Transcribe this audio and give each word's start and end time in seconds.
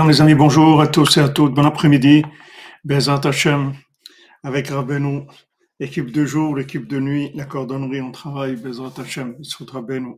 Alors 0.00 0.18
amis, 0.22 0.34
bonjour 0.34 0.80
à 0.80 0.86
tous 0.86 1.18
et 1.18 1.20
à 1.20 1.28
toutes, 1.28 1.52
bon 1.52 1.66
après-midi, 1.66 2.22
Bezat 2.84 3.20
Hashem, 3.22 3.74
avec 4.42 4.68
Rabbeinu, 4.68 5.26
équipe 5.78 6.10
de 6.10 6.24
jour, 6.24 6.56
l'équipe 6.56 6.88
de 6.88 6.98
nuit, 6.98 7.30
la 7.34 7.44
cordonnerie, 7.44 8.00
on 8.00 8.10
travaille, 8.10 8.56
Bezat 8.56 8.94
Hashem, 8.96 9.44
sous 9.44 9.66
Rabbeinu. 9.66 10.14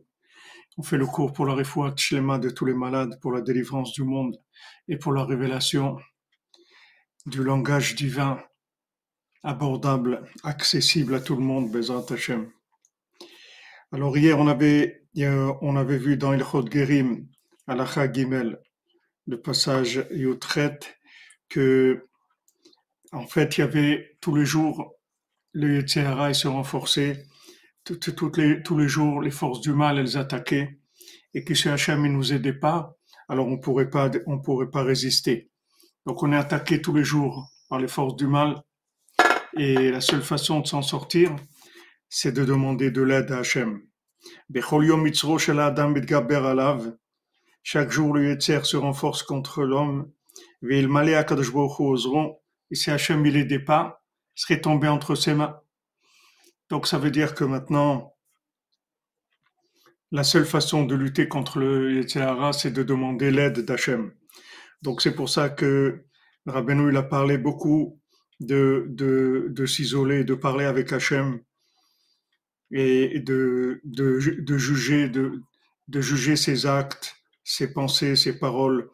On 0.77 0.83
fait 0.83 0.95
le 0.95 1.05
cours 1.05 1.33
pour 1.33 1.45
la 1.45 1.53
réfoua 1.53 1.93
shlema 1.97 2.39
de 2.39 2.49
tous 2.49 2.63
les 2.63 2.73
malades, 2.73 3.19
pour 3.21 3.33
la 3.33 3.41
délivrance 3.41 3.91
du 3.91 4.05
monde 4.05 4.37
et 4.87 4.95
pour 4.95 5.11
la 5.11 5.25
révélation 5.25 5.97
du 7.25 7.43
langage 7.43 7.93
divin 7.95 8.39
abordable, 9.43 10.23
accessible 10.45 11.15
à 11.15 11.19
tout 11.19 11.35
le 11.35 11.43
monde, 11.43 11.69
Bezat 11.69 12.05
Hashem. 12.09 12.49
Alors 13.91 14.17
hier, 14.17 14.39
on 14.39 14.47
avait, 14.47 15.03
on 15.61 15.75
avait 15.75 15.97
vu 15.97 16.15
dans 16.15 16.31
Ilchot 16.31 16.71
Gerim, 16.71 17.27
la 17.67 18.13
Gimel, 18.13 18.61
le 19.27 19.41
passage 19.41 20.05
Yotret, 20.11 20.79
que 21.49 22.07
en 23.11 23.27
fait 23.27 23.57
il 23.57 23.61
y 23.61 23.63
avait 23.63 24.17
tous 24.21 24.35
les 24.35 24.45
jours 24.45 24.95
le 25.53 25.75
Yetzirah 25.75 26.33
se 26.33 26.47
renforçait, 26.47 27.25
toutes 27.83 28.37
les, 28.37 28.63
tous 28.63 28.77
les 28.77 28.87
jours 28.87 29.21
les 29.21 29.31
forces 29.31 29.61
du 29.61 29.71
mal 29.71 29.99
elles 29.99 30.17
attaquaient 30.17 30.79
et 31.33 31.43
que 31.43 31.53
si 31.53 31.69
Hachem 31.69 32.01
ne 32.03 32.09
nous 32.09 32.33
aidait 32.33 32.53
pas, 32.53 32.95
alors 33.29 33.47
on 33.47 33.59
pourrait 33.59 33.89
pas 33.89 34.09
on 34.25 34.39
pourrait 34.39 34.69
pas 34.69 34.83
résister. 34.83 35.49
Donc 36.05 36.23
on 36.23 36.31
est 36.33 36.37
attaqué 36.37 36.81
tous 36.81 36.93
les 36.93 37.03
jours 37.03 37.49
par 37.69 37.79
les 37.79 37.87
forces 37.87 38.15
du 38.15 38.27
mal 38.27 38.61
et 39.57 39.91
la 39.91 40.01
seule 40.01 40.23
façon 40.23 40.59
de 40.61 40.67
s'en 40.67 40.81
sortir, 40.81 41.35
c'est 42.09 42.31
de 42.31 42.43
demander 42.43 42.91
de 42.91 43.01
l'aide 43.01 43.31
à 43.31 43.39
Hachem. 43.39 43.81
Chaque 47.63 47.91
jour, 47.91 48.13
le 48.13 48.27
Yetzer 48.27 48.65
se 48.65 48.75
renforce 48.75 49.23
contre 49.23 49.63
l'homme. 49.63 50.11
Et 50.69 50.85
si 52.75 52.91
Hachem 52.91 53.25
il 53.25 53.37
aidait 53.37 53.59
pas, 53.59 54.03
il 54.35 54.41
serait 54.41 54.61
tombé 54.61 54.89
entre 54.89 55.15
ses 55.15 55.33
mains. 55.33 55.59
Donc 56.69 56.87
ça 56.87 56.97
veut 56.97 57.11
dire 57.11 57.35
que 57.35 57.45
maintenant, 57.45 58.13
la 60.11 60.23
seule 60.23 60.45
façon 60.45 60.85
de 60.85 60.95
lutter 60.95 61.27
contre 61.27 61.59
le 61.59 61.93
Yetzirah, 61.93 62.51
c'est 62.53 62.71
de 62.71 62.83
demander 62.83 63.31
l'aide 63.31 63.59
d'Hachem. 63.59 64.13
Donc 64.81 65.01
c'est 65.01 65.15
pour 65.15 65.29
ça 65.29 65.49
que 65.49 66.05
Rabbeinu 66.45 66.95
a 66.97 67.03
parlé 67.03 67.37
beaucoup 67.37 68.01
de, 68.41 68.87
de, 68.89 69.47
de 69.49 69.65
s'isoler, 69.65 70.25
de 70.25 70.35
parler 70.35 70.65
avec 70.65 70.91
Hachem 70.91 71.39
et 72.71 73.19
de, 73.19 73.79
de, 73.85 74.19
de 74.39 74.57
juger, 74.57 75.07
de, 75.07 75.41
de 75.87 76.01
juger 76.01 76.35
ses 76.35 76.65
actes 76.65 77.22
ses 77.43 77.73
pensées, 77.73 78.15
ses 78.15 78.39
paroles, 78.39 78.89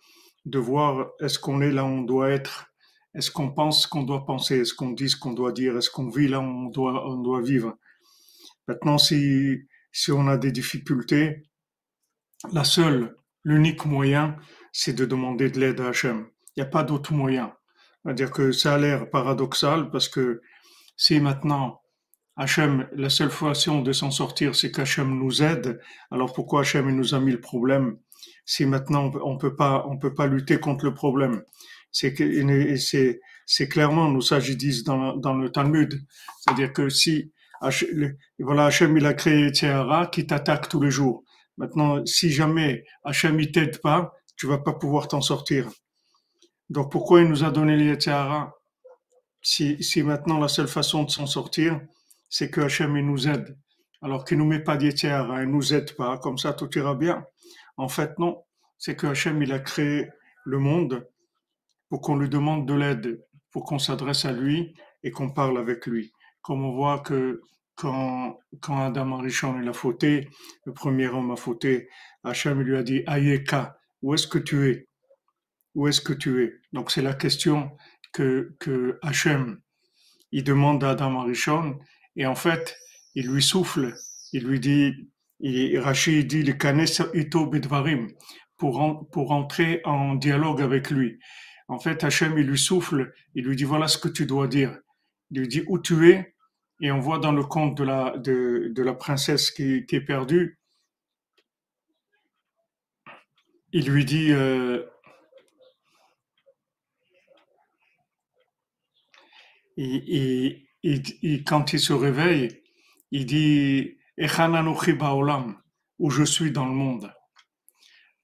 de 0.46 0.60
voir 0.60 1.12
est-ce 1.20 1.40
qu'on 1.40 1.62
est 1.62 1.72
là 1.72 1.84
où 1.84 1.88
on 1.88 2.02
doit 2.02 2.30
être, 2.30 2.72
est-ce 3.16 3.32
qu'on 3.32 3.52
pense 3.52 3.84
ce 3.84 3.88
qu'on 3.88 4.04
doit 4.04 4.26
penser, 4.26 4.60
est-ce 4.60 4.74
qu'on 4.74 4.92
dit 4.92 5.10
ce 5.10 5.18
qu'on 5.18 5.34
doit 5.34 5.52
dire, 5.52 5.78
est-ce 5.78 5.90
qu'on 5.90 6.10
vit 6.10 6.28
là 6.28 6.40
où 6.40 6.44
on 6.44 6.70
doit, 6.70 7.42
vivre. 7.42 7.78
Maintenant, 8.68 8.98
si, 8.98 9.58
si 9.92 10.12
on 10.12 10.28
a 10.28 10.38
des 10.38 10.52
difficultés, 10.52 11.44
la 12.54 12.64
seule, 12.64 13.16
l'unique 13.44 13.86
moyen, 13.86 14.38
c'est 14.72 14.94
de 14.94 15.06
demander 15.06 15.50
de 15.50 15.60
l'aide 15.60 15.82
à 15.82 15.90
Hachem. 15.90 16.28
Il 16.56 16.62
n'y 16.62 16.68
a 16.68 16.72
pas 16.72 16.84
d'autre 16.84 17.14
moyen. 17.14 17.54
C'est-à-dire 18.04 18.32
que 18.32 18.52
ça 18.52 18.76
a 18.76 18.78
l'air 18.78 19.10
paradoxal 19.10 19.90
parce 19.92 20.08
que 20.08 20.42
si 20.96 21.20
maintenant 21.20 21.82
Hachem, 22.38 22.88
la 22.94 23.10
seule 23.10 23.32
façon 23.32 23.82
de 23.82 23.92
s'en 23.92 24.12
sortir, 24.12 24.56
c'est 24.56 24.72
qu'Hachem 24.72 25.20
nous 25.20 25.44
aide, 25.44 25.82
alors 26.10 26.32
pourquoi 26.34 26.62
Hachem 26.62 26.90
nous 26.96 27.14
a 27.14 27.20
mis 27.20 27.32
le 27.34 27.42
problème 27.42 27.98
si 28.50 28.66
maintenant 28.66 29.12
on 29.24 29.38
peut 29.38 29.56
pas 29.56 29.86
on 29.88 30.00
peut 30.00 30.16
pas 30.16 30.26
lutter 30.26 30.60
contre 30.60 30.86
le 30.86 30.96
problème. 30.96 31.44
C'est 31.92 32.16
c'est 32.78 33.20
c'est 33.46 33.68
clairement 33.70 34.10
nous 34.10 34.24
ça 34.24 34.40
disent 34.40 34.84
dans 34.84 35.36
le 35.36 35.52
Talmud, 35.52 35.92
c'est-à-dire 36.40 36.74
que 36.74 36.90
si 36.90 37.32
voilà 38.40 38.66
Hachem 38.66 38.98
il 38.98 39.06
a 39.06 39.14
créé 39.14 39.52
Théara 39.52 40.08
qui 40.08 40.26
t'attaque 40.26 40.68
tous 40.68 40.82
les 40.82 40.90
jours. 40.90 41.24
Maintenant 41.58 42.04
si 42.08 42.32
jamais 42.32 42.86
Hachem 43.04 43.40
il 43.40 43.52
t'aide 43.52 43.82
pas, 43.82 44.14
tu 44.36 44.48
vas 44.48 44.58
pas 44.58 44.74
pouvoir 44.74 45.08
t'en 45.08 45.22
sortir. 45.22 45.70
Donc 46.72 46.92
pourquoi 46.92 47.22
il 47.22 47.28
nous 47.28 47.44
a 47.44 47.52
donné 47.52 47.78
les 47.78 48.00
Théara 48.00 48.56
si 49.44 49.84
si 49.84 50.02
maintenant 50.02 50.40
la 50.40 50.48
seule 50.48 50.68
façon 50.68 51.04
de 51.04 51.12
s'en 51.12 51.28
sortir, 51.28 51.80
c'est 52.30 52.50
que 52.50 52.62
Hachem 52.62 52.98
il 52.98 53.06
nous 53.06 53.28
aide. 53.28 53.56
Alors 54.02 54.26
qu'il 54.26 54.40
nous 54.40 54.46
met 54.46 54.64
pas 54.64 54.78
d'Yetziara, 54.78 55.44
il 55.44 55.50
nous 55.50 55.74
aide 55.74 55.94
pas, 55.96 56.18
comme 56.18 56.38
ça 56.38 56.54
tout 56.54 56.70
ira 56.78 56.96
bien. 56.96 57.26
En 57.80 57.88
fait, 57.88 58.20
non. 58.20 58.44
C'est 58.80 58.96
que 58.96 59.08
Hachem, 59.08 59.44
il 59.44 59.52
a 59.54 59.60
créé 59.60 60.10
le 60.46 60.58
monde 60.58 61.08
pour 61.90 62.02
qu'on 62.02 62.18
lui 62.18 62.30
demande 62.30 62.68
de 62.68 62.74
l'aide, 62.74 63.24
pour 63.52 63.66
qu'on 63.66 63.78
s'adresse 63.78 64.26
à 64.26 64.32
lui 64.32 64.74
et 65.04 65.12
qu'on 65.12 65.30
parle 65.30 65.58
avec 65.58 65.86
lui. 65.86 66.12
Comme 66.42 66.66
on 66.66 66.72
voit 66.72 67.00
que 67.00 67.42
quand, 67.76 68.40
quand 68.62 68.82
Adam 68.82 69.20
Arishon 69.20 69.62
il 69.62 69.70
a 69.70 69.74
fauté, 69.74 70.30
le 70.66 70.74
premier 70.74 71.08
homme 71.08 71.32
a 71.32 71.36
fauté, 71.36 71.90
Hachem 72.24 72.62
lui 72.62 72.76
a 72.76 72.84
dit 72.84 73.04
Ayeka, 73.06 73.78
où 74.02 74.14
est-ce 74.14 74.28
que 74.28 74.40
tu 74.40 74.70
es? 74.70 74.88
Où 75.76 75.88
est-ce 75.88 76.02
que 76.02 76.14
tu 76.14 76.44
es? 76.44 76.54
Donc 76.74 76.90
c'est 76.92 77.02
la 77.02 77.14
question 77.14 77.72
que, 78.14 78.56
que 78.60 78.98
Hachem 79.02 79.62
il 80.32 80.44
demande 80.44 80.84
à 80.84 80.92
Adam 80.92 81.20
Arishon 81.20 81.80
et 82.16 82.26
en 82.26 82.36
fait 82.36 82.78
il 83.16 83.28
lui 83.28 83.42
souffle, 83.42 83.96
il 84.34 84.46
lui 84.46 84.60
dit 84.60 85.10
Rachid 85.42 86.28
dit 86.28 86.44
le 86.44 87.18
ito 87.18 87.46
bidvarim 87.48 88.08
pour 88.60 89.10
pour 89.12 89.32
entrer 89.32 89.82
en 89.86 90.16
dialogue 90.16 90.62
avec 90.62 90.92
lui. 90.92 91.20
En 91.68 91.80
fait, 91.80 92.04
Hachem 92.04 92.38
il 92.38 92.46
lui 92.46 92.60
souffle, 92.60 93.14
il 93.36 93.46
lui 93.46 93.56
dit 93.56 93.64
voilà 93.64 93.88
ce 93.88 93.98
que 93.98 94.10
tu 94.10 94.26
dois 94.26 94.48
dire. 94.48 94.78
Il 95.32 95.42
lui 95.42 95.48
dit 95.48 95.64
où 95.68 95.80
tu 95.80 96.10
es? 96.12 96.36
Et 96.82 96.92
on 96.92 97.00
voit 97.00 97.20
dans 97.20 97.32
le 97.32 97.44
conte 97.44 97.78
de 97.78 97.84
la 97.84 98.18
de, 98.18 98.74
la 98.84 98.94
princesse 98.94 99.52
qui, 99.52 99.86
est 99.90 100.02
perdue. 100.06 100.60
Il 103.74 103.90
lui 103.90 104.06
dit 104.06 104.32
euh, 104.32 104.84
et, 109.78 110.68
et 110.84 111.44
quand 111.44 111.74
il 111.74 111.80
se 111.80 111.94
réveille, 111.94 112.62
il 113.12 113.26
dit 113.26 113.98
où 116.00 116.10
je 116.10 116.24
suis 116.24 116.52
dans 116.52 116.66
le 116.66 116.74
monde. 116.74 117.14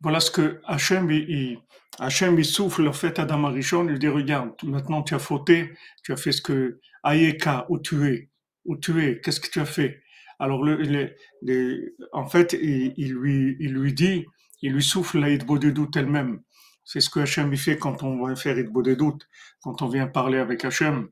Voilà 0.05 0.19
ce 0.19 0.29
que 0.29 0.61
Hachem, 0.65 1.09
il, 1.09 1.57
Hachem, 1.97 2.37
il 2.37 2.45
souffle 2.45 2.87
en 2.87 2.93
fait 2.93 3.17
Adam 3.17 3.45
Arishon, 3.45 3.89
il 3.89 3.97
dit, 3.97 4.07
regarde, 4.07 4.51
maintenant 4.61 5.01
tu 5.01 5.15
as 5.15 5.19
fauté, 5.19 5.73
tu 6.03 6.13
as 6.13 6.15
fait 6.15 6.31
ce 6.31 6.43
que, 6.43 6.79
Ayeka, 7.01 7.65
où 7.69 7.79
tu 7.79 8.07
es, 8.07 8.29
où 8.65 8.77
tu 8.77 9.03
es, 9.03 9.19
qu'est-ce 9.19 9.39
que 9.39 9.49
tu 9.49 9.59
as 9.59 9.65
fait? 9.65 10.03
Alors, 10.37 10.63
le, 10.63 11.95
en 12.13 12.27
fait, 12.27 12.53
il, 12.53 13.13
lui, 13.13 13.57
il 13.59 13.73
lui 13.73 13.95
dit, 13.95 14.27
il 14.61 14.73
lui 14.73 14.83
souffle 14.83 15.17
la 15.17 15.35
doute 15.37 15.95
elle-même. 15.95 16.41
C'est 16.83 16.99
ce 16.99 17.09
que 17.09 17.21
Hachem 17.21 17.55
fait 17.55 17.79
quand 17.79 18.03
on 18.03 18.27
va 18.27 18.35
faire 18.35 18.63
doute 18.63 19.27
quand 19.63 19.81
on 19.81 19.87
vient 19.87 20.05
parler 20.05 20.37
avec 20.37 20.65
Hachem. 20.65 21.09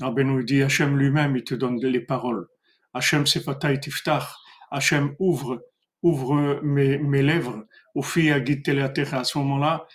Ben 0.00 0.26
nous 0.26 0.42
dit 0.42 0.60
Hachem 0.60 0.98
lui-même, 0.98 1.36
il 1.36 1.44
te 1.44 1.54
donne 1.54 1.78
les 1.80 2.00
paroles. 2.00 2.48
Hachem 2.94 3.28
Sefatay 3.28 3.78
Tiftach, 3.78 4.26
Hachem 4.72 5.14
ouvre, 5.20 5.62
ouvre 6.04 6.60
mes, 6.62 6.98
mes 6.98 7.22
lèvres, 7.22 7.64
au 7.94 8.02
à 8.02 8.04
À 8.04 9.24
ce 9.24 9.38
moment-là, 9.38 9.86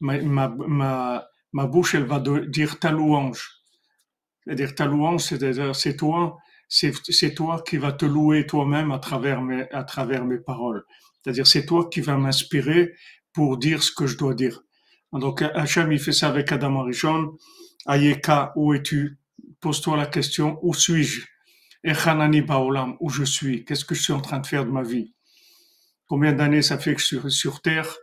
ma, 0.00 0.18
ma, 0.22 1.26
ma, 1.52 1.66
bouche, 1.66 1.96
elle 1.96 2.04
va 2.04 2.22
dire 2.46 2.78
ta 2.78 2.92
louange. 2.92 3.62
C'est-à-dire 4.44 4.74
ta 4.74 4.86
louange, 4.86 5.22
c'est-à-dire 5.22 5.74
c'est 5.74 5.96
toi, 5.96 6.38
c'est 6.68 7.34
toi 7.34 7.62
qui 7.66 7.78
va 7.78 7.92
te 7.92 8.06
louer 8.06 8.46
toi-même 8.46 8.92
à 8.92 9.00
travers 9.00 9.42
mes, 9.42 9.68
à 9.72 9.82
travers 9.82 10.24
mes 10.24 10.38
paroles. 10.38 10.84
C'est-à-dire 11.22 11.46
c'est 11.46 11.66
toi 11.66 11.88
qui 11.90 12.00
vas 12.00 12.16
m'inspirer 12.16 12.94
pour 13.32 13.58
dire 13.58 13.82
ce 13.82 13.90
que 13.90 14.06
je 14.06 14.16
dois 14.16 14.34
dire. 14.34 14.62
Donc 15.12 15.42
Hachem, 15.42 15.90
il 15.90 15.98
fait 15.98 16.12
ça 16.12 16.28
avec 16.28 16.52
Adam 16.52 16.80
Arishon. 16.80 17.36
Ayeka, 17.86 18.52
où 18.54 18.72
es-tu? 18.74 19.18
Pose-toi 19.60 19.96
la 19.96 20.06
question, 20.06 20.58
où 20.62 20.74
suis-je? 20.74 21.26
Echanani 21.82 22.42
Baolam, 22.42 22.96
où 23.00 23.08
je 23.08 23.24
suis, 23.24 23.64
qu'est-ce 23.64 23.84
que 23.84 23.94
je 23.94 24.02
suis 24.02 24.12
en 24.12 24.20
train 24.20 24.38
de 24.38 24.46
faire 24.46 24.64
de 24.64 24.70
ma 24.70 24.82
vie? 24.82 25.15
Combien 26.08 26.32
d'années 26.32 26.62
ça 26.62 26.78
fait 26.78 26.94
que 26.94 27.00
je 27.00 27.06
suis 27.06 27.30
sur 27.30 27.60
Terre? 27.62 27.96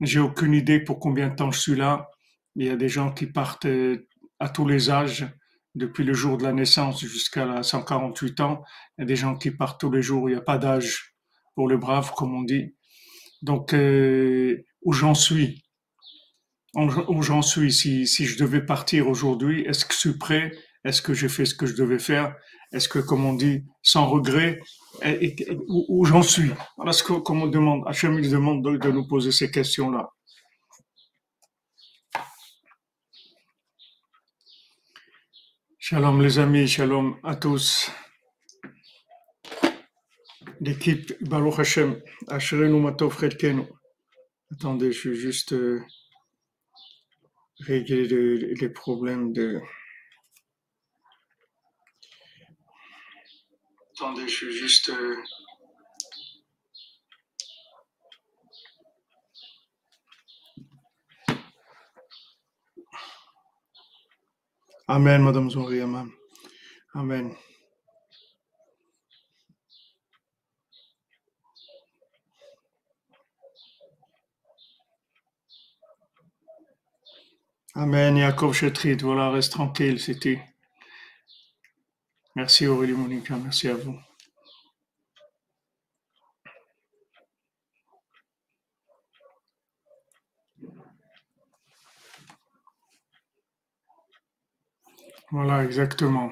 J'ai 0.00 0.18
aucune 0.18 0.54
idée 0.54 0.80
pour 0.80 0.98
combien 0.98 1.28
de 1.28 1.34
temps 1.34 1.50
je 1.50 1.60
suis 1.60 1.76
là. 1.76 2.08
Il 2.56 2.66
y 2.66 2.70
a 2.70 2.76
des 2.76 2.88
gens 2.88 3.12
qui 3.12 3.26
partent 3.26 3.66
euh, 3.66 4.08
à 4.40 4.48
tous 4.48 4.66
les 4.66 4.90
âges, 4.90 5.26
depuis 5.74 6.04
le 6.04 6.12
jour 6.12 6.36
de 6.36 6.42
la 6.42 6.52
naissance 6.52 7.00
jusqu'à 7.00 7.62
148 7.62 8.40
ans. 8.40 8.62
Il 8.96 9.02
y 9.02 9.04
a 9.04 9.06
des 9.06 9.16
gens 9.16 9.36
qui 9.36 9.50
partent 9.50 9.80
tous 9.80 9.90
les 9.90 10.02
jours, 10.02 10.28
il 10.28 10.32
n'y 10.32 10.38
a 10.38 10.42
pas 10.42 10.58
d'âge 10.58 11.14
pour 11.54 11.68
le 11.68 11.76
brave, 11.76 12.12
comme 12.16 12.34
on 12.34 12.42
dit. 12.42 12.74
Donc, 13.42 13.74
euh, 13.74 14.62
où 14.82 14.92
j'en 14.92 15.14
suis? 15.14 15.64
Où 16.74 17.22
j'en 17.22 17.42
suis 17.42 17.72
si, 17.72 18.06
si 18.06 18.24
je 18.24 18.38
devais 18.38 18.64
partir 18.64 19.08
aujourd'hui, 19.08 19.62
est-ce 19.62 19.84
que 19.84 19.92
je 19.92 19.98
suis 19.98 20.18
prêt? 20.18 20.52
Est-ce 20.84 21.02
que 21.02 21.12
j'ai 21.12 21.28
fait 21.28 21.44
ce 21.44 21.54
que 21.54 21.66
je 21.66 21.74
devais 21.74 21.98
faire? 21.98 22.34
Est-ce 22.72 22.88
que, 22.88 22.98
comme 22.98 23.26
on 23.26 23.34
dit, 23.34 23.64
sans 23.82 24.06
regret, 24.06 24.58
où, 25.68 26.04
j'en 26.04 26.22
suis. 26.22 26.50
Voilà 26.76 26.92
ce 26.92 27.02
qu'on 27.02 27.34
me 27.34 27.50
demande. 27.50 27.82
Hachem, 27.86 28.18
il 28.18 28.30
demande 28.30 28.62
de, 28.64 28.90
nous 28.90 29.06
poser 29.06 29.32
ces 29.32 29.50
questions-là. 29.50 30.10
Shalom 35.78 36.22
les 36.22 36.38
amis, 36.38 36.68
shalom 36.68 37.16
à 37.22 37.36
tous. 37.36 37.90
L'équipe 40.60 41.12
Baruch 41.28 41.58
Hashem, 41.58 42.00
Asherenu 42.28 42.80
Matov 42.80 43.16
Redkenu. 43.16 43.64
Attendez, 44.52 44.92
je 44.92 45.08
vais 45.08 45.16
juste 45.16 45.54
euh, 45.54 45.82
régler 47.60 48.06
les 48.54 48.68
problèmes 48.68 49.32
de... 49.32 49.60
Attendez, 53.96 54.28
je 54.28 54.46
vais 54.46 54.52
juste. 54.52 54.90
euh, 54.90 55.16
Amen, 64.88 65.22
Madame 65.22 65.50
Zori, 65.50 65.80
Amen. 65.82 66.10
Amen. 66.94 67.34
Amen, 77.76 78.16
Yaakov 78.18 78.54
Chetrit, 78.54 78.96
voilà, 79.02 79.30
reste 79.30 79.52
tranquille, 79.52 80.00
c'était. 80.00 80.42
Merci 82.34 82.66
Aurélie 82.66 82.92
Monica, 82.94 83.36
merci 83.36 83.68
à 83.68 83.74
vous. 83.74 83.94
Voilà, 95.30 95.64
exactement. 95.64 96.30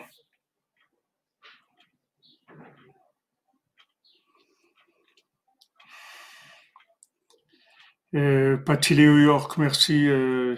Euh, 8.15 8.57
New 8.91 9.19
York, 9.19 9.57
merci 9.59 10.09
euh, 10.09 10.57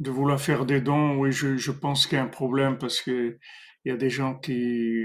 de 0.00 0.10
vouloir 0.10 0.40
faire 0.40 0.66
des 0.66 0.80
dons. 0.80 1.16
Oui, 1.16 1.32
je 1.32 1.70
pense 1.72 2.06
qu'il 2.06 2.18
y 2.18 2.20
a 2.20 2.24
un 2.24 2.28
problème 2.28 2.76
parce 2.78 3.00
que 3.00 3.38
il 3.84 3.90
y 3.90 3.94
a 3.94 3.96
des 3.98 4.10
gens 4.10 4.34
qui 4.38 5.04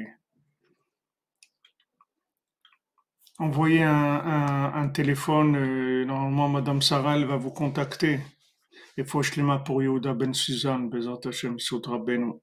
envoyaient 3.40 3.84
un, 3.84 3.94
un, 3.94 4.74
un 4.74 4.90
téléphone. 4.90 5.56
euh, 5.56 6.06
normalement, 6.06 6.50
Madame 6.50 6.82
Sarah, 6.82 7.16
elle 7.16 7.26
va 7.26 7.38
vous 7.38 7.52
contacter. 7.52 8.20
Je 8.98 9.04
l'ai 9.04 9.08
pour 9.60 9.82
Yehuda 9.84 10.14
Ben 10.14 10.34
Suzanne, 10.34 10.90
Bezat 10.90 11.20
Hashem, 11.26 11.60
Soudra 11.60 12.00
Benu. 12.00 12.34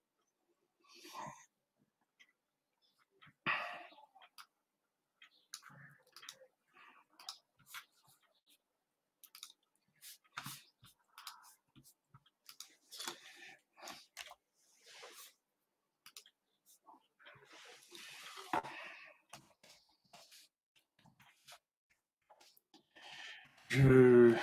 Je, 23.73 24.35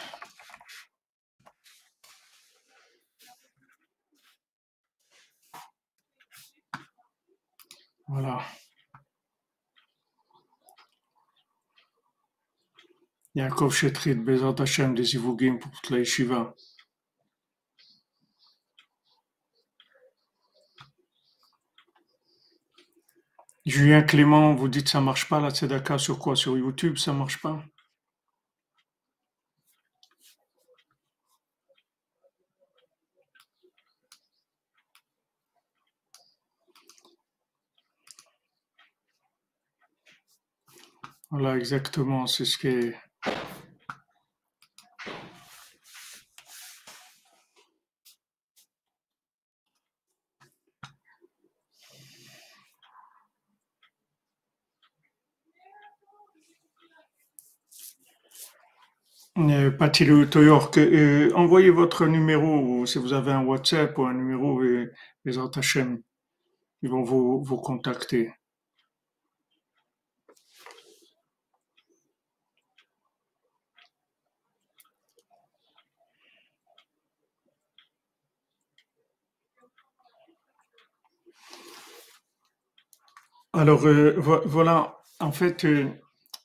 voilà. 8.07 8.41
Yaakov 13.35 13.71
Chetrit, 13.71 14.15
Bezat 14.15 14.55
Hashem, 14.57 14.95
des 14.95 15.13
Ivugim 15.13 15.59
pour 15.59 15.69
toute 15.73 15.91
la 15.91 15.99
yeshiva. 15.99 16.55
Julien 23.67 24.01
Clément, 24.01 24.55
vous 24.55 24.67
dites 24.67 24.89
ça 24.89 25.01
marche 25.01 25.29
pas 25.29 25.39
la 25.39 25.51
tzedaka 25.51 25.99
sur 25.99 26.17
quoi? 26.17 26.35
Sur 26.35 26.57
YouTube, 26.57 26.97
ça 26.97 27.13
marche 27.13 27.39
pas? 27.39 27.63
Voilà, 41.31 41.57
exactement, 41.57 42.27
c'est 42.27 42.45
ce 42.45 42.57
qui 42.57 42.67
est. 42.67 42.95
Euh, 59.37 59.71
Patilou 59.71 60.25
Toyork, 60.25 60.77
euh, 60.77 61.31
envoyez 61.33 61.69
votre 61.69 62.05
numéro, 62.07 62.85
si 62.85 62.97
vous 62.99 63.13
avez 63.13 63.31
un 63.31 63.43
WhatsApp 63.45 63.97
ou 63.97 64.03
un 64.05 64.13
numéro, 64.13 64.61
Bezrat 65.23 65.51
Hashem, 65.55 66.01
ils 66.81 66.89
vont 66.89 67.03
vous, 67.03 67.43
vous 67.43 67.57
contacter. 67.57 68.33
Alors, 83.53 83.85
euh, 83.87 84.13
vo- 84.17 84.41
voilà, 84.45 84.97
en 85.19 85.31
fait, 85.31 85.65
euh, 85.65 85.89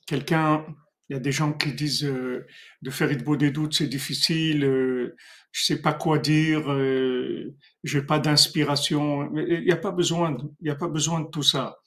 quelqu'un, 0.07 0.65
il 1.09 1.13
y 1.13 1.15
a 1.17 1.19
des 1.19 1.31
gens 1.31 1.53
qui 1.53 1.73
disent 1.73 2.03
euh, 2.05 2.45
de 2.81 2.89
faire 2.89 3.11
Itbo 3.11 3.35
des 3.37 3.51
doutes, 3.51 3.75
c'est 3.75 3.87
difficile, 3.87 4.63
euh, 4.65 5.15
je 5.51 5.65
sais 5.65 5.81
pas 5.81 5.93
quoi 5.93 6.17
dire, 6.19 6.71
euh, 6.71 7.55
j'ai 7.83 8.01
pas 8.01 8.19
d'inspiration. 8.19 9.29
Mais 9.31 9.45
Il 9.49 9.65
n'y 9.65 9.71
a 9.71 9.77
pas 9.77 9.91
besoin, 9.91 10.35
il 10.61 10.67
y 10.67 10.71
a 10.71 10.75
pas 10.75 10.87
besoin 10.87 11.21
de 11.21 11.27
tout 11.29 11.43
ça. 11.43 11.77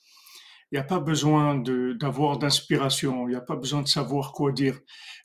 Il 0.73 0.77
n'y 0.77 0.81
a 0.81 0.85
pas 0.85 1.01
besoin 1.01 1.57
d'avoir 1.57 2.39
d'inspiration. 2.39 3.29
Il 3.29 3.33
n'y 3.33 3.37
a 3.37 3.41
pas 3.43 3.57
besoin 3.57 3.83
de 3.83 3.89
savoir 3.89 4.33
quoi 4.33 4.53
dire. 4.53 4.79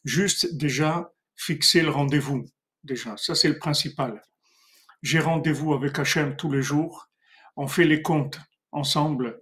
Juste 0.06 0.56
déjà 0.58 1.12
fixer 1.36 1.82
le 1.84 1.90
rendez-vous. 1.92 2.46
Déjà, 2.84 3.18
ça 3.18 3.36
c'est 3.36 3.50
le 3.50 3.60
principal. 3.60 4.22
J'ai 5.04 5.20
rendez-vous 5.20 5.74
avec 5.74 6.00
Hachem 6.00 6.36
tous 6.38 6.52
les 6.52 6.64
jours. 6.64 7.10
On 7.58 7.68
fait 7.68 7.86
les 7.86 8.02
comptes 8.02 8.40
ensemble. 8.72 9.42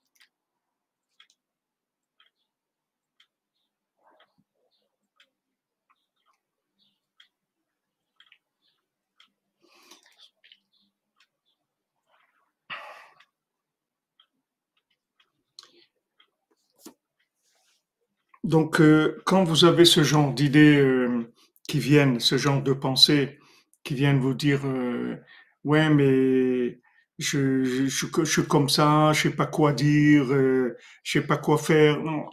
Donc, 18.51 18.81
euh, 18.81 19.21
quand 19.25 19.45
vous 19.45 19.63
avez 19.63 19.85
ce 19.85 20.03
genre 20.03 20.33
d'idées 20.33 20.77
euh, 20.77 21.31
qui 21.69 21.79
viennent, 21.79 22.19
ce 22.19 22.37
genre 22.37 22.61
de 22.61 22.73
pensées 22.73 23.39
qui 23.85 23.93
viennent 23.95 24.19
vous 24.19 24.33
dire, 24.33 24.63
euh, 24.65 25.15
ouais, 25.63 25.89
mais 25.89 26.81
je, 27.17 27.63
je, 27.63 27.87
je, 27.87 28.25
suis 28.25 28.45
comme 28.45 28.67
ça, 28.67 29.13
je 29.13 29.21
sais 29.21 29.29
pas 29.29 29.45
quoi 29.45 29.71
dire, 29.71 30.25
je 30.27 30.75
sais 31.05 31.25
pas 31.25 31.37
quoi 31.37 31.57
faire. 31.57 32.01
Non, 32.03 32.25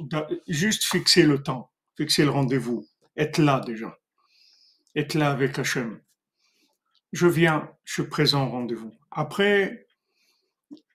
juste 0.49 0.83
fixer 0.83 1.23
le 1.23 1.41
temps, 1.41 1.71
fixer 1.97 2.25
le 2.25 2.31
rendez-vous, 2.31 2.85
être 3.17 3.39
là 3.39 3.63
déjà, 3.65 3.97
être 4.97 5.15
là 5.15 5.31
avec 5.31 5.57
Hachem. 5.57 6.01
Je 7.13 7.29
viens, 7.29 7.71
je 7.85 7.93
suis 7.93 8.11
présent 8.11 8.45
au 8.49 8.51
rendez-vous. 8.51 8.93
Après, 9.13 9.87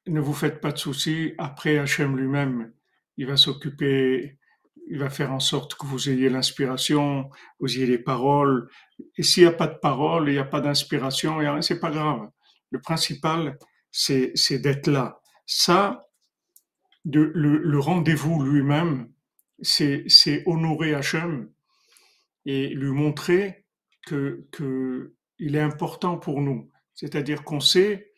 ne 0.05 0.19
vous 0.19 0.33
faites 0.33 0.59
pas 0.59 0.73
de 0.73 0.79
soucis. 0.79 1.33
Après, 1.37 1.77
Hachem 1.77 2.17
lui-même, 2.17 2.73
il 3.15 3.25
va 3.25 3.37
s'occuper 3.37 4.37
il 4.89 4.99
va 4.99 5.09
faire 5.09 5.31
en 5.31 5.39
sorte 5.39 5.75
que 5.75 5.85
vous 5.85 6.09
ayez 6.09 6.29
l'inspiration, 6.29 7.29
vous 7.59 7.77
ayez 7.77 7.85
les 7.85 7.97
paroles. 7.97 8.69
Et 9.17 9.23
s'il 9.23 9.43
n'y 9.43 9.49
a 9.49 9.53
pas 9.53 9.67
de 9.67 9.77
paroles, 9.77 10.29
il 10.29 10.33
n'y 10.33 10.39
a 10.39 10.45
pas 10.45 10.61
d'inspiration, 10.61 11.39
c'est 11.61 11.79
pas 11.79 11.91
grave. 11.91 12.29
Le 12.71 12.79
principal, 12.79 13.57
c'est 13.91 14.59
d'être 14.59 14.87
là. 14.87 15.19
Ça, 15.45 16.07
le 17.05 17.77
rendez-vous 17.79 18.43
lui-même, 18.43 19.11
c'est 19.61 20.43
honorer 20.45 20.93
Hachem 20.93 21.49
et 22.45 22.69
lui 22.69 22.91
montrer 22.91 23.65
que, 24.05 24.45
que 24.51 25.15
il 25.39 25.55
est 25.55 25.61
important 25.61 26.17
pour 26.17 26.41
nous. 26.41 26.69
C'est-à-dire 26.93 27.43
qu'on 27.43 27.59
sait 27.59 28.11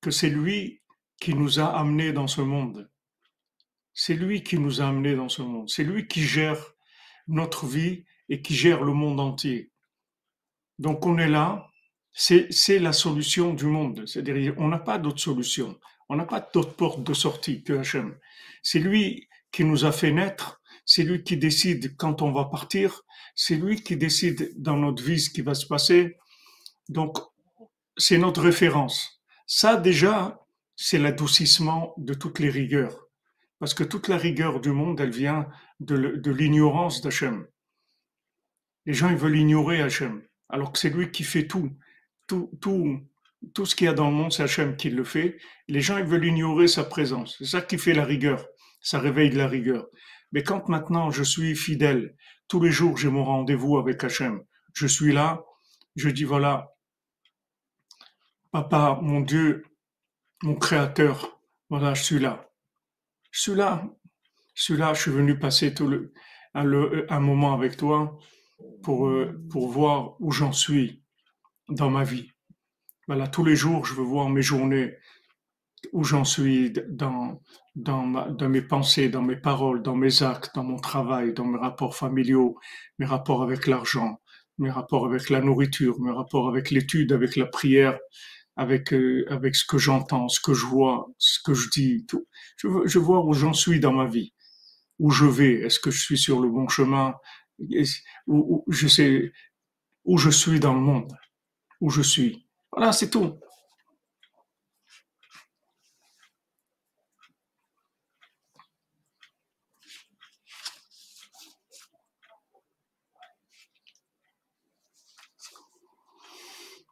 que 0.00 0.10
c'est 0.10 0.30
lui 0.30 0.82
qui 1.20 1.34
nous 1.34 1.60
a 1.60 1.66
amenés 1.66 2.12
dans 2.12 2.26
ce 2.26 2.40
monde. 2.40 2.90
C'est 3.98 4.14
lui 4.14 4.42
qui 4.42 4.58
nous 4.58 4.82
a 4.82 4.88
amenés 4.88 5.16
dans 5.16 5.30
ce 5.30 5.40
monde. 5.40 5.70
C'est 5.70 5.82
lui 5.82 6.06
qui 6.06 6.20
gère 6.20 6.74
notre 7.28 7.64
vie 7.64 8.04
et 8.28 8.42
qui 8.42 8.54
gère 8.54 8.84
le 8.84 8.92
monde 8.92 9.18
entier. 9.18 9.72
Donc 10.78 11.06
on 11.06 11.16
est 11.16 11.30
là, 11.30 11.66
c'est 12.12 12.78
la 12.78 12.92
solution 12.92 13.54
du 13.54 13.64
monde. 13.64 14.06
C'est-à-dire 14.06 14.54
on 14.58 14.68
n'a 14.68 14.78
pas 14.78 14.98
d'autre 14.98 15.20
solution. 15.20 15.80
On 16.10 16.16
n'a 16.16 16.26
pas 16.26 16.46
d'autre 16.52 16.74
porte 16.74 17.02
de 17.02 17.14
sortie 17.14 17.64
que 17.64 17.72
Hachem. 17.72 18.18
C'est 18.62 18.80
lui 18.80 19.28
qui 19.50 19.64
nous 19.64 19.86
a 19.86 19.92
fait 19.92 20.12
naître. 20.12 20.60
C'est 20.84 21.02
lui 21.02 21.24
qui 21.24 21.38
décide 21.38 21.96
quand 21.96 22.20
on 22.20 22.32
va 22.32 22.44
partir. 22.44 23.00
C'est 23.34 23.56
lui 23.56 23.82
qui 23.82 23.96
décide 23.96 24.52
dans 24.60 24.76
notre 24.76 25.02
vie 25.02 25.18
ce 25.18 25.30
qui 25.30 25.40
va 25.40 25.54
se 25.54 25.66
passer. 25.66 26.18
Donc, 26.90 27.16
c'est 27.96 28.18
notre 28.18 28.42
référence. 28.42 29.22
Ça, 29.46 29.76
déjà, 29.76 30.38
c'est 30.76 30.98
l'adoucissement 30.98 31.94
de 31.96 32.12
toutes 32.12 32.40
les 32.40 32.50
rigueurs. 32.50 33.05
Parce 33.58 33.74
que 33.74 33.84
toute 33.84 34.08
la 34.08 34.16
rigueur 34.16 34.60
du 34.60 34.70
monde, 34.70 35.00
elle 35.00 35.10
vient 35.10 35.48
de, 35.80 36.30
l'ignorance 36.30 37.00
d'Hachem. 37.00 37.46
Les 38.84 38.92
gens, 38.92 39.10
ils 39.10 39.16
veulent 39.16 39.36
ignorer 39.36 39.80
Hachem, 39.80 40.22
alors 40.48 40.72
que 40.72 40.78
c'est 40.78 40.90
lui 40.90 41.10
qui 41.10 41.24
fait 41.24 41.46
tout. 41.46 41.76
Tout, 42.26 42.50
tout, 42.60 43.00
tout 43.54 43.66
ce 43.66 43.74
qu'il 43.74 43.86
y 43.86 43.88
a 43.88 43.94
dans 43.94 44.10
le 44.10 44.16
monde, 44.16 44.32
c'est 44.32 44.42
Hachem 44.42 44.76
qui 44.76 44.90
le 44.90 45.04
fait. 45.04 45.38
Les 45.68 45.80
gens, 45.80 45.98
ils 45.98 46.04
veulent 46.04 46.24
ignorer 46.24 46.68
sa 46.68 46.84
présence. 46.84 47.36
C'est 47.38 47.46
ça 47.46 47.62
qui 47.62 47.78
fait 47.78 47.94
la 47.94 48.04
rigueur. 48.04 48.46
Ça 48.80 48.98
réveille 48.98 49.30
de 49.30 49.38
la 49.38 49.48
rigueur. 49.48 49.86
Mais 50.32 50.42
quand 50.42 50.68
maintenant 50.68 51.10
je 51.10 51.22
suis 51.22 51.54
fidèle, 51.54 52.16
tous 52.48 52.60
les 52.60 52.70
jours 52.70 52.96
j'ai 52.96 53.08
mon 53.08 53.24
rendez-vous 53.24 53.78
avec 53.78 54.02
Hachem, 54.04 54.42
je 54.74 54.86
suis 54.86 55.12
là, 55.12 55.42
je 55.94 56.08
dis 56.08 56.24
voilà, 56.24 56.72
Papa, 58.50 58.98
mon 59.02 59.20
Dieu, 59.20 59.64
mon 60.42 60.54
Créateur, 60.54 61.40
voilà, 61.68 61.94
je 61.94 62.02
suis 62.02 62.18
là. 62.18 62.48
Je 63.36 63.42
suis 63.42 63.54
là. 63.54 63.84
Je 64.54 64.62
suis 64.62 64.76
là, 64.78 64.94
je 64.94 65.02
suis 65.02 65.10
venu 65.10 65.38
passer 65.38 65.74
tout 65.74 65.86
le, 65.86 66.10
un, 66.54 67.20
moment 67.20 67.52
avec 67.52 67.76
toi 67.76 68.18
pour, 68.82 69.08
euh, 69.08 69.38
pour 69.50 69.68
voir 69.68 70.16
où 70.20 70.32
j'en 70.32 70.52
suis 70.52 71.02
dans 71.68 71.90
ma 71.90 72.02
vie. 72.02 72.32
Voilà, 73.06 73.28
tous 73.28 73.44
les 73.44 73.54
jours, 73.54 73.84
je 73.84 73.92
veux 73.92 74.02
voir 74.02 74.30
mes 74.30 74.40
journées, 74.40 74.94
où 75.92 76.02
j'en 76.02 76.24
suis 76.24 76.72
dans, 76.88 77.42
dans, 77.74 78.30
dans 78.30 78.48
mes 78.48 78.62
pensées, 78.62 79.10
dans 79.10 79.20
mes 79.20 79.36
paroles, 79.36 79.82
dans 79.82 79.96
mes 79.96 80.22
actes, 80.22 80.54
dans 80.54 80.64
mon 80.64 80.78
travail, 80.78 81.34
dans 81.34 81.44
mes 81.44 81.58
rapports 81.58 81.94
familiaux, 81.94 82.58
mes 82.98 83.04
rapports 83.04 83.42
avec 83.42 83.66
l'argent, 83.66 84.18
mes 84.56 84.70
rapports 84.70 85.04
avec 85.04 85.28
la 85.28 85.42
nourriture, 85.42 86.00
mes 86.00 86.10
rapports 86.10 86.48
avec 86.48 86.70
l'étude, 86.70 87.12
avec 87.12 87.36
la 87.36 87.44
prière, 87.44 87.98
avec 88.56 88.92
euh, 88.92 89.26
avec 89.30 89.54
ce 89.54 89.64
que 89.64 89.78
j'entends, 89.78 90.28
ce 90.28 90.40
que 90.40 90.54
je 90.54 90.66
vois, 90.66 91.08
ce 91.18 91.38
que 91.44 91.54
je 91.54 91.68
dis. 91.70 92.06
Tout. 92.06 92.26
Je, 92.56 92.68
je 92.86 92.98
vois 92.98 93.24
où 93.24 93.32
j'en 93.32 93.52
suis 93.52 93.80
dans 93.80 93.92
ma 93.92 94.06
vie, 94.06 94.32
où 94.98 95.10
je 95.10 95.26
vais? 95.26 95.60
Est-ce 95.60 95.80
que 95.80 95.90
je 95.90 96.00
suis 96.00 96.18
sur 96.18 96.40
le 96.40 96.48
bon 96.48 96.68
chemin? 96.68 97.14
Je 97.58 98.88
sais 98.88 99.32
où 100.04 100.18
je 100.18 100.30
suis 100.30 100.60
dans 100.60 100.74
le 100.74 100.80
monde, 100.80 101.12
où 101.80 101.90
je 101.90 102.02
suis. 102.02 102.46
Voilà, 102.72 102.92
c'est 102.92 103.10
tout. 103.10 103.38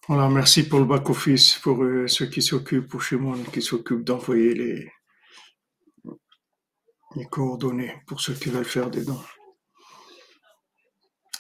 Voilà, 0.07 0.29
merci 0.29 0.69
pour 0.69 0.81
le 0.81 0.85
back-office, 0.85 1.59
pour 1.61 1.83
euh, 1.83 2.07
ceux 2.09 2.27
qui 2.27 2.43
s'occupent, 2.43 2.89
pour 2.89 3.01
chez 3.03 3.17
moi, 3.17 3.39
qui 3.51 3.63
s'occupent 3.63 4.05
d'envoyer 4.05 4.53
les, 4.53 4.93
coordonnées 7.31 8.03
pour 8.07 8.21
ceux 8.21 8.35
qui 8.35 8.51
veulent 8.51 8.67
faire 8.67 8.91
des 8.91 9.03
dons. 9.03 9.25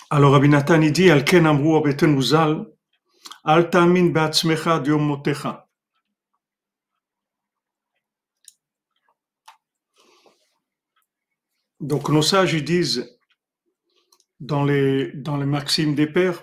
Alors, 0.08 0.32
Rabbi 0.32 0.48
Nathan, 0.48 0.80
il 0.80 0.92
dit, 0.92 1.10
Al 1.10 1.24
ken 1.26 1.44
amru 1.44 1.78
uzal, 2.16 2.66
al 3.42 3.68
ta'min 3.68 4.06
be'atzmecha 4.06 4.78
diom 4.80 5.04
motecha. 5.04 5.68
Donc, 11.80 12.08
nos 12.08 12.22
sages, 12.22 12.64
disent, 12.64 13.18
dans 14.40 14.64
les, 14.64 15.12
dans 15.12 15.36
les 15.36 15.44
maximes 15.44 15.94
des 15.94 16.06
pères, 16.06 16.42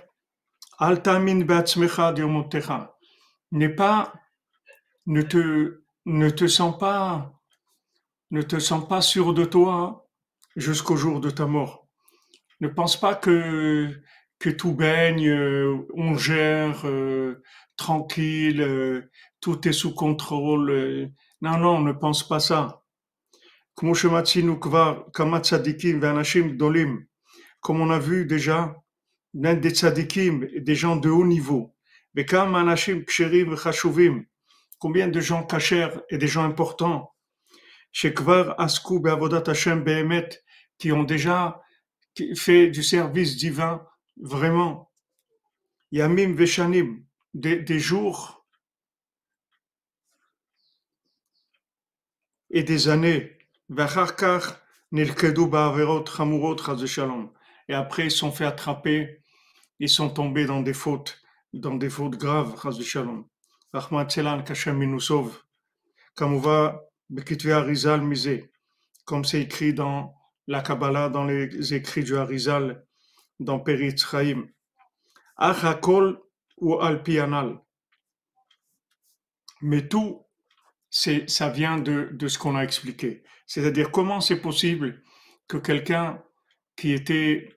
Altamin 0.84 1.46
N'est 3.52 3.70
pas, 3.70 4.14
ne 5.06 5.22
te, 5.22 5.84
ne 6.08 6.30
te 6.32 6.48
sens 6.48 6.76
pas, 6.80 7.40
ne 8.32 8.42
te 8.42 8.58
sens 8.58 8.88
pas 8.88 9.02
sûr 9.02 9.36
de 9.36 9.46
toi 9.46 10.10
jusqu'au 10.56 10.96
jour 10.96 11.20
de 11.20 11.30
ta 11.30 11.46
mort. 11.46 11.88
Ne 12.62 12.68
pense 12.68 13.00
pas 13.00 13.14
que, 13.14 14.02
que 14.40 14.50
tout 14.50 14.74
baigne, 14.74 15.30
euh, 15.30 15.86
on 15.94 16.16
gère, 16.16 16.82
euh, 16.88 17.44
tranquille, 17.78 18.62
euh, 18.62 19.12
tout 19.40 19.68
est 19.68 19.74
sous 19.74 19.94
contrôle. 19.94 21.12
Non, 21.42 21.60
non, 21.60 21.82
ne 21.82 21.92
pense 21.92 22.28
pas 22.28 22.40
ça. 22.40 22.82
Comme 23.76 23.92
on 27.82 27.90
a 27.92 28.00
vu 28.00 28.26
déjà, 28.26 28.82
l'un 29.34 29.54
des 29.54 29.72
tzadikim, 29.72 30.48
des 30.56 30.76
gens 30.76 30.96
de 30.96 31.10
haut 31.10 31.26
niveau. 31.26 31.76
Combien 34.80 35.08
de 35.08 35.22
gens 35.22 35.44
cachers 35.44 36.02
et 36.10 36.18
des 36.18 36.28
gens 36.28 36.44
importants? 36.44 37.14
Qui 40.78 40.92
ont 40.92 41.04
déjà 41.04 41.62
fait 42.36 42.70
du 42.70 42.84
service 42.84 43.38
divin 43.38 43.86
vraiment. 44.18 44.92
Yamim 45.92 46.36
Veshanim, 46.36 47.06
des, 47.34 47.58
des 47.58 47.80
jours 47.80 48.46
et 52.50 52.64
des 52.64 52.90
années. 52.90 53.38
Et 53.70 53.82
après, 57.74 58.06
ils 58.06 58.12
sont 58.12 58.32
fait 58.32 58.46
attraper 58.46 59.21
ils 59.82 59.90
sont 59.90 60.12
tombés 60.12 60.46
dans 60.46 60.62
des 60.62 60.74
fautes, 60.74 61.20
dans 61.54 61.74
des 61.74 61.90
fautes 61.90 62.16
graves, 62.16 62.56
Shalom. 62.84 63.26
Qu'Hachem 63.74 64.78
nous 64.78 65.00
sauve. 65.00 65.42
Comme 66.14 66.36
on 66.36 66.38
va, 66.38 66.84
Bekitve 67.10 67.52
Arizal 67.52 68.02
Misé, 68.02 68.52
comme 69.06 69.26
c'est 69.26 69.42
écrit 69.42 69.74
dans 69.74 70.14
la 70.46 70.62
Kabbalah, 70.62 71.10
dans 71.10 71.26
les 71.26 71.74
écrits 71.74 72.04
du 72.04 72.16
Arizal, 72.16 72.86
dans 73.40 73.60
Perit 73.60 73.98
Chaim. 73.98 74.46
Achakol 75.36 76.22
ou 76.58 76.80
Alpianal. 76.80 77.60
Mais 79.62 79.88
tout, 79.88 80.28
c'est, 80.92 81.28
ça 81.28 81.50
vient 81.50 81.80
de, 81.80 82.10
de 82.12 82.28
ce 82.28 82.38
qu'on 82.38 82.56
a 82.56 82.64
expliqué. 82.64 83.24
C'est-à-dire 83.48 83.90
comment 83.90 84.22
c'est 84.22 84.42
possible 84.42 85.02
que 85.48 85.58
quelqu'un 85.58 86.24
qui 86.76 86.92
était 86.92 87.50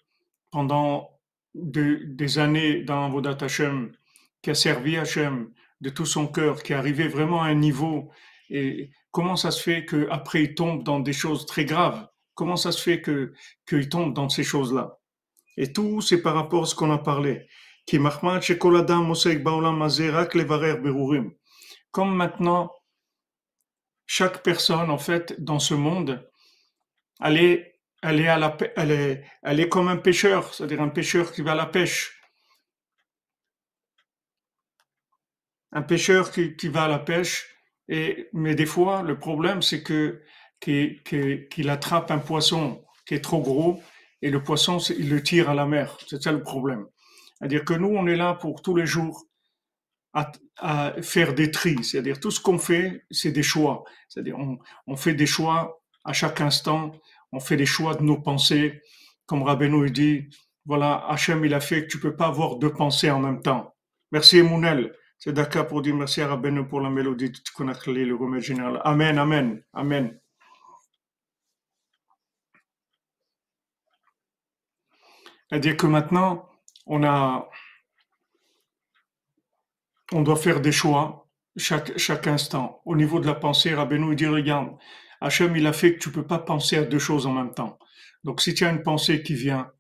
pendant 0.50 1.13
des 1.54 2.38
années 2.38 2.82
dans 2.82 3.08
Vodat 3.10 3.38
Hashem, 3.40 3.92
qui 4.42 4.50
a 4.50 4.54
servi 4.54 4.96
Hashem 4.96 5.50
de 5.80 5.90
tout 5.90 6.06
son 6.06 6.26
cœur, 6.26 6.62
qui 6.62 6.72
est 6.72 6.76
arrivé 6.76 7.08
vraiment 7.08 7.42
à 7.42 7.46
un 7.46 7.54
niveau, 7.54 8.10
et 8.50 8.90
comment 9.10 9.36
ça 9.36 9.50
se 9.50 9.62
fait 9.62 9.84
qu'après 9.86 10.42
il 10.42 10.54
tombe 10.54 10.82
dans 10.82 11.00
des 11.00 11.12
choses 11.12 11.46
très 11.46 11.64
graves? 11.64 12.06
Comment 12.34 12.56
ça 12.56 12.72
se 12.72 12.82
fait 12.82 13.00
que 13.00 13.32
qu'il 13.66 13.88
tombe 13.88 14.14
dans 14.14 14.28
ces 14.28 14.44
choses-là? 14.44 14.98
Et 15.56 15.72
tout, 15.72 16.00
c'est 16.00 16.20
par 16.20 16.34
rapport 16.34 16.64
à 16.64 16.66
ce 16.66 16.74
qu'on 16.74 16.90
a 16.90 16.98
parlé. 16.98 17.46
Comme 21.90 22.16
maintenant, 22.16 22.72
chaque 24.06 24.42
personne, 24.42 24.90
en 24.90 24.98
fait, 24.98 25.40
dans 25.40 25.58
ce 25.58 25.74
monde, 25.74 26.28
est 27.22 27.73
elle 28.04 29.60
est, 29.60 29.68
comme 29.68 29.88
un 29.88 29.96
pêcheur, 29.96 30.52
c'est-à-dire 30.52 30.82
un 30.82 30.88
pêcheur 30.88 31.32
qui 31.32 31.42
va 31.42 31.52
à 31.52 31.54
la 31.56 31.66
pêche. 31.66 32.20
Un 35.72 35.82
pêcheur 35.82 36.30
qui, 36.30 36.54
qui 36.56 36.68
va 36.68 36.84
à 36.84 36.88
la 36.88 36.98
pêche, 36.98 37.48
et, 37.88 38.28
mais 38.32 38.54
des 38.54 38.66
fois, 38.66 39.02
le 39.02 39.18
problème, 39.18 39.62
c'est 39.62 39.82
que, 39.82 40.22
qu'il 40.60 41.68
attrape 41.68 42.10
un 42.10 42.18
poisson 42.18 42.84
qui 43.06 43.14
est 43.14 43.20
trop 43.20 43.42
gros 43.42 43.82
et 44.22 44.30
le 44.30 44.42
poisson, 44.42 44.78
il 44.78 45.10
le 45.10 45.22
tire 45.22 45.50
à 45.50 45.54
la 45.54 45.66
mer. 45.66 45.98
C'est 46.06 46.22
ça 46.22 46.32
le 46.32 46.42
problème. 46.42 46.86
C'est-à-dire 47.38 47.64
que 47.64 47.74
nous, 47.74 47.88
on 47.88 48.06
est 48.06 48.16
là 48.16 48.34
pour 48.34 48.62
tous 48.62 48.74
les 48.74 48.86
jours 48.86 49.24
à, 50.14 50.32
faire 51.02 51.34
des 51.34 51.50
tris. 51.50 51.82
C'est-à-dire 51.84 52.20
tout 52.20 52.30
ce 52.30 52.40
qu'on 52.40 52.58
fait, 52.58 53.04
c'est 53.10 53.32
des 53.32 53.42
choix. 53.42 53.84
C'est-à-dire 54.08 54.38
on, 54.38 54.58
on, 54.86 54.96
fait 54.96 55.14
des 55.14 55.26
choix 55.26 55.82
à 56.04 56.12
chaque 56.12 56.40
instant. 56.40 56.92
On 57.34 57.40
fait 57.40 57.56
des 57.56 57.66
choix 57.66 57.94
de 57.96 58.02
nos 58.02 58.20
pensées. 58.20 58.80
Comme 59.26 59.42
Rabbeinu 59.42 59.90
dit, 59.90 60.30
voilà, 60.64 61.04
Hachem, 61.08 61.44
il 61.44 61.52
a 61.52 61.60
fait 61.60 61.82
que 61.82 61.90
tu 61.90 61.98
peux 61.98 62.14
pas 62.14 62.28
avoir 62.28 62.56
deux 62.56 62.72
pensées 62.72 63.10
en 63.10 63.18
même 63.18 63.42
temps. 63.42 63.74
Merci 64.12 64.38
Emounel. 64.38 64.94
C'est 65.18 65.32
d'accord 65.32 65.66
pour 65.66 65.82
dire 65.82 65.96
merci 65.96 66.20
à 66.20 66.28
Rabbeinu 66.28 66.68
pour 66.68 66.80
la 66.80 66.90
mélodie 66.90 67.30
de 67.30 67.36
Tkonakli, 67.36 68.04
le 68.04 68.14
remède 68.14 68.42
général. 68.42 68.80
Amen, 68.84 69.18
amen, 69.18 69.62
amen. 69.72 70.20
C'est-à-dire 75.48 75.76
que 75.76 75.86
maintenant, 75.86 76.48
on 76.86 77.02
a, 77.02 77.48
on 80.12 80.22
doit 80.22 80.36
faire 80.36 80.60
des 80.60 80.72
choix 80.72 81.28
chaque, 81.56 81.98
chaque 81.98 82.28
instant. 82.28 82.80
Au 82.84 82.94
niveau 82.94 83.18
de 83.18 83.26
la 83.26 83.34
pensée, 83.34 83.74
Rabbeinu 83.74 84.14
dit, 84.14 84.26
regarde, 84.26 84.76
Hachem, 85.24 85.56
il 85.56 85.66
a 85.66 85.72
fait 85.72 85.94
que 85.94 86.00
tu 86.00 86.12
peux 86.12 86.26
pas 86.26 86.38
penser 86.38 86.76
à 86.76 86.84
deux 86.84 86.98
choses 86.98 87.26
en 87.26 87.32
même 87.32 87.54
temps. 87.54 87.78
Donc, 88.24 88.42
si 88.42 88.52
tu 88.52 88.66
as 88.66 88.70
une 88.70 88.82
pensée 88.82 89.22
qui 89.22 89.34
vient, 89.34 89.70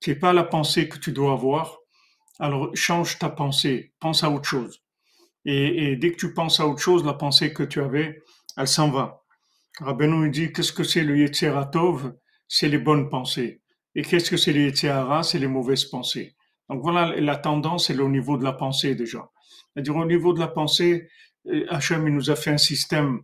qui 0.00 0.10
n'est 0.10 0.16
pas 0.16 0.32
la 0.32 0.42
pensée 0.42 0.88
que 0.88 0.98
tu 0.98 1.12
dois 1.12 1.34
avoir, 1.34 1.78
alors 2.40 2.74
change 2.74 3.16
ta 3.16 3.28
pensée, 3.28 3.92
pense 4.00 4.24
à 4.24 4.30
autre 4.30 4.48
chose. 4.48 4.82
Et, 5.44 5.94
dès 5.94 6.10
que 6.10 6.16
tu 6.16 6.34
penses 6.34 6.58
à 6.58 6.66
autre 6.66 6.80
chose, 6.80 7.04
la 7.04 7.14
pensée 7.14 7.52
que 7.52 7.62
tu 7.62 7.80
avais, 7.80 8.22
elle 8.56 8.66
s'en 8.66 8.90
va. 8.90 9.22
Rabbeinu 9.78 10.30
dit, 10.30 10.52
qu'est-ce 10.52 10.72
que 10.72 10.82
c'est 10.82 11.04
le 11.04 11.16
Yetzeratov 11.16 12.14
C'est 12.48 12.68
les 12.68 12.78
bonnes 12.78 13.08
pensées. 13.08 13.62
Et 13.94 14.02
qu'est-ce 14.02 14.30
que 14.30 14.36
c'est 14.36 14.52
le 14.52 14.62
Yetzerara 14.62 15.22
C'est 15.22 15.38
les 15.38 15.46
mauvaises 15.46 15.84
pensées. 15.84 16.34
Donc 16.68 16.82
voilà, 16.82 17.14
la 17.20 17.36
tendance, 17.36 17.88
est 17.88 17.98
au 17.98 18.08
niveau 18.08 18.36
de 18.36 18.42
la 18.42 18.52
pensée 18.52 18.96
déjà. 18.96 19.30
C'est-à-dire 19.72 19.94
au 19.94 20.04
niveau 20.04 20.32
de 20.32 20.40
la 20.40 20.48
pensée, 20.48 21.08
euh, 21.46 21.66
Hachem 21.70 22.06
il 22.08 22.14
nous 22.14 22.30
a 22.30 22.36
fait 22.36 22.50
un 22.50 22.58
système 22.58 23.22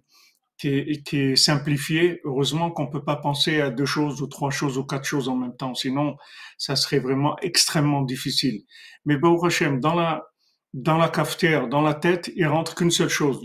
qui 0.58 0.68
est, 0.68 1.36
simplifié. 1.36 2.20
Heureusement 2.24 2.70
qu'on 2.70 2.86
peut 2.86 3.04
pas 3.04 3.16
penser 3.16 3.60
à 3.60 3.70
deux 3.70 3.86
choses 3.86 4.22
ou 4.22 4.26
trois 4.26 4.50
choses 4.50 4.78
ou 4.78 4.84
quatre 4.84 5.04
choses 5.04 5.28
en 5.28 5.36
même 5.36 5.56
temps. 5.56 5.74
Sinon, 5.74 6.16
ça 6.58 6.76
serait 6.76 7.00
vraiment 7.00 7.36
extrêmement 7.40 8.02
difficile. 8.02 8.62
Mais 9.04 9.16
Baruch 9.16 9.62
dans 9.80 9.94
la, 9.94 10.24
dans 10.72 10.96
la 10.96 11.08
cafetière, 11.08 11.68
dans 11.68 11.82
la 11.82 11.94
tête, 11.94 12.30
il 12.36 12.46
rentre 12.46 12.74
qu'une 12.74 12.90
seule 12.90 13.08
chose. 13.08 13.40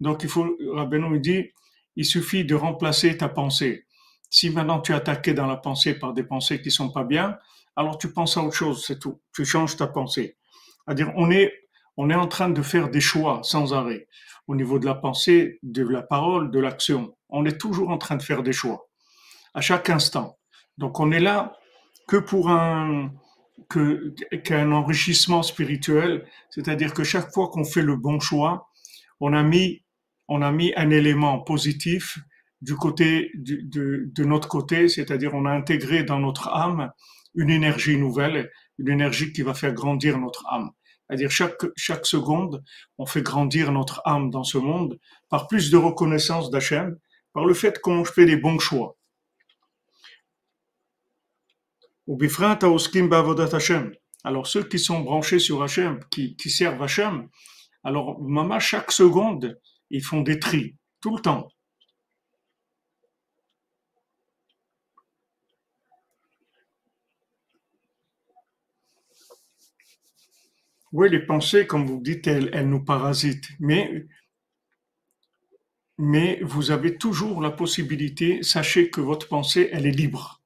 Donc 0.00 0.22
il 0.22 0.28
faut, 0.28 0.56
Rabbeinu 0.72 1.18
dit, 1.20 1.50
il 1.96 2.04
suffit 2.04 2.44
de 2.44 2.54
remplacer 2.54 3.16
ta 3.16 3.28
pensée. 3.28 3.86
Si 4.30 4.50
maintenant 4.50 4.80
tu 4.80 4.92
es 4.92 4.94
attaqué 4.94 5.34
dans 5.34 5.46
la 5.46 5.56
pensée 5.56 5.94
par 5.94 6.14
des 6.14 6.22
pensées 6.22 6.62
qui 6.62 6.70
sont 6.70 6.92
pas 6.92 7.04
bien, 7.04 7.36
alors 7.76 7.98
tu 7.98 8.12
penses 8.12 8.36
à 8.36 8.42
autre 8.42 8.54
chose, 8.54 8.84
c'est 8.86 8.98
tout. 8.98 9.20
Tu 9.34 9.44
changes 9.44 9.76
ta 9.76 9.86
pensée. 9.86 10.36
C'est-à-dire, 10.84 11.12
on 11.16 11.30
est, 11.30 11.52
on 11.96 12.10
est 12.10 12.14
en 12.14 12.28
train 12.28 12.48
de 12.48 12.62
faire 12.62 12.90
des 12.90 13.00
choix 13.00 13.40
sans 13.42 13.74
arrêt 13.74 14.06
au 14.50 14.56
niveau 14.56 14.80
de 14.80 14.86
la 14.86 14.96
pensée, 14.96 15.60
de 15.62 15.86
la 15.86 16.02
parole, 16.02 16.50
de 16.50 16.58
l'action. 16.58 17.16
On 17.28 17.44
est 17.44 17.56
toujours 17.56 17.90
en 17.90 17.98
train 17.98 18.16
de 18.16 18.22
faire 18.22 18.42
des 18.42 18.52
choix, 18.52 18.88
à 19.54 19.60
chaque 19.60 19.88
instant. 19.90 20.38
Donc 20.76 20.98
on 20.98 21.12
est 21.12 21.20
là 21.20 21.56
que 22.08 22.16
pour 22.16 22.50
un 22.50 23.12
qu'un 23.68 24.72
enrichissement 24.72 25.44
spirituel, 25.44 26.26
c'est-à-dire 26.50 26.92
que 26.92 27.04
chaque 27.04 27.32
fois 27.32 27.46
qu'on 27.50 27.62
fait 27.62 27.82
le 27.82 27.94
bon 27.94 28.18
choix, 28.18 28.68
on 29.20 29.32
a 29.34 29.44
mis 29.44 29.84
on 30.26 30.42
a 30.42 30.50
mis 30.50 30.72
un 30.74 30.90
élément 30.90 31.38
positif 31.38 32.18
du 32.60 32.74
côté 32.74 33.30
de, 33.36 34.10
de 34.12 34.24
notre 34.24 34.48
côté, 34.48 34.88
c'est-à-dire 34.88 35.32
on 35.32 35.44
a 35.44 35.52
intégré 35.52 36.02
dans 36.02 36.18
notre 36.18 36.48
âme 36.48 36.90
une 37.36 37.50
énergie 37.50 37.96
nouvelle, 37.96 38.50
une 38.78 38.88
énergie 38.88 39.32
qui 39.32 39.42
va 39.42 39.54
faire 39.54 39.72
grandir 39.72 40.18
notre 40.18 40.44
âme. 40.52 40.70
C'est-à-dire 41.10 41.30
chaque, 41.32 41.66
chaque 41.76 42.06
seconde, 42.06 42.62
on 42.96 43.04
fait 43.04 43.22
grandir 43.22 43.72
notre 43.72 44.00
âme 44.04 44.30
dans 44.30 44.44
ce 44.44 44.58
monde 44.58 44.96
par 45.28 45.48
plus 45.48 45.68
de 45.68 45.76
reconnaissance 45.76 46.52
d'Hachem, 46.52 46.96
par 47.32 47.46
le 47.46 47.52
fait 47.52 47.80
qu'on 47.80 48.04
fait 48.04 48.26
les 48.26 48.36
bons 48.36 48.60
choix. 48.60 48.96
Alors 54.22 54.46
ceux 54.46 54.62
qui 54.62 54.78
sont 54.78 55.00
branchés 55.00 55.40
sur 55.40 55.64
Hachem, 55.64 55.98
qui, 56.12 56.36
qui 56.36 56.48
servent 56.48 56.80
Hachem, 56.80 57.28
alors 57.82 58.20
maman, 58.22 58.60
chaque 58.60 58.92
seconde, 58.92 59.58
ils 59.90 60.04
font 60.04 60.20
des 60.20 60.38
tris, 60.38 60.76
tout 61.00 61.16
le 61.16 61.22
temps. 61.22 61.48
Oui, 70.92 71.08
les 71.08 71.20
pensées, 71.20 71.66
comme 71.66 71.86
vous 71.86 72.00
dites, 72.00 72.26
elles, 72.26 72.50
elles 72.52 72.68
nous 72.68 72.84
parasitent. 72.84 73.50
Mais, 73.60 74.06
mais 75.98 76.40
vous 76.42 76.70
avez 76.70 76.96
toujours 76.96 77.40
la 77.40 77.50
possibilité, 77.50 78.42
sachez 78.42 78.90
que 78.90 79.00
votre 79.00 79.28
pensée, 79.28 79.68
elle 79.72 79.86
est 79.86 79.92
libre. 79.92 80.42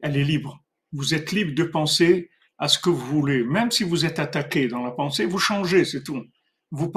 Elle 0.00 0.16
est 0.16 0.24
libre. 0.24 0.64
Vous 0.92 1.14
êtes 1.14 1.32
libre 1.32 1.54
de 1.54 1.64
penser 1.64 2.30
à 2.58 2.66
ce 2.68 2.78
que 2.78 2.90
vous 2.90 3.06
voulez. 3.06 3.44
Même 3.44 3.70
si 3.70 3.84
vous 3.84 4.04
êtes 4.04 4.18
attaqué 4.18 4.66
dans 4.68 4.82
la 4.82 4.90
pensée, 4.90 5.24
vous 5.24 5.38
changez, 5.38 5.84
c'est 5.84 6.02
tout. 6.02 6.24
Vous, 6.70 6.92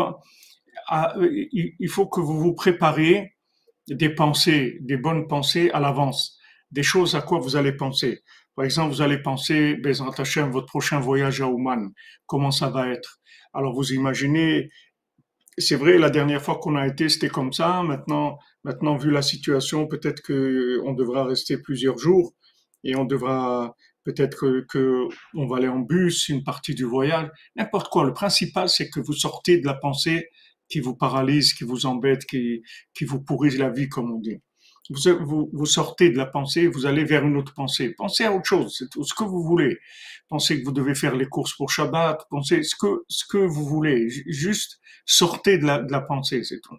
il 1.51 1.89
faut 1.89 2.07
que 2.07 2.19
vous 2.19 2.39
vous 2.39 2.53
prépariez 2.53 3.35
des 3.87 4.09
pensées, 4.09 4.77
des 4.81 4.97
bonnes 4.97 5.27
pensées 5.27 5.69
à 5.71 5.79
l'avance, 5.79 6.39
des 6.71 6.83
choses 6.83 7.15
à 7.15 7.21
quoi 7.21 7.39
vous 7.39 7.55
allez 7.55 7.73
penser. 7.73 8.23
Par 8.55 8.65
exemple, 8.65 8.93
vous 8.93 9.01
allez 9.01 9.21
penser, 9.21 9.75
Bezrat 9.75 10.13
Hashem, 10.17 10.49
votre 10.51 10.67
prochain 10.67 10.99
voyage 10.99 11.41
à 11.41 11.47
Oman, 11.47 11.91
comment 12.25 12.51
ça 12.51 12.69
va 12.69 12.89
être? 12.89 13.19
Alors 13.53 13.73
vous 13.73 13.93
imaginez, 13.93 14.69
c'est 15.57 15.75
vrai, 15.75 15.97
la 15.97 16.09
dernière 16.09 16.41
fois 16.41 16.57
qu'on 16.59 16.75
a 16.75 16.87
été, 16.87 17.09
c'était 17.09 17.29
comme 17.29 17.53
ça. 17.53 17.83
Maintenant, 17.83 18.39
maintenant, 18.63 18.97
vu 18.97 19.11
la 19.11 19.21
situation, 19.21 19.87
peut-être 19.87 20.21
que 20.21 20.81
on 20.85 20.93
devra 20.93 21.25
rester 21.25 21.57
plusieurs 21.57 21.97
jours 21.97 22.33
et 22.83 22.95
on 22.95 23.05
devra 23.05 23.75
peut-être 24.03 24.61
que, 24.67 25.07
on 25.35 25.47
va 25.47 25.57
aller 25.57 25.67
en 25.67 25.79
bus, 25.79 26.29
une 26.29 26.43
partie 26.43 26.73
du 26.75 26.85
voyage, 26.85 27.29
n'importe 27.55 27.89
quoi. 27.89 28.03
Le 28.05 28.13
principal, 28.13 28.69
c'est 28.69 28.89
que 28.89 28.99
vous 28.99 29.13
sortez 29.13 29.59
de 29.59 29.65
la 29.65 29.75
pensée 29.75 30.29
qui 30.69 30.79
vous 30.79 30.95
paralyse, 30.95 31.53
qui 31.53 31.63
vous 31.63 31.85
embête, 31.85 32.25
qui, 32.25 32.63
qui 32.93 33.05
vous 33.05 33.21
pourrit 33.21 33.55
la 33.57 33.69
vie, 33.69 33.89
comme 33.89 34.11
on 34.11 34.19
dit 34.19 34.41
vous, 34.89 35.49
vous, 35.53 35.65
sortez 35.65 36.09
de 36.09 36.17
la 36.17 36.25
pensée, 36.25 36.67
vous 36.67 36.85
allez 36.85 37.03
vers 37.03 37.25
une 37.25 37.37
autre 37.37 37.53
pensée. 37.53 37.93
Pensez 37.97 38.25
à 38.25 38.33
autre 38.33 38.45
chose, 38.45 38.75
c'est 38.77 38.89
tout 38.89 39.03
ce 39.03 39.13
que 39.13 39.23
vous 39.23 39.43
voulez. 39.43 39.77
Pensez 40.27 40.59
que 40.59 40.65
vous 40.65 40.71
devez 40.71 40.95
faire 40.95 41.15
les 41.15 41.27
courses 41.27 41.53
pour 41.53 41.69
Shabbat, 41.69 42.25
pensez 42.29 42.63
ce 42.63 42.75
que, 42.75 43.03
ce 43.07 43.25
que 43.25 43.37
vous 43.37 43.65
voulez. 43.65 44.09
Juste 44.27 44.79
sortez 45.05 45.57
de 45.57 45.65
la, 45.65 45.79
de 45.79 45.91
la 45.91 46.01
pensée, 46.01 46.43
c'est 46.43 46.61
tout. 46.61 46.77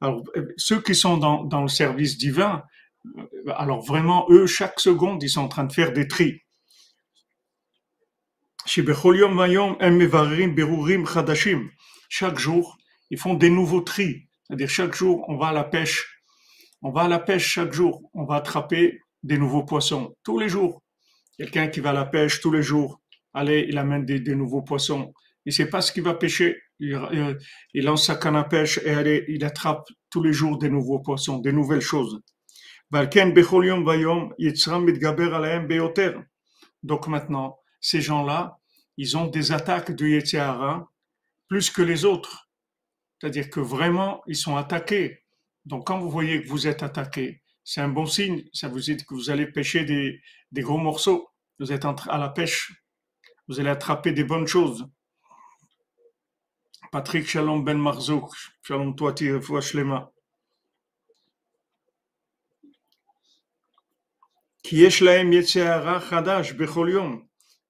Alors, 0.00 0.22
ceux 0.56 0.80
qui 0.80 0.94
sont 0.94 1.18
dans, 1.18 1.44
dans 1.44 1.62
le 1.62 1.68
service 1.68 2.16
divin, 2.16 2.62
euh, 3.18 3.22
alors 3.56 3.82
vraiment, 3.84 4.26
eux, 4.30 4.46
chaque 4.46 4.80
seconde, 4.80 5.22
ils 5.22 5.28
sont 5.28 5.42
en 5.42 5.48
train 5.48 5.64
de 5.64 5.72
faire 5.72 5.92
des 5.92 6.08
tris. 6.08 6.42
Chaque 12.08 12.38
jour, 12.38 12.78
ils 13.10 13.18
font 13.18 13.34
des 13.34 13.50
nouveaux 13.50 13.80
tris. 13.80 14.28
C'est-à-dire, 14.46 14.68
chaque 14.68 14.94
jour, 14.94 15.24
on 15.28 15.36
va 15.36 15.48
à 15.48 15.52
la 15.52 15.64
pêche 15.64 16.19
on 16.82 16.90
va 16.90 17.02
à 17.02 17.08
la 17.08 17.18
pêche 17.18 17.46
chaque 17.46 17.72
jour, 17.72 18.10
on 18.14 18.24
va 18.24 18.36
attraper 18.36 19.00
des 19.22 19.38
nouveaux 19.38 19.64
poissons 19.64 20.16
tous 20.22 20.38
les 20.38 20.48
jours. 20.48 20.82
Quelqu'un 21.36 21.68
qui 21.68 21.80
va 21.80 21.90
à 21.90 21.92
la 21.92 22.06
pêche 22.06 22.40
tous 22.40 22.50
les 22.50 22.62
jours, 22.62 23.00
allez, 23.34 23.66
il 23.68 23.78
amène 23.78 24.04
des, 24.04 24.34
nouveaux 24.34 24.62
poissons. 24.62 25.12
Il 25.44 25.52
sait 25.52 25.68
pas 25.68 25.80
ce 25.80 25.92
qu'il 25.92 26.02
va 26.02 26.14
pêcher. 26.14 26.60
Il, 26.78 26.98
lance 27.74 28.06
sa 28.06 28.16
canne 28.16 28.36
à 28.36 28.44
pêche 28.44 28.78
et 28.84 28.90
allez, 28.90 29.24
il 29.28 29.44
attrape 29.44 29.86
tous 30.10 30.22
les 30.22 30.32
jours 30.32 30.58
des 30.58 30.70
nouveaux 30.70 31.00
poissons, 31.00 31.38
des 31.38 31.52
nouvelles 31.52 31.80
choses. 31.80 32.20
Donc 36.82 37.06
maintenant, 37.08 37.58
ces 37.80 38.00
gens-là, 38.00 38.58
ils 38.96 39.16
ont 39.16 39.26
des 39.26 39.52
attaques 39.52 39.92
de 39.92 40.06
Yetzirah 40.06 40.90
plus 41.48 41.70
que 41.70 41.82
les 41.82 42.04
autres. 42.04 42.50
C'est-à-dire 43.20 43.50
que 43.50 43.60
vraiment, 43.60 44.22
ils 44.26 44.36
sont 44.36 44.56
attaqués 44.56 45.22
donc, 45.66 45.86
quand 45.86 45.98
vous 45.98 46.10
voyez 46.10 46.42
que 46.42 46.48
vous 46.48 46.66
êtes 46.66 46.82
attaqué, 46.82 47.42
c'est 47.64 47.80
un 47.80 47.88
bon 47.88 48.06
signe. 48.06 48.44
Ça 48.52 48.68
vous 48.68 48.80
dit 48.80 48.96
que 48.96 49.14
vous 49.14 49.30
allez 49.30 49.46
pêcher 49.46 49.84
des, 49.84 50.20
gros 50.62 50.78
morceaux. 50.78 51.28
Vous 51.58 51.72
êtes 51.72 51.84
à 51.84 52.18
la 52.18 52.28
pêche. 52.30 52.72
Vous 53.48 53.60
allez 53.60 53.70
attraper 53.70 54.12
des 54.12 54.24
bonnes 54.24 54.46
choses. 54.46 54.86
Patrick 56.90 57.28
Shalom 57.28 57.64
Ben 57.64 57.78
Marzouk. 57.78 58.32
Shalom 58.62 58.96
toi, 58.96 59.14
Shlema. 59.60 60.12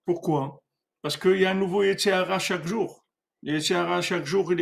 Pourquoi? 0.05 0.63
Parce 1.03 1.17
qu'il 1.17 1.39
y 1.39 1.47
a 1.47 1.51
un 1.51 1.55
nouveau 1.55 1.83
Yetzirah 1.83 2.39
chaque 2.39 2.67
jour. 2.67 3.07
Chaque 3.43 4.25
jour, 4.27 4.53
il 4.53 4.61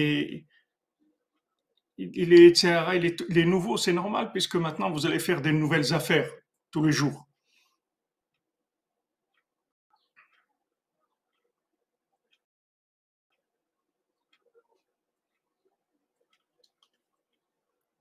est, 0.00 0.46
il 1.97 2.33
est, 2.33 2.63
il 3.29 3.37
est 3.37 3.45
nouveau, 3.45 3.77
c'est 3.77 3.93
normal, 3.93 4.31
puisque 4.31 4.55
maintenant 4.55 4.89
vous 4.91 5.05
allez 5.05 5.19
faire 5.19 5.41
des 5.41 5.51
nouvelles 5.51 5.93
affaires 5.93 6.29
tous 6.71 6.83
les 6.83 6.91
jours. 6.91 7.29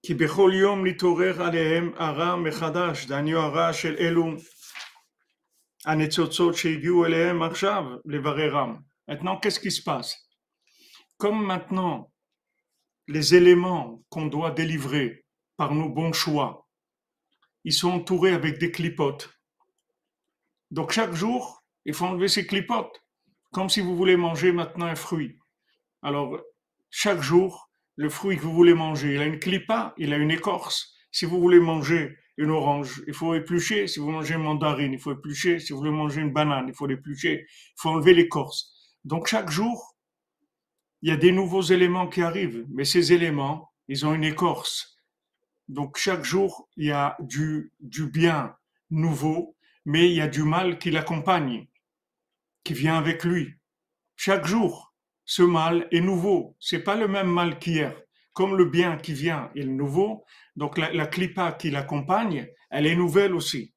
כי 0.08 0.14
בכל 0.14 0.50
יום 0.54 0.86
נתעורר 0.86 1.42
עליהם 1.42 1.92
הרע 1.96 2.36
מחדש, 2.36 3.06
דהיינו 3.06 3.38
הרע 3.38 3.72
של 3.72 3.96
אלו 3.98 4.26
הניצוצות 5.86 6.54
שהגיעו 6.56 7.06
אליהם 7.06 7.42
עכשיו 7.42 7.84
לבררם. 8.04 8.76
Maintenant, 9.10 9.36
qu'est-ce 9.36 9.60
qui 9.60 9.70
se 9.70 9.82
passe 9.82 10.16
Comme 11.18 11.44
maintenant, 11.44 12.10
les 13.07 13.35
éléments 13.35 14.03
qu'on 14.09 14.27
doit 14.27 14.51
délivrer 14.51 15.25
par 15.57 15.73
nos 15.73 15.89
bons 15.89 16.13
choix, 16.13 16.67
ils 17.63 17.73
sont 17.73 17.91
entourés 17.91 18.31
avec 18.31 18.59
des 18.59 18.71
clipotes. 18.71 19.29
Donc 20.71 20.91
chaque 20.91 21.13
jour, 21.13 21.63
il 21.85 21.93
faut 21.93 22.05
enlever 22.05 22.27
ces 22.27 22.45
clipotes, 22.45 23.03
comme 23.51 23.69
si 23.69 23.81
vous 23.81 23.95
voulez 23.95 24.15
manger 24.15 24.51
maintenant 24.51 24.87
un 24.87 24.95
fruit. 24.95 25.37
Alors, 26.01 26.39
chaque 26.89 27.21
jour, 27.21 27.69
le 27.95 28.09
fruit 28.09 28.37
que 28.37 28.41
vous 28.41 28.53
voulez 28.53 28.73
manger, 28.73 29.15
il 29.15 29.21
a 29.21 29.25
une 29.25 29.39
clipa, 29.39 29.93
il 29.97 30.13
a 30.13 30.17
une 30.17 30.31
écorce. 30.31 30.95
Si 31.11 31.25
vous 31.25 31.39
voulez 31.39 31.59
manger 31.59 32.17
une 32.37 32.49
orange, 32.49 33.03
il 33.07 33.13
faut 33.13 33.35
éplucher. 33.35 33.87
Si 33.87 33.99
vous 33.99 34.09
mangez 34.09 34.33
une 34.33 34.41
mandarine, 34.41 34.93
il 34.93 34.99
faut 34.99 35.13
éplucher. 35.13 35.59
Si 35.59 35.71
vous 35.71 35.79
voulez 35.79 35.91
manger 35.91 36.21
une 36.21 36.33
banane, 36.33 36.67
il 36.67 36.73
faut 36.73 36.87
l'éplucher. 36.87 37.45
Il 37.47 37.75
faut 37.77 37.89
enlever 37.89 38.13
l'écorce. 38.13 38.73
Donc 39.05 39.27
chaque 39.27 39.51
jour, 39.51 39.92
il 41.03 41.09
y 41.09 41.11
a 41.11 41.17
des 41.17 41.33
nouveaux 41.33 41.61
éléments 41.61 42.07
qui 42.07 42.21
arrivent, 42.21 42.65
mais 42.69 42.85
ces 42.85 43.11
éléments, 43.11 43.73
ils 43.89 44.05
ont 44.05 44.13
une 44.13 44.23
écorce. 44.23 44.97
Donc 45.67 45.97
chaque 45.97 46.23
jour, 46.23 46.69
il 46.77 46.85
y 46.85 46.91
a 46.91 47.17
du, 47.19 47.73
du 47.81 48.07
bien 48.07 48.55
nouveau, 48.89 49.57
mais 49.83 50.09
il 50.09 50.15
y 50.15 50.21
a 50.21 50.29
du 50.29 50.43
mal 50.43 50.79
qui 50.79 50.91
l'accompagne, 50.91 51.67
qui 52.63 52.73
vient 52.73 52.97
avec 52.97 53.25
lui. 53.25 53.53
Chaque 54.15 54.45
jour, 54.45 54.95
ce 55.25 55.43
mal 55.43 55.89
est 55.91 55.99
nouveau. 55.99 56.55
C'est 56.61 56.83
pas 56.83 56.95
le 56.95 57.09
même 57.09 57.29
mal 57.29 57.59
qu'hier. 57.59 57.93
Comme 58.31 58.55
le 58.55 58.63
bien 58.63 58.95
qui 58.95 59.11
vient 59.11 59.51
est 59.55 59.65
nouveau, 59.65 60.23
donc 60.55 60.77
la, 60.77 60.93
la 60.93 61.05
clipa 61.05 61.51
qui 61.51 61.69
l'accompagne, 61.69 62.47
elle 62.69 62.87
est 62.87 62.95
nouvelle 62.95 63.35
aussi. 63.35 63.73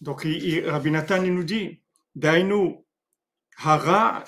Donc 0.00 0.22
il, 0.24 0.64
Rabbi 0.64 0.92
Nathan 0.92 1.22
nous 1.22 1.42
dit, 1.42 1.80
Dainu, 2.14 2.84
hara 3.56 4.24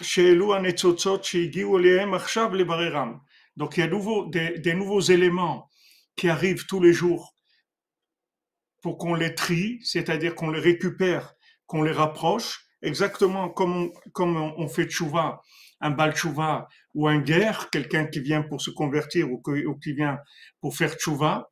Donc 3.56 3.76
il 3.76 3.80
y 3.80 3.82
a 3.82 3.86
nouveau, 3.86 4.26
des, 4.26 4.74
nouveaux 4.74 5.00
éléments 5.00 5.70
qui 6.16 6.28
arrivent 6.28 6.66
tous 6.66 6.80
les 6.80 6.92
jours 6.92 7.34
pour 8.82 8.98
qu'on 8.98 9.14
les 9.14 9.34
trie, 9.34 9.80
c'est-à-dire 9.82 10.34
qu'on 10.34 10.50
les 10.50 10.60
récupère, 10.60 11.34
qu'on 11.66 11.82
les 11.82 11.92
rapproche, 11.92 12.66
exactement 12.82 13.48
comme 13.48 13.90
on, 14.18 14.68
fait 14.68 14.86
tchouva, 14.86 15.40
un 15.80 15.90
bal 15.90 16.14
tchouva 16.14 16.68
ou 16.92 17.08
un 17.08 17.18
guerre, 17.18 17.70
quelqu'un 17.70 18.06
qui 18.06 18.20
vient 18.20 18.42
pour 18.42 18.60
se 18.60 18.70
convertir 18.70 19.30
ou, 19.32 19.40
qui 19.82 19.92
vient 19.94 20.18
pour 20.60 20.76
faire 20.76 20.94
tchouva. 20.94 21.50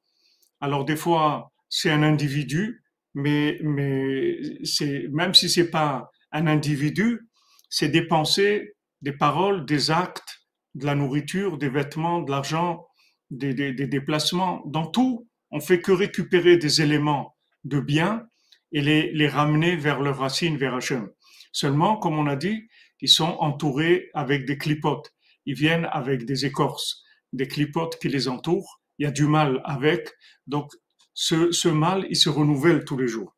Alors 0.60 0.84
des 0.84 0.96
fois, 0.96 1.52
c'est 1.68 1.90
un 1.90 2.02
individu, 2.02 2.82
mais, 3.14 3.58
même 3.62 5.34
si 5.34 5.48
c'est 5.48 5.70
pas 5.70 6.10
un 6.32 6.46
individu, 6.46 7.28
c'est 7.74 7.88
des 7.88 8.06
pensées, 8.06 8.74
des 9.00 9.12
paroles, 9.12 9.64
des 9.64 9.90
actes, 9.90 10.42
de 10.74 10.84
la 10.84 10.94
nourriture, 10.94 11.56
des 11.56 11.70
vêtements, 11.70 12.20
de 12.20 12.30
l'argent, 12.30 12.86
des, 13.30 13.54
des, 13.54 13.72
des 13.72 13.86
déplacements. 13.86 14.62
Dans 14.66 14.86
tout, 14.86 15.26
on 15.50 15.58
fait 15.58 15.80
que 15.80 15.90
récupérer 15.90 16.58
des 16.58 16.82
éléments 16.82 17.34
de 17.64 17.80
bien 17.80 18.26
et 18.72 18.82
les, 18.82 19.10
les 19.12 19.26
ramener 19.26 19.74
vers 19.74 20.02
leurs 20.02 20.18
racines, 20.18 20.58
vers 20.58 20.74
Hachem. 20.74 21.08
Seulement, 21.50 21.96
comme 21.96 22.18
on 22.18 22.26
a 22.26 22.36
dit, 22.36 22.68
ils 23.00 23.08
sont 23.08 23.38
entourés 23.40 24.10
avec 24.12 24.44
des 24.44 24.58
clipotes. 24.58 25.10
Ils 25.46 25.54
viennent 25.54 25.88
avec 25.92 26.26
des 26.26 26.44
écorces, 26.44 27.02
des 27.32 27.48
clipotes 27.48 27.98
qui 27.98 28.10
les 28.10 28.28
entourent. 28.28 28.82
Il 28.98 29.04
y 29.04 29.06
a 29.06 29.10
du 29.10 29.24
mal 29.24 29.62
avec. 29.64 30.10
Donc, 30.46 30.70
ce, 31.14 31.50
ce 31.52 31.68
mal, 31.68 32.06
il 32.10 32.16
se 32.16 32.28
renouvelle 32.28 32.84
tous 32.84 32.98
les 32.98 33.08
jours. 33.08 33.34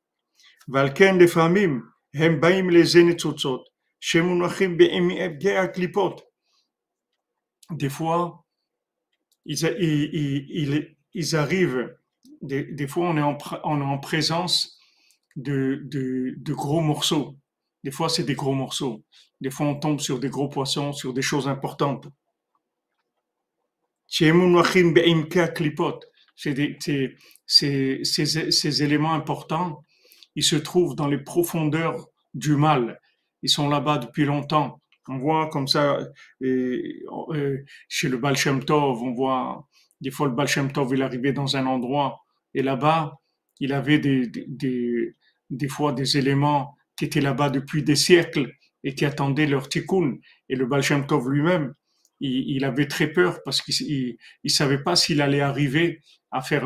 Valken 0.66 1.20
hem 1.22 2.40
baim 2.40 2.68
les 2.70 2.96
Des 7.70 7.88
fois, 7.88 8.44
ils, 9.44 9.64
ils, 9.78 10.96
ils, 11.14 11.36
arrivent, 11.36 11.96
des, 12.42 12.64
des, 12.64 12.86
fois 12.86 13.08
on 13.08 13.16
est 13.16 13.22
en, 13.22 13.38
on 13.64 13.80
en 13.80 13.98
présence 13.98 14.78
de, 15.36 15.82
de, 15.84 16.34
de 16.36 16.54
gros 16.54 16.80
morceaux 16.80 17.36
des 17.84 17.90
fois, 17.90 18.08
c'est 18.08 18.24
des 18.24 18.34
gros 18.34 18.54
morceaux. 18.54 19.04
Des 19.42 19.50
fois, 19.50 19.66
on 19.66 19.78
tombe 19.78 20.00
sur 20.00 20.18
des 20.18 20.30
gros 20.30 20.48
poissons, 20.48 20.94
sur 20.94 21.12
des 21.12 21.20
choses 21.22 21.46
importantes. 21.46 22.08
C'est 24.08 24.32
ces, 27.46 28.00
ces, 28.04 28.50
ces 28.50 28.82
éléments 28.82 29.12
importants, 29.12 29.84
ils 30.34 30.42
se 30.42 30.56
trouvent 30.56 30.96
dans 30.96 31.08
les 31.08 31.18
profondeurs 31.18 32.08
du 32.32 32.56
mal. 32.56 33.00
Ils 33.44 33.50
sont 33.50 33.68
là-bas 33.68 33.98
depuis 33.98 34.24
longtemps. 34.24 34.80
On 35.06 35.18
voit 35.18 35.48
comme 35.50 35.68
ça, 35.68 35.98
chez 36.40 38.08
le 38.08 38.16
Baal 38.16 38.36
Tov, 38.64 39.02
on 39.02 39.12
voit 39.12 39.68
des 40.00 40.10
fois 40.10 40.28
le 40.28 40.34
Baal 40.34 40.48
Tov, 40.72 40.94
il 40.94 41.02
arrivait 41.02 41.34
dans 41.34 41.54
un 41.54 41.66
endroit 41.66 42.24
et 42.54 42.62
là-bas, 42.62 43.20
il 43.60 43.74
avait 43.74 43.98
des, 43.98 44.26
des, 44.26 45.14
des 45.50 45.68
fois 45.68 45.92
des 45.92 46.16
éléments 46.16 46.74
qui 46.96 47.04
étaient 47.04 47.20
là-bas 47.20 47.50
depuis 47.50 47.82
des 47.82 47.96
siècles 47.96 48.50
et 48.82 48.94
qui 48.94 49.04
attendaient 49.04 49.46
leur 49.46 49.68
tikkun. 49.68 50.16
Et 50.48 50.56
le 50.56 50.64
Baal 50.64 50.82
Tov 51.06 51.28
lui-même, 51.28 51.74
il, 52.20 52.64
avait 52.64 52.88
très 52.88 53.08
peur 53.08 53.40
parce 53.44 53.60
qu'il 53.60 54.16
il, 54.42 54.50
savait 54.50 54.82
pas 54.82 54.96
s'il 54.96 55.20
allait 55.20 55.42
arriver 55.42 56.00
à 56.30 56.40
faire 56.40 56.64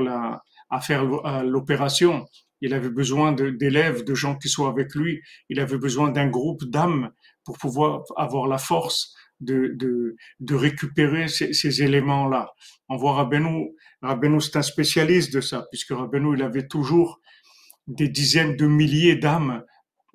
à 0.71 0.81
faire 0.81 1.05
l'opération. 1.43 2.25
Il 2.61 2.75
avait 2.75 2.91
besoin 2.91 3.33
d'élèves, 3.33 4.05
de, 4.05 4.15
gens 4.15 4.37
qui 4.37 4.49
soient 4.49 4.69
avec 4.69 4.95
lui. 4.95 5.21
Il 5.49 5.61
avait 5.61 5.79
besoin 5.79 6.11
d'un 6.11 6.29
groupe 6.29 6.65
d'âmes 6.65 7.11
pour 7.45 7.59
pouvoir 7.59 8.03
avoir 8.17 8.47
la 8.47 8.59
force 8.59 9.15
de, 9.41 9.73
de, 9.77 10.17
de 10.41 10.55
récupérer 10.55 11.29
ces, 11.29 11.53
ces 11.53 11.83
éléments-là. 11.83 12.53
On 12.89 12.97
voit 12.97 13.15
Rabbeinu, 13.15 13.71
Rabbeinu 14.03 14.41
c'est 14.41 14.57
un 14.57 14.63
spécialiste 14.63 15.33
de 15.33 15.41
ça, 15.41 15.67
puisque 15.71 15.91
Rabbeinu, 15.91 16.35
il 16.37 16.43
avait 16.43 16.67
toujours 16.67 17.21
des 17.87 18.09
dizaines 18.09 18.57
de 18.57 18.67
milliers 18.67 19.17
d'âmes 19.17 19.63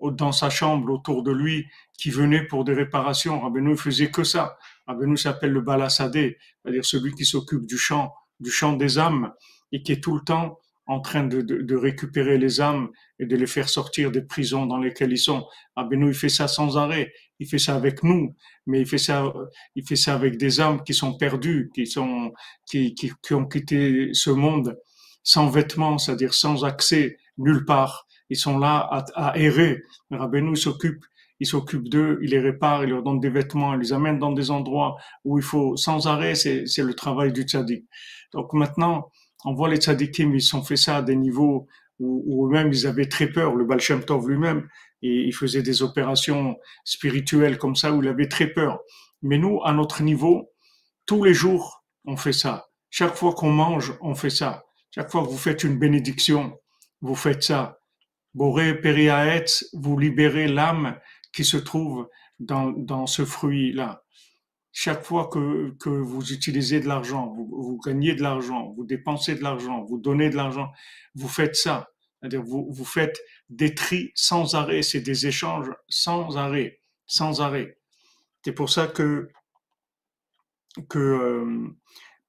dans 0.02 0.32
sa 0.32 0.50
chambre 0.50 0.92
autour 0.92 1.24
de 1.24 1.32
lui 1.32 1.68
qui 1.98 2.10
venait 2.10 2.46
pour 2.46 2.66
des 2.66 2.74
réparations. 2.74 3.40
Rabbeinu 3.40 3.78
faisait 3.78 4.12
que 4.12 4.24
ça. 4.24 4.58
Rabbeinu 4.88 5.18
s'appelle 5.18 5.52
le 5.52 5.62
balassadé, 5.62 6.38
c'est-à-dire 6.62 6.86
celui 6.86 7.14
qui 7.14 7.26
s'occupe 7.26 7.66
du 7.66 7.78
chant, 7.78 8.14
du 8.40 8.52
chant 8.52 8.74
des 8.74 9.00
âmes 9.00 9.34
et 9.72 9.82
qui 9.82 9.94
est 9.94 10.04
tout 10.04 10.16
le 10.16 10.22
temps 10.22 10.60
en 10.86 11.00
train 11.00 11.24
de, 11.24 11.42
de, 11.42 11.62
de, 11.62 11.76
récupérer 11.76 12.38
les 12.38 12.60
âmes 12.60 12.90
et 13.20 13.26
de 13.26 13.36
les 13.36 13.48
faire 13.48 13.70
sortir 13.70 14.12
des 14.12 14.22
prisons 14.22 14.66
dans 14.66 14.78
lesquelles 14.78 15.12
ils 15.12 15.18
sont. 15.18 15.46
Rabbeinu, 15.76 16.10
il 16.10 16.14
fait 16.14 16.30
ça 16.30 16.48
sans 16.48 16.78
arrêt. 16.78 17.14
Il 17.40 17.48
fait 17.48 17.58
ça 17.58 17.76
avec 17.76 18.04
nous, 18.04 18.36
mais 18.66 18.82
il 18.82 18.86
fait 18.86 18.98
ça, 18.98 19.34
il 19.76 19.86
fait 19.88 19.96
ça 19.96 20.14
avec 20.14 20.38
des 20.38 20.60
âmes 20.60 20.84
qui 20.84 20.94
sont 20.94 21.18
perdues, 21.18 21.72
qui 21.74 21.88
sont, 21.88 22.34
qui, 22.66 22.94
qui, 22.96 23.12
qui 23.22 23.34
ont 23.34 23.46
quitté 23.46 24.10
ce 24.14 24.30
monde 24.30 24.78
sans 25.24 25.50
vêtements, 25.50 25.98
c'est-à-dire 25.98 26.34
sans 26.34 26.66
accès 26.66 27.18
nulle 27.38 27.66
part 27.66 28.08
ils 28.30 28.38
sont 28.38 28.58
là 28.58 28.78
à, 28.80 29.06
à 29.16 29.38
errer. 29.38 29.84
Rabbeinu 30.10 30.56
s'occupe, 30.56 31.06
il 31.40 31.48
s'occupe 31.48 31.88
d'eux, 31.88 32.20
il 32.24 32.32
les 32.32 32.40
répare, 32.40 32.84
il 32.84 32.90
leur 32.90 33.04
donne 33.04 33.20
des 33.20 33.30
vêtements, 33.30 33.74
il 33.74 33.80
les 33.80 33.94
amène 33.94 34.18
dans 34.18 34.32
des 34.32 34.50
endroits 34.50 34.98
où 35.24 35.38
il 35.38 35.44
faut 35.44 35.78
sans 35.78 36.08
arrêt, 36.08 36.36
c'est, 36.36 36.66
c'est 36.66 36.84
le 36.84 36.94
travail 36.94 37.32
du 37.32 37.44
tzaddik. 37.44 37.86
Donc 38.34 38.54
maintenant, 38.54 39.12
on 39.46 39.54
voit 39.54 39.70
les 39.70 39.78
tzaddikim, 39.78 40.34
ils 40.36 40.56
ont 40.56 40.64
fait 40.64 40.76
ça 40.76 40.98
à 40.98 41.02
des 41.02 41.16
niveaux 41.16 41.68
où, 42.00 42.48
même 42.50 42.70
ils 42.70 42.88
avaient 42.88 43.08
très 43.08 43.28
peur. 43.28 43.56
Le 43.56 43.66
Baal 43.66 43.80
Tov 43.80 44.30
lui-même, 44.30 44.68
il 45.02 45.34
faisait 45.34 45.62
des 45.62 45.82
opérations 45.82 46.58
spirituelles 46.84 47.58
comme 47.58 47.76
ça 47.76 47.94
où 47.94 48.02
il 48.02 48.08
avait 48.08 48.28
très 48.28 48.48
peur. 48.48 48.80
Mais 49.22 49.38
nous, 49.38 49.62
à 49.64 49.74
notre 49.74 50.04
niveau, 50.04 50.52
tous 51.06 51.24
les 51.24 51.34
jours, 51.34 51.84
on 52.06 52.18
fait 52.18 52.34
ça. 52.34 52.68
Chaque 52.90 53.16
fois 53.16 53.34
qu'on 53.34 53.52
mange, 53.52 53.98
on 54.02 54.16
fait 54.16 54.30
ça. 54.30 54.66
Chaque 54.92 55.12
fois 55.12 55.24
que 55.24 55.30
vous 55.30 55.38
faites 55.38 55.64
une 55.64 55.80
bénédiction, 55.80 56.58
vous 57.02 57.16
faites 57.16 57.44
ça. 57.44 57.80
Boré 58.34 58.80
Periaetz, 58.80 59.66
vous 59.74 59.98
libérez 59.98 60.48
l'âme 60.48 61.00
qui 61.34 61.44
se 61.44 61.58
trouve 61.58 62.08
dans, 62.40 62.72
dans 62.72 63.08
ce 63.08 63.26
fruit-là. 63.26 64.03
Chaque 64.76 65.04
fois 65.04 65.30
que, 65.32 65.70
que 65.80 65.90
vous 65.90 66.34
utilisez 66.34 66.80
de 66.80 66.88
l'argent, 66.88 67.28
vous, 67.28 67.46
vous 67.46 67.80
gagnez 67.80 68.16
de 68.16 68.24
l'argent, 68.24 68.74
vous 68.76 68.84
dépensez 68.84 69.36
de 69.36 69.44
l'argent, 69.44 69.84
vous 69.84 70.00
donnez 70.00 70.32
de 70.32 70.36
l'argent, 70.36 70.72
vous 71.14 71.28
faites 71.30 71.56
ça. 71.56 71.90
C'est-à-dire 72.20 72.42
vous, 72.42 72.68
vous 72.72 72.86
faites 72.86 73.22
des 73.50 73.76
tris 73.76 74.12
sans 74.16 74.56
arrêt, 74.56 74.82
c'est 74.82 75.02
des 75.02 75.28
échanges 75.28 75.70
sans 75.88 76.38
arrêt, 76.38 76.80
sans 77.06 77.40
arrêt. 77.40 77.78
C'est 78.44 78.54
pour 78.54 78.70
ça 78.70 78.88
que 78.88 79.30
que 80.90 81.00
euh, 81.00 81.68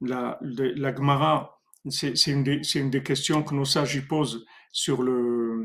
la, 0.03 0.39
la 0.43 0.95
Gemara, 0.95 1.59
c'est 1.89 2.27
une, 2.27 2.45
des, 2.45 2.61
une 2.75 2.91
des 2.91 3.03
questions 3.03 3.43
que 3.43 3.55
nos 3.55 3.65
sages 3.65 3.95
y 3.95 4.03
posent 4.03 4.45
sur 4.71 5.03
le, 5.03 5.65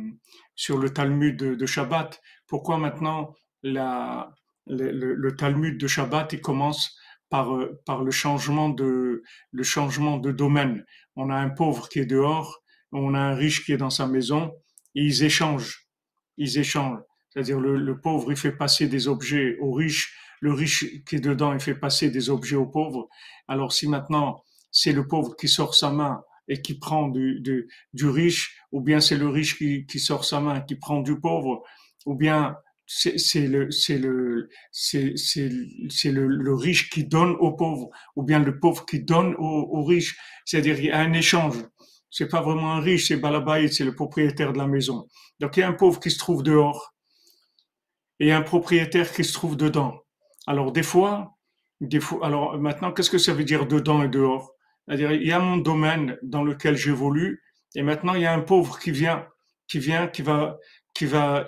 sur 0.56 0.78
le 0.78 0.94
Talmud 0.94 1.36
de, 1.36 1.56
de 1.56 1.65
Shabbat. 1.65 2.22
Pourquoi 2.48 2.78
maintenant 2.78 3.36
la, 3.63 4.34
le, 4.70 4.92
le, 4.92 5.16
le, 5.16 5.36
Talmud 5.36 5.78
de 5.78 5.88
Shabbat 5.88 6.34
il 6.34 6.42
commence 6.42 6.98
par, 7.30 7.56
euh, 7.56 7.82
par 7.86 8.04
le, 8.04 8.12
changement 8.12 8.70
de, 8.70 9.24
le 9.52 9.64
changement 9.64 10.18
de 10.18 10.32
domaine 10.32 10.86
On 11.16 11.30
a 11.30 11.36
un 11.36 11.50
pauvre 11.50 11.90
qui 11.90 12.00
est 12.00 12.06
dehors, 12.06 12.64
on 12.92 13.14
a 13.14 13.20
un 13.20 13.36
riche 13.36 13.66
qui 13.66 13.74
est 13.74 13.78
dans 13.78 13.90
sa 13.90 14.08
maison, 14.08 14.54
et 14.96 15.04
ils 15.04 15.24
échangent. 15.24 15.88
Ils 16.38 16.58
échangent. 16.58 17.02
C'est-à-dire 17.30 17.60
le, 17.60 17.78
le 17.78 18.00
pauvre, 18.00 18.32
il 18.32 18.38
fait 18.38 18.52
passer 18.52 18.88
des 18.88 19.08
objets 19.08 19.58
aux 19.60 19.74
riches, 19.74 20.16
le 20.42 20.54
riche 20.54 20.86
qui 21.06 21.18
est 21.18 21.20
dedans, 21.20 21.54
il 21.54 21.60
fait 21.60 21.76
passer 21.76 22.10
des 22.10 22.30
objets 22.30 22.56
aux 22.56 22.66
pauvres. 22.66 23.10
Alors 23.48 23.74
si 23.74 23.88
maintenant 23.88 24.44
c'est 24.72 24.94
le 24.94 25.08
pauvre 25.08 25.36
qui 25.36 25.48
sort 25.48 25.76
sa 25.76 25.92
main 25.92 26.22
et 26.48 26.62
qui 26.62 26.80
prend 26.80 27.08
du, 27.08 27.40
du, 27.42 27.70
du 27.94 28.08
riche, 28.08 28.58
ou 28.72 28.82
bien 28.82 29.00
c'est 29.00 29.18
le 29.18 29.28
riche 29.28 29.58
qui, 29.58 29.86
qui, 29.86 30.00
sort 30.00 30.26
sa 30.26 30.40
main 30.40 30.62
qui 30.62 30.76
prend 30.76 31.02
du 31.02 31.20
pauvre, 31.20 31.64
ou 32.06 32.16
bien 32.16 32.56
c'est 32.91 33.47
le 33.47 33.69
c'est 33.69 33.99
le 33.99 34.49
c'est 34.71 36.12
le, 36.12 36.28
le, 36.28 36.54
riche 36.56 36.89
qui 36.89 37.04
donne 37.06 37.36
au 37.39 37.52
pauvre, 37.52 37.89
ou 38.15 38.23
bien 38.23 38.39
le 38.39 38.60
pauvre 38.60 38.84
qui 38.86 39.04
donne 39.04 39.36
au, 39.36 39.69
au 39.71 39.84
riche. 39.84 40.17
C'est-à-dire 40.45 40.80
il 40.80 40.86
y 40.86 40.91
a 40.91 40.99
un 40.99 41.13
échange. 41.13 41.58
C'est 42.10 42.28
pas 42.28 42.41
vraiment 42.41 42.73
un 42.73 42.80
riche, 42.80 43.10
c'est 43.10 43.17
Balabaï, 43.17 43.71
c'est 43.71 43.84
le 43.84 43.93
propriétaire 43.93 44.54
de 44.54 44.58
la 44.58 44.65
maison. 44.65 45.08
Donc 45.39 45.56
il 45.56 45.60
y 45.60 45.63
a 45.63 45.67
un 45.67 45.73
pauvre 45.73 45.99
qui 45.99 46.10
se 46.10 46.17
trouve 46.17 46.41
dehors 46.41 46.95
et 48.19 48.32
un 48.32 48.41
propriétaire 48.41 49.12
qui 49.12 49.23
se 49.23 49.34
trouve 49.34 49.56
dedans. 49.56 49.99
Alors 50.47 50.71
des 50.71 50.82
fois, 50.82 51.38
des 51.82 51.99
fois, 51.99 52.25
alors 52.25 52.58
maintenant, 52.58 52.91
qu'est-ce 52.91 53.12
que 53.12 53.19
ça 53.19 53.34
veut 53.34 53.43
dire 53.43 53.67
dedans 53.67 54.02
et 54.02 54.10
dehors? 54.10 54.56
C'est-à-dire, 54.88 55.12
il 55.12 55.28
y 55.28 55.32
a 55.32 55.39
mon 55.39 55.58
domaine 55.58 56.17
dans 56.23 56.43
lequel 56.43 56.75
j'évolue, 56.75 57.43
et 57.75 57.84
maintenant 57.84 58.15
il 58.15 58.23
y 58.23 58.25
a 58.25 58.34
un 58.34 58.41
pauvre 58.41 58.80
qui 58.80 58.89
vient, 58.89 59.28
qui 59.67 59.78
vient, 59.78 60.08
qui 60.08 60.23
va, 60.23 60.58
qui 60.95 61.06
va, 61.06 61.45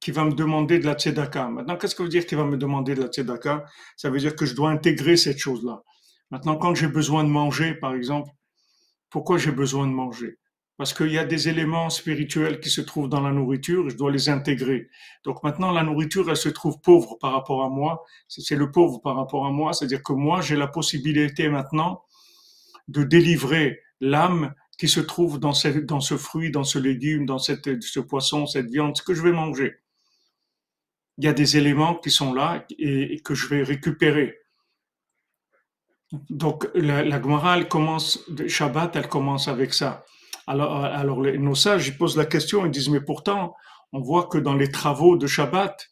qui 0.00 0.10
va 0.10 0.24
me 0.24 0.32
demander 0.32 0.78
de 0.78 0.86
la 0.86 0.94
tzedaka. 0.94 1.48
Maintenant, 1.48 1.76
qu'est-ce 1.76 1.94
que 1.94 2.02
veut 2.02 2.08
dire 2.08 2.26
qu'il 2.26 2.38
va 2.38 2.44
me 2.44 2.56
demander 2.56 2.94
de 2.94 3.02
la 3.02 3.08
tzedaka? 3.08 3.64
Ça 3.96 4.10
veut 4.10 4.18
dire 4.18 4.36
que 4.36 4.46
je 4.46 4.54
dois 4.54 4.70
intégrer 4.70 5.16
cette 5.16 5.38
chose-là. 5.38 5.82
Maintenant, 6.30 6.56
quand 6.56 6.74
j'ai 6.74 6.88
besoin 6.88 7.24
de 7.24 7.30
manger, 7.30 7.74
par 7.74 7.94
exemple, 7.94 8.30
pourquoi 9.10 9.38
j'ai 9.38 9.52
besoin 9.52 9.86
de 9.86 9.92
manger? 9.92 10.38
Parce 10.76 10.94
qu'il 10.94 11.10
y 11.10 11.18
a 11.18 11.24
des 11.24 11.48
éléments 11.48 11.90
spirituels 11.90 12.60
qui 12.60 12.70
se 12.70 12.80
trouvent 12.80 13.08
dans 13.08 13.20
la 13.20 13.32
nourriture 13.32 13.86
et 13.86 13.90
je 13.90 13.96
dois 13.96 14.12
les 14.12 14.28
intégrer. 14.28 14.88
Donc 15.24 15.42
maintenant, 15.42 15.72
la 15.72 15.82
nourriture, 15.82 16.30
elle 16.30 16.36
se 16.36 16.48
trouve 16.48 16.80
pauvre 16.80 17.16
par 17.20 17.32
rapport 17.32 17.64
à 17.64 17.68
moi. 17.68 18.04
C'est 18.28 18.54
le 18.54 18.70
pauvre 18.70 19.00
par 19.00 19.16
rapport 19.16 19.44
à 19.46 19.50
moi, 19.50 19.72
c'est-à-dire 19.72 20.02
que 20.04 20.12
moi, 20.12 20.40
j'ai 20.40 20.54
la 20.54 20.68
possibilité 20.68 21.48
maintenant 21.48 22.04
de 22.86 23.02
délivrer 23.02 23.80
l'âme 24.00 24.54
qui 24.78 24.86
se 24.86 25.00
trouve 25.00 25.40
dans 25.40 25.52
ce, 25.52 26.16
fruit, 26.16 26.50
dans 26.52 26.64
ce 26.64 26.78
légume, 26.78 27.26
dans 27.26 27.38
ce 27.38 28.00
poisson, 28.00 28.46
cette 28.46 28.70
viande, 28.70 28.96
ce 28.96 29.02
que 29.02 29.12
je 29.12 29.22
vais 29.22 29.32
manger. 29.32 29.80
Il 31.18 31.24
y 31.24 31.28
a 31.28 31.32
des 31.32 31.56
éléments 31.56 31.96
qui 31.96 32.10
sont 32.10 32.32
là 32.32 32.64
et, 32.78 33.20
que 33.20 33.34
je 33.34 33.48
vais 33.48 33.64
récupérer. 33.64 34.38
Donc 36.30 36.68
la, 36.74 37.04
la 37.04 37.20
Gemara, 37.20 37.58
elle 37.58 37.68
commence, 37.68 38.24
Shabbat, 38.46 38.94
elle 38.94 39.08
commence 39.08 39.48
avec 39.48 39.74
ça. 39.74 40.04
Alors, 40.46 41.18
nos 41.18 41.54
sages 41.56 41.88
ils 41.88 41.98
posent 41.98 42.16
la 42.16 42.24
question, 42.24 42.64
ils 42.64 42.70
disent, 42.70 42.88
mais 42.88 43.02
pourtant, 43.02 43.54
on 43.92 44.00
voit 44.00 44.28
que 44.28 44.38
dans 44.38 44.54
les 44.54 44.70
travaux 44.70 45.16
de 45.16 45.26
Shabbat, 45.26 45.90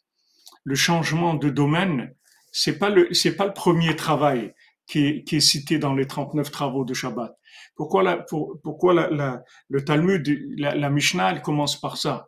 le 0.63 0.75
changement 0.75 1.33
de 1.33 1.49
domaine, 1.49 2.15
c'est 2.51 2.79
pas 2.79 2.89
le, 2.89 3.09
pas 3.35 3.45
le 3.45 3.53
premier 3.53 3.95
travail 3.95 4.55
qui 4.87 5.05
est, 5.05 5.23
qui 5.25 5.35
est 5.35 5.41
cité 5.41 5.77
dans 5.77 5.93
les 5.93 6.07
39 6.07 6.49
travaux 6.49 6.85
de 6.85 6.93
Shabbat. 6.93 7.36
Pourquoi, 7.77 8.03
la, 8.03 8.17
pour, 8.17 8.59
pourquoi 8.63 8.93
la, 8.93 9.43
le 9.69 9.85
Talmud, 9.85 10.27
la, 10.57 10.89
Mishnah, 10.89 11.31
elle 11.31 11.41
commence 11.41 11.79
par 11.79 11.97
ça? 11.97 12.27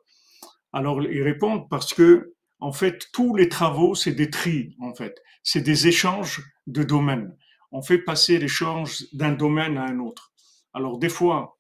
Alors, 0.72 1.02
ils 1.02 1.24
répondent 1.24 1.68
parce 1.70 1.94
que, 1.94 2.36
en 2.60 2.72
fait, 2.72 3.08
tous 3.12 3.36
les 3.36 3.50
travaux, 3.50 3.96
c'est 3.96 4.12
des 4.12 4.30
tris, 4.30 4.76
en 4.80 4.94
fait. 4.94 5.22
C'est 5.44 5.62
des 5.62 5.88
échanges 5.88 6.44
de 6.68 6.84
domaines. 6.84 7.36
On 7.72 7.82
fait 7.82 7.98
passer 7.98 8.38
l'échange 8.38 9.06
d'un 9.14 9.32
domaine 9.32 9.78
à 9.78 9.86
un 9.86 10.00
autre. 10.00 10.32
Alors, 10.74 11.00
des 11.00 11.10
fois, 11.10 11.58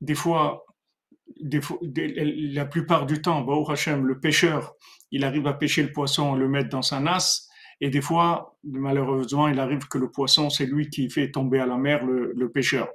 des 0.00 0.14
fois, 0.14 0.64
des 1.40 1.60
fois 1.60 1.78
la 1.82 2.66
plupart 2.66 3.06
du 3.06 3.20
temps, 3.20 3.44
Hashem, 3.68 4.06
le 4.06 4.20
pêcheur, 4.20 4.74
il 5.10 5.24
arrive 5.24 5.46
à 5.46 5.54
pêcher 5.54 5.82
le 5.82 5.92
poisson 5.92 6.36
et 6.36 6.38
le 6.38 6.48
mettre 6.48 6.68
dans 6.68 6.82
sa 6.82 7.00
nasse. 7.00 7.48
Et 7.80 7.90
des 7.90 8.00
fois, 8.00 8.56
malheureusement, 8.64 9.48
il 9.48 9.60
arrive 9.60 9.86
que 9.88 9.98
le 9.98 10.10
poisson, 10.10 10.48
c'est 10.50 10.66
lui 10.66 10.88
qui 10.88 11.10
fait 11.10 11.30
tomber 11.30 11.58
à 11.58 11.66
la 11.66 11.76
mer 11.76 12.04
le, 12.04 12.50
pêcheur. 12.50 12.88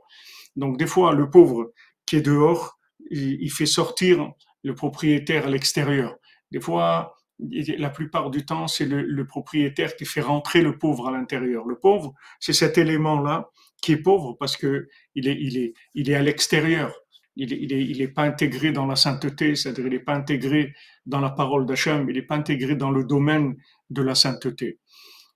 Donc 0.55 0.77
des 0.77 0.87
fois, 0.87 1.13
le 1.13 1.29
pauvre 1.29 1.71
qui 2.05 2.17
est 2.17 2.21
dehors, 2.21 2.79
il, 3.09 3.51
fait 3.51 3.65
sortir 3.65 4.31
le 4.63 4.73
propriétaire 4.73 5.45
à 5.45 5.49
l'extérieur. 5.49 6.15
Des 6.51 6.59
fois, 6.59 7.15
la 7.39 7.89
plupart 7.89 8.31
du 8.31 8.45
temps, 8.45 8.67
c'est 8.67 8.85
le, 8.85 9.25
propriétaire 9.25 9.95
qui 9.95 10.05
fait 10.05 10.21
rentrer 10.21 10.61
le 10.61 10.77
pauvre 10.77 11.09
à 11.09 11.11
l'intérieur. 11.11 11.65
Le 11.65 11.77
pauvre, 11.77 12.13
c'est 12.39 12.53
cet 12.53 12.77
élément-là 12.77 13.49
qui 13.81 13.93
est 13.93 13.97
pauvre 13.97 14.35
parce 14.39 14.57
que 14.57 14.87
il 15.15 15.27
est, 15.27 15.37
il 15.39 15.57
est, 15.57 15.73
il 15.93 16.09
est 16.09 16.15
à 16.15 16.21
l'extérieur. 16.21 16.93
Il 17.37 17.53
est, 17.53 17.57
il 17.57 17.71
il 17.71 18.01
est 18.01 18.09
pas 18.09 18.23
intégré 18.23 18.71
dans 18.71 18.85
la 18.85 18.97
sainteté, 18.97 19.55
c'est-à-dire 19.55 19.87
il 19.87 19.93
n'est 19.93 19.99
pas 19.99 20.13
intégré 20.13 20.73
dans 21.05 21.21
la 21.21 21.29
parole 21.29 21.65
d'Hachem, 21.65 22.09
il 22.09 22.15
n'est 22.15 22.21
pas 22.21 22.35
intégré 22.35 22.75
dans 22.75 22.91
le 22.91 23.05
domaine 23.05 23.55
de 23.91 24.01
la 24.01 24.15
sainteté. 24.15 24.79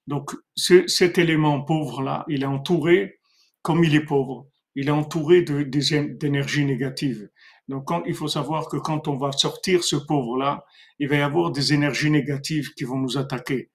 Donc, 0.07 0.31
ce, 0.55 0.87
cet 0.87 1.17
élément 1.17 1.61
pauvre-là, 1.61 2.25
il 2.27 2.43
est 2.43 2.47
entouré, 2.47 3.19
comme 3.61 3.83
il 3.83 3.95
est 3.95 4.05
pauvre, 4.05 4.47
il 4.75 4.87
est 4.87 4.91
entouré 4.91 5.41
d'énergie 5.41 6.65
négative. 6.65 7.29
Donc, 7.67 7.87
quand, 7.87 8.03
il 8.05 8.13
faut 8.13 8.27
savoir 8.27 8.67
que 8.67 8.77
quand 8.77 9.07
on 9.07 9.17
va 9.17 9.31
sortir 9.31 9.83
ce 9.83 9.95
pauvre-là, 9.95 10.65
il 10.99 11.07
va 11.07 11.15
y 11.15 11.21
avoir 11.21 11.51
des 11.51 11.73
énergies 11.73 12.11
négatives 12.11 12.73
qui 12.73 12.83
vont 12.83 12.97
nous 12.97 13.17
attaquer. 13.17 13.71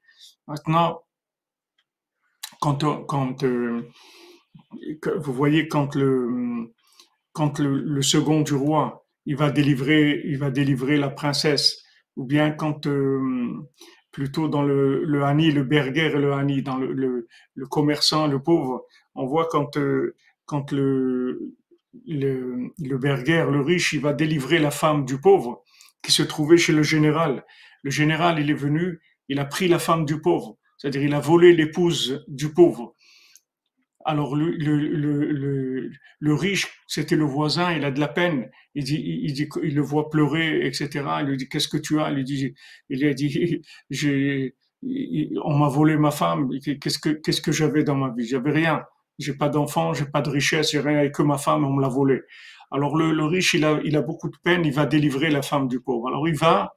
Maintenant, 0.46 1.00
quand, 2.60 2.84
quand 3.06 3.42
euh, 3.44 3.88
vous 5.16 5.32
voyez 5.32 5.68
quand 5.68 5.94
le 5.94 6.72
quand 7.32 7.58
le, 7.58 8.02
second 8.02 8.40
du 8.42 8.54
roi 8.54 9.06
il 9.26 9.36
va 9.36 9.50
délivrer 9.50 10.20
il 10.24 10.38
va 10.38 10.50
délivrer 10.50 10.96
la 10.96 11.10
princesse 11.10 11.82
ou 12.16 12.24
bien 12.24 12.50
quand 12.50 12.86
euh, 12.86 13.68
plutôt 14.12 14.48
dans 14.48 14.62
le 14.62 15.04
le 15.04 15.24
Hani 15.24 15.50
le 15.52 15.64
berger 15.64 16.06
et 16.06 16.18
le 16.18 16.32
Hani 16.32 16.62
dans 16.62 16.76
le, 16.76 16.92
le, 16.92 17.28
le 17.54 17.66
commerçant 17.66 18.26
le 18.26 18.42
pauvre. 18.42 18.84
On 19.14 19.26
voit 19.26 19.48
quand 19.50 19.76
euh, 19.76 20.14
quand 20.46 20.72
le 20.72 21.54
le, 22.06 22.70
le 22.78 22.98
berger 22.98 23.46
le 23.50 23.60
riche 23.60 23.92
il 23.92 24.00
va 24.00 24.12
délivrer 24.12 24.58
la 24.58 24.70
femme 24.70 25.04
du 25.04 25.20
pauvre 25.20 25.62
qui 26.02 26.12
se 26.12 26.22
trouvait 26.22 26.56
chez 26.56 26.72
le 26.72 26.82
général. 26.82 27.44
Le 27.82 27.90
général 27.90 28.38
il 28.38 28.50
est 28.50 28.54
venu 28.54 29.00
il 29.28 29.38
a 29.38 29.44
pris 29.44 29.68
la 29.68 29.78
femme 29.78 30.04
du 30.04 30.20
pauvre. 30.20 30.58
C'est-à-dire 30.76 31.02
il 31.02 31.14
a 31.14 31.20
volé 31.20 31.52
l'épouse 31.52 32.24
du 32.26 32.52
pauvre 32.52 32.94
alors 34.04 34.34
le, 34.34 34.50
le, 34.50 34.78
le, 34.78 35.90
le 36.20 36.34
riche, 36.34 36.68
c'était 36.86 37.16
le 37.16 37.24
voisin, 37.24 37.72
il 37.72 37.84
a 37.84 37.90
de 37.90 38.00
la 38.00 38.08
peine. 38.08 38.50
Il 38.74 38.84
dit, 38.84 39.00
il, 39.22 39.32
dit, 39.32 39.48
il 39.62 39.74
le 39.74 39.82
voit 39.82 40.08
pleurer, 40.10 40.66
etc. 40.66 40.88
Il 41.20 41.26
lui 41.26 41.36
dit, 41.36 41.48
qu'est-ce 41.48 41.68
que 41.68 41.76
tu 41.76 42.00
as? 42.00 42.10
Il 42.10 42.16
lui 42.16 42.24
dit, 42.24 42.54
il 42.88 43.04
a 43.04 43.12
dit, 43.14 43.62
j'ai, 43.90 44.54
on 45.44 45.56
m'a 45.58 45.68
volé 45.68 45.96
ma 45.96 46.10
femme. 46.10 46.50
Qu'est-ce 46.80 46.98
que, 46.98 47.10
qu'est-ce 47.10 47.42
que 47.42 47.52
j'avais 47.52 47.84
dans 47.84 47.96
ma 47.96 48.10
vie? 48.16 48.26
J'avais 48.26 48.52
rien. 48.52 48.84
J'ai 49.18 49.34
pas 49.34 49.50
d'enfant, 49.50 49.92
j'ai 49.92 50.06
pas 50.06 50.22
de 50.22 50.30
richesse, 50.30 50.70
j'ai 50.72 50.80
rien 50.80 51.10
que 51.10 51.22
ma 51.22 51.36
femme, 51.36 51.64
on 51.64 51.72
me 51.74 51.82
l'a 51.82 51.88
volé. 51.88 52.22
Alors 52.70 52.96
le, 52.96 53.12
le 53.12 53.24
riche, 53.26 53.52
il 53.54 53.64
a, 53.66 53.80
il 53.84 53.96
a 53.96 54.02
beaucoup 54.02 54.30
de 54.30 54.36
peine, 54.42 54.64
il 54.64 54.72
va 54.72 54.86
délivrer 54.86 55.30
la 55.30 55.42
femme 55.42 55.68
du 55.68 55.80
pauvre. 55.80 56.08
Alors 56.08 56.26
il 56.26 56.36
va, 56.36 56.74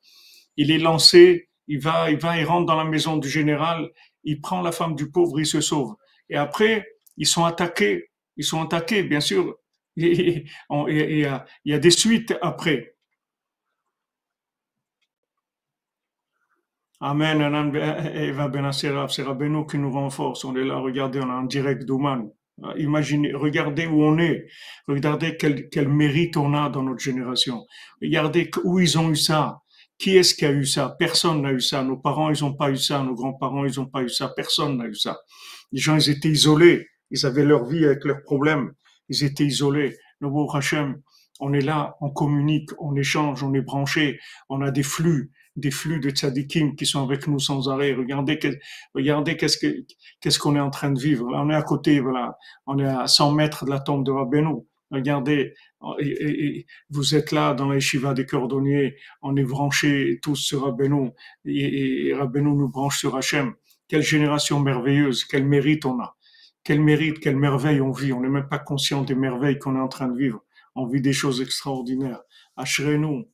il 0.57 0.71
est 0.71 0.77
lancé, 0.77 1.49
il 1.67 1.79
va, 1.79 2.11
il 2.11 2.17
va, 2.17 2.37
il 2.37 2.43
rentre 2.45 2.65
dans 2.65 2.75
la 2.75 2.83
maison 2.83 3.15
du 3.15 3.29
général, 3.29 3.89
il 4.25 4.41
prend 4.41 4.61
la 4.61 4.73
femme 4.73 4.95
du 4.95 5.09
pauvre, 5.09 5.39
il 5.39 5.45
se 5.45 5.61
sauve. 5.61 5.95
Et 6.29 6.35
après, 6.35 6.85
ils 7.17 7.27
sont 7.27 7.45
attaqués, 7.45 8.09
ils 8.37 8.43
sont 8.43 8.61
attaqués, 8.61 9.03
bien 9.03 9.19
sûr. 9.19 9.57
Et 9.97 10.45
il 10.75 11.41
y, 11.65 11.73
a, 11.73 11.79
des 11.79 11.91
suites 11.91 12.33
après. 12.41 12.95
Amen. 16.99 17.41
Eva 18.15 18.47
Benassera, 18.47 19.07
c'est 19.07 19.23
Rabbeinu 19.23 19.67
qui 19.67 19.77
nous 19.77 19.91
renforce. 19.91 20.45
On 20.45 20.55
est 20.55 20.63
là, 20.63 20.77
regardez, 20.77 21.19
on 21.19 21.27
est 21.27 21.33
en 21.33 21.43
direct 21.43 21.83
d'Ouman. 21.83 22.31
Imaginez, 22.77 23.33
regardez 23.33 23.87
où 23.87 24.03
on 24.03 24.17
est. 24.19 24.47
Regardez 24.87 25.37
quel 25.37 25.89
mérite 25.89 26.37
on 26.37 26.53
a 26.53 26.69
dans 26.69 26.83
notre 26.83 27.01
génération. 27.01 27.65
Regardez 28.01 28.49
où 28.63 28.79
ils 28.79 28.97
ont 28.97 29.09
eu 29.11 29.15
ça. 29.15 29.59
Qui 29.97 30.17
est-ce 30.17 30.33
qui 30.33 30.45
a 30.45 30.51
eu 30.51 30.65
ça? 30.65 30.95
Personne 30.97 31.41
n'a 31.41 31.51
eu 31.51 31.61
ça. 31.61 31.83
Nos 31.83 31.97
parents, 31.97 32.31
ils 32.31 32.41
n'ont 32.43 32.55
pas 32.55 32.71
eu 32.71 32.77
ça. 32.77 33.03
Nos 33.03 33.13
grands-parents, 33.13 33.65
ils 33.65 33.79
n'ont 33.79 33.85
pas 33.85 34.01
eu 34.01 34.09
ça. 34.09 34.29
Personne 34.35 34.77
n'a 34.77 34.85
eu 34.85 34.95
ça. 34.95 35.17
Les 35.71 35.79
gens, 35.79 35.95
ils 35.95 36.09
étaient 36.09 36.29
isolés. 36.29 36.87
Ils 37.13 37.25
avaient 37.25 37.45
leur 37.45 37.63
vie 37.65 37.85
avec 37.85 38.03
leurs 38.03 38.23
problèmes. 38.23 38.73
Ils 39.07 39.23
étaient 39.23 39.45
isolés. 39.45 39.95
Nous, 40.19 40.47
Hachem, 40.53 41.01
on 41.39 41.53
est 41.53 41.61
là, 41.61 41.95
on 42.01 42.09
communique, 42.09 42.69
on 42.79 42.95
échange, 42.95 43.41
on 43.43 43.53
est 43.53 43.61
branché, 43.61 44.19
on 44.49 44.61
a 44.61 44.71
des 44.71 44.83
flux. 44.83 45.31
des 45.55 45.71
flux 45.71 45.99
de 45.99 46.09
tzadikim 46.09 46.75
qui 46.75 46.85
sont 46.85 47.03
avec 47.03 47.27
nous 47.27 47.39
sans 47.39 47.69
arrêt. 47.69 47.93
Regardez, 47.93 48.39
regardez 48.95 49.37
qu'est-ce 49.37 49.57
que, 49.57 49.85
qu'est-ce 50.19 50.39
qu'on 50.39 50.55
est 50.55 50.59
en 50.59 50.71
train 50.71 50.91
de 50.91 50.99
vivre. 50.99 51.27
On 51.31 51.49
est 51.49 51.55
à 51.55 51.61
côté, 51.61 51.99
voilà. 51.99 52.37
On 52.65 52.79
est 52.79 52.87
à 52.87 53.07
100 53.07 53.31
mètres 53.33 53.65
de 53.65 53.69
la 53.69 53.79
tombe 53.79 54.03
de 54.05 54.11
Rabbeinu. 54.11 54.65
Regardez, 54.91 55.53
vous 56.89 57.15
êtes 57.15 57.31
là 57.31 57.53
dans 57.53 57.69
les 57.71 57.79
Shiva 57.79 58.13
des 58.13 58.25
cordonniers, 58.25 58.95
on 59.21 59.35
est 59.35 59.43
branchés 59.43 60.19
tous 60.21 60.35
sur 60.35 60.63
Rabbeinu, 60.63 61.09
et, 61.45 62.07
et 62.07 62.13
Rabbeinu 62.13 62.51
nous 62.55 62.69
branche 62.69 62.99
sur 62.99 63.15
Hachem. 63.15 63.53
Quelle 63.87 64.03
génération 64.03 64.59
merveilleuse, 64.59 65.25
quel 65.25 65.45
mérite 65.45 65.85
on 65.85 65.99
a, 65.99 66.15
quel 66.63 66.81
mérite, 66.81 67.19
quelle 67.19 67.35
merveille 67.35 67.81
on 67.81 67.91
vit. 67.91 68.13
On 68.13 68.21
n'est 68.21 68.29
même 68.29 68.47
pas 68.47 68.59
conscient 68.59 69.01
des 69.01 69.15
merveilles 69.15 69.59
qu'on 69.59 69.75
est 69.75 69.81
en 69.81 69.87
train 69.87 70.07
de 70.07 70.17
vivre. 70.17 70.43
On 70.75 70.87
vit 70.87 71.01
des 71.01 71.13
choses 71.13 71.41
extraordinaires. 71.41 72.21
Ashrenu. 72.55 73.25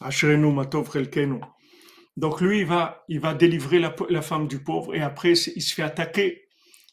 Ashrenu 0.00 0.52
matov 0.52 0.90
Donc 2.16 2.40
lui, 2.40 2.60
il 2.60 2.66
va, 2.66 3.04
il 3.08 3.20
va 3.20 3.34
délivrer 3.34 3.78
la, 3.78 4.22
femme 4.22 4.48
du 4.48 4.62
pauvre 4.62 4.94
et 4.94 5.02
après, 5.02 5.32
il 5.32 5.62
se 5.62 5.74
fait 5.74 5.82
attaquer. 5.82 6.48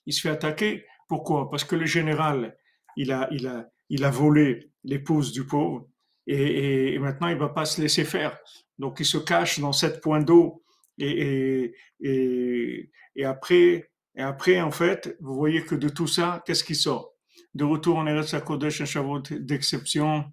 Il 0.05 0.13
se 0.13 0.21
fait 0.21 0.29
attaquer 0.29 0.85
pourquoi? 1.07 1.49
Parce 1.49 1.63
que 1.63 1.75
le 1.75 1.85
général, 1.85 2.57
il 2.95 3.11
a, 3.11 3.27
il 3.31 3.47
a, 3.47 3.69
il 3.89 4.03
a 4.03 4.09
volé 4.09 4.71
l'épouse 4.83 5.31
du 5.31 5.45
pauvre 5.45 5.87
et, 6.27 6.99
maintenant 6.99 7.29
il 7.29 7.37
va 7.37 7.49
pas 7.49 7.65
se 7.65 7.81
laisser 7.81 8.03
faire. 8.03 8.37
Donc 8.77 8.99
il 8.99 9.05
se 9.05 9.17
cache 9.17 9.59
dans 9.59 9.71
cette 9.71 10.01
pointe 10.01 10.25
d'eau 10.25 10.63
et, 10.97 11.73
et, 11.99 12.91
et, 13.15 13.25
après, 13.25 13.91
et 14.15 14.21
après, 14.21 14.61
en 14.61 14.71
fait, 14.71 15.15
vous 15.19 15.35
voyez 15.35 15.63
que 15.63 15.75
de 15.75 15.89
tout 15.89 16.07
ça, 16.07 16.43
qu'est-ce 16.45 16.63
qui 16.63 16.75
sort? 16.75 17.13
De 17.53 17.63
retour 17.63 17.97
en 17.97 18.07
Eretz 18.07 18.35
Kodesh, 18.45 18.81
un 18.81 18.85
chavot 18.85 19.19
d'exception. 19.19 20.25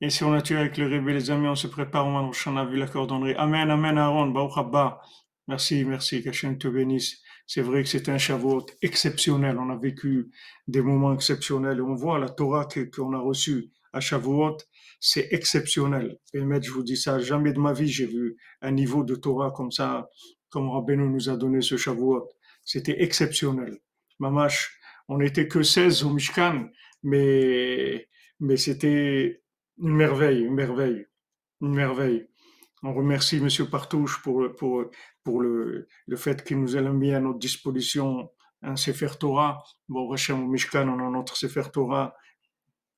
Et 0.00 0.08
si 0.08 0.24
on 0.24 0.32
a 0.32 0.40
tué 0.40 0.56
avec 0.56 0.78
le 0.78 0.86
rébé, 0.86 1.12
les 1.12 1.30
amis, 1.30 1.48
on 1.48 1.54
se 1.54 1.66
prépare 1.66 2.06
au 2.06 2.56
a 2.56 2.64
vu 2.64 2.76
la 2.76 2.86
cordonnerie. 2.86 3.34
Amen, 3.34 3.70
Amen, 3.70 3.98
Aaron, 3.98 4.28
Baruch 4.28 4.54
Merci, 5.46 5.84
merci, 5.84 6.22
qu'Hachem 6.22 6.56
te 6.58 6.68
bénisse. 6.68 7.22
C'est 7.46 7.60
vrai 7.60 7.82
que 7.82 7.88
c'est 7.88 8.08
un 8.08 8.16
Shavuot 8.16 8.66
exceptionnel. 8.80 9.58
On 9.58 9.68
a 9.68 9.76
vécu 9.76 10.30
des 10.68 10.80
moments 10.80 11.12
exceptionnels. 11.12 11.82
On 11.82 11.94
voit 11.94 12.18
la 12.18 12.28
Torah 12.28 12.68
qu'on 12.94 13.12
a 13.12 13.18
reçue 13.18 13.72
à 13.92 14.00
Shavuot, 14.00 14.58
c'est 15.00 15.28
exceptionnel. 15.32 16.18
Et 16.34 16.40
maître, 16.40 16.66
je 16.66 16.72
vous 16.72 16.82
dis 16.82 16.96
ça, 16.96 17.18
jamais 17.18 17.52
de 17.52 17.58
ma 17.58 17.72
vie 17.72 17.88
j'ai 17.88 18.06
vu 18.06 18.36
un 18.60 18.70
niveau 18.70 19.02
de 19.02 19.14
Torah 19.14 19.50
comme 19.50 19.72
ça, 19.72 20.08
comme 20.50 20.68
Rabbeinu 20.68 21.08
nous 21.08 21.28
a 21.30 21.36
donné 21.36 21.62
ce 21.62 21.76
Shavuot. 21.76 22.28
C'était 22.64 23.02
exceptionnel. 23.02 23.78
Mamash, 24.18 24.78
on 25.08 25.18
n'était 25.18 25.48
que 25.48 25.62
16 25.62 26.04
au 26.04 26.10
Mishkan, 26.10 26.68
mais, 27.02 28.08
mais 28.38 28.56
c'était 28.56 29.42
une 29.78 29.94
merveille, 29.94 30.42
une 30.42 30.54
merveille, 30.54 31.06
une 31.62 31.74
merveille. 31.74 32.28
On 32.82 32.94
remercie 32.94 33.36
M. 33.36 33.48
Partouche 33.70 34.22
pour, 34.22 34.54
pour, 34.56 34.84
pour 35.24 35.40
le, 35.40 35.88
le 36.06 36.16
fait 36.16 36.44
qu'il 36.44 36.60
nous 36.60 36.76
ait 36.76 36.92
mis 36.92 37.12
à 37.12 37.20
notre 37.20 37.38
disposition 37.38 38.30
un 38.62 38.76
Sefer 38.76 39.18
Torah. 39.18 39.62
Bon, 39.88 40.10
Hachem, 40.12 40.44
au 40.44 40.46
Mishkan, 40.46 40.88
on 40.88 41.06
a 41.06 41.10
notre 41.10 41.36
Sefer 41.36 41.70
Torah. 41.72 42.14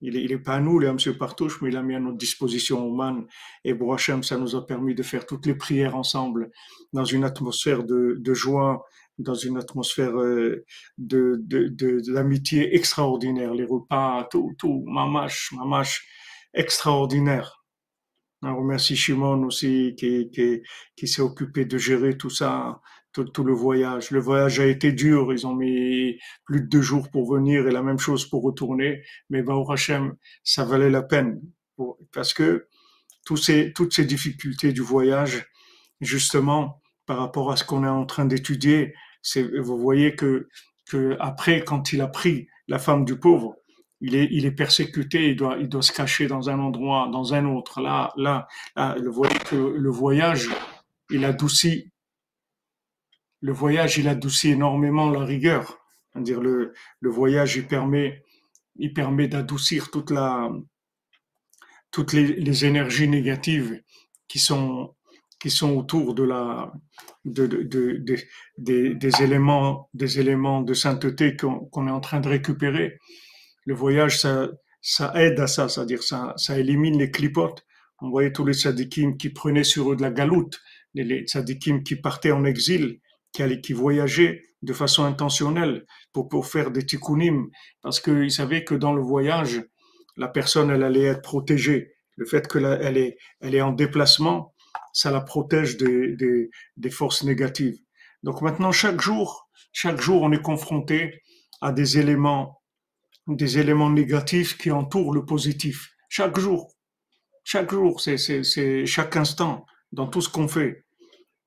Il 0.02 0.14
n'est 0.14 0.24
est 0.24 0.38
pas 0.38 0.54
à 0.54 0.60
nous, 0.60 0.80
à 0.80 0.86
M. 0.86 0.98
Partouche, 1.16 1.62
mais 1.62 1.70
il 1.70 1.76
a 1.76 1.82
mis 1.82 1.94
à 1.94 2.00
notre 2.00 2.18
disposition 2.18 2.84
au 2.84 2.92
Man. 2.92 3.24
Et 3.64 3.72
pour 3.72 3.94
Hachem, 3.94 4.24
ça 4.24 4.36
nous 4.36 4.56
a 4.56 4.66
permis 4.66 4.96
de 4.96 5.02
faire 5.04 5.26
toutes 5.26 5.46
les 5.46 5.54
prières 5.54 5.94
ensemble, 5.94 6.50
dans 6.92 7.04
une 7.04 7.22
atmosphère 7.22 7.84
de, 7.84 8.34
joie, 8.34 8.84
dans 9.18 9.34
une 9.34 9.56
atmosphère 9.58 10.18
euh, 10.18 10.64
de, 10.98 11.38
de, 11.40 12.02
l'amitié 12.12 12.74
extraordinaire. 12.74 13.54
Les 13.54 13.64
repas, 13.64 14.26
tout, 14.28 14.52
tout, 14.58 14.84
mamash, 14.86 15.52
mamash, 15.52 16.04
extraordinaire. 16.52 17.64
On 18.44 18.56
remercie 18.56 18.96
Shimon 18.96 19.44
aussi 19.44 19.94
qui, 19.96 20.28
qui, 20.30 20.62
qui 20.96 21.06
s'est 21.06 21.22
occupé 21.22 21.64
de 21.64 21.78
gérer 21.78 22.16
tout 22.16 22.28
ça, 22.28 22.80
tout, 23.12 23.24
tout, 23.24 23.44
le 23.44 23.52
voyage. 23.52 24.10
Le 24.10 24.20
voyage 24.20 24.60
a 24.60 24.66
été 24.66 24.92
dur, 24.92 25.32
ils 25.32 25.46
ont 25.46 25.54
mis 25.54 26.18
plus 26.44 26.62
de 26.62 26.66
deux 26.66 26.82
jours 26.82 27.10
pour 27.10 27.32
venir 27.32 27.66
et 27.66 27.70
la 27.70 27.82
même 27.82 27.98
chose 27.98 28.26
pour 28.26 28.42
retourner. 28.42 29.02
Mais 29.30 29.42
au 29.42 29.70
Hashem, 29.70 30.14
ça 30.44 30.64
valait 30.64 30.90
la 30.90 31.02
peine 31.02 31.40
parce 32.12 32.34
que 32.34 32.68
tous 33.24 33.36
ces, 33.36 33.72
toutes 33.72 33.94
ces 33.94 34.04
difficultés 34.04 34.72
du 34.72 34.80
voyage, 34.80 35.46
justement, 36.00 36.82
par 37.06 37.18
rapport 37.18 37.50
à 37.50 37.56
ce 37.56 37.64
qu'on 37.64 37.84
est 37.84 37.88
en 37.88 38.06
train 38.06 38.24
d'étudier, 38.24 38.94
vous 39.60 39.78
voyez 39.78 40.14
que, 40.14 40.48
que 40.86 41.16
après, 41.20 41.64
quand 41.64 41.92
il 41.92 42.00
a 42.00 42.08
pris 42.08 42.48
la 42.68 42.78
femme 42.78 43.04
du 43.04 43.18
pauvre, 43.18 43.56
il 44.00 44.16
est, 44.16 44.28
il 44.32 44.44
est 44.46 44.52
persécuté, 44.52 45.30
il 45.30 45.36
doit, 45.36 45.56
il 45.60 45.68
doit 45.68 45.82
se 45.82 45.92
cacher 45.92 46.26
dans 46.26 46.50
un 46.50 46.58
endroit, 46.58 47.08
dans 47.12 47.34
un 47.34 47.46
autre. 47.46 47.80
Là, 47.80 48.12
là, 48.16 48.48
là 48.74 48.96
le, 48.98 49.12
que 49.44 49.54
le 49.54 49.90
voyage, 49.90 50.48
il 51.10 51.24
adoucit, 51.24 51.91
le 53.42 53.52
voyage, 53.52 53.98
il 53.98 54.08
adoucit 54.08 54.50
énormément 54.50 55.10
la 55.10 55.24
rigueur. 55.24 55.78
C'est-à-dire 56.12 56.40
le, 56.40 56.72
voyage, 57.02 57.56
il 57.56 57.66
permet, 57.66 58.22
il 58.76 58.94
permet 58.94 59.28
d'adoucir 59.28 59.90
toute 59.90 60.12
toutes 61.90 62.14
les, 62.14 62.26
les, 62.36 62.64
énergies 62.64 63.08
négatives 63.08 63.82
qui 64.26 64.38
sont, 64.38 64.94
qui 65.38 65.50
sont 65.50 65.76
autour 65.76 66.14
de 66.14 66.22
la, 66.22 66.72
de, 67.26 67.46
de, 67.46 67.62
de, 67.64 68.16
des, 68.56 69.22
éléments, 69.22 69.90
des 69.92 70.18
éléments 70.18 70.62
de 70.62 70.72
sainteté 70.72 71.36
qu'on 71.36 71.86
est 71.86 71.90
en 71.90 72.00
train 72.00 72.20
de 72.20 72.28
récupérer 72.28 72.98
le 73.66 73.74
voyage, 73.74 74.18
ça, 74.20 75.12
aide 75.14 75.38
à 75.38 75.46
ça, 75.46 75.68
c'est-à-dire 75.68 76.02
ça, 76.02 76.32
ça 76.36 76.58
élimine 76.58 76.98
les 76.98 77.10
clipotes. 77.10 77.64
On 78.00 78.10
voyait 78.10 78.32
tous 78.32 78.44
les 78.44 78.54
tzadikim 78.54 79.16
qui 79.16 79.30
prenaient 79.30 79.64
sur 79.64 79.92
eux 79.92 79.96
de 79.96 80.02
la 80.02 80.10
galoute, 80.10 80.60
les 80.94 81.24
tzadikim 81.24 81.82
qui 81.84 81.96
partaient 81.96 82.32
en 82.32 82.44
exil, 82.44 83.00
qui, 83.32 83.42
allaient, 83.42 83.60
qui 83.60 83.72
voyageaient 83.72 84.42
de 84.62 84.72
façon 84.72 85.04
intentionnelle 85.04 85.84
pour, 86.12 86.46
faire 86.46 86.70
des 86.70 86.86
tikkunim, 86.86 87.50
parce 87.82 88.00
qu'ils 88.00 88.30
savaient 88.30 88.64
que 88.64 88.74
dans 88.74 88.92
le 88.92 89.02
voyage, 89.02 89.64
la 90.16 90.28
personne, 90.28 90.70
elle 90.70 90.82
allait 90.82 91.04
être 91.04 91.22
protégée. 91.22 91.92
Le 92.16 92.26
fait 92.26 92.46
qu'elle 92.46 92.78
elle 92.80 92.98
est, 92.98 93.16
elle 93.40 93.54
est 93.54 93.62
en 93.62 93.72
déplacement, 93.72 94.54
ça 94.92 95.10
la 95.10 95.20
protège 95.20 95.78
des, 95.78 96.14
des, 96.16 96.50
des 96.76 96.90
forces 96.90 97.24
négatives. 97.24 97.78
Donc 98.22 98.42
maintenant, 98.42 98.70
chaque 98.72 99.00
jour, 99.00 99.48
chaque 99.72 100.00
jour, 100.00 100.22
on 100.22 100.32
est 100.32 100.42
confronté 100.42 101.22
à 101.60 101.72
des 101.72 101.98
éléments 101.98 102.62
des 103.28 103.58
éléments 103.58 103.90
négatifs 103.90 104.58
qui 104.58 104.70
entourent 104.70 105.14
le 105.14 105.24
positif. 105.24 105.90
Chaque 106.08 106.38
jour, 106.38 106.74
chaque 107.44 107.70
jour, 107.70 108.00
c'est 108.00 108.86
chaque 108.86 109.16
instant, 109.16 109.64
dans 109.92 110.06
tout 110.06 110.20
ce 110.20 110.28
qu'on 110.28 110.48
fait. 110.48 110.84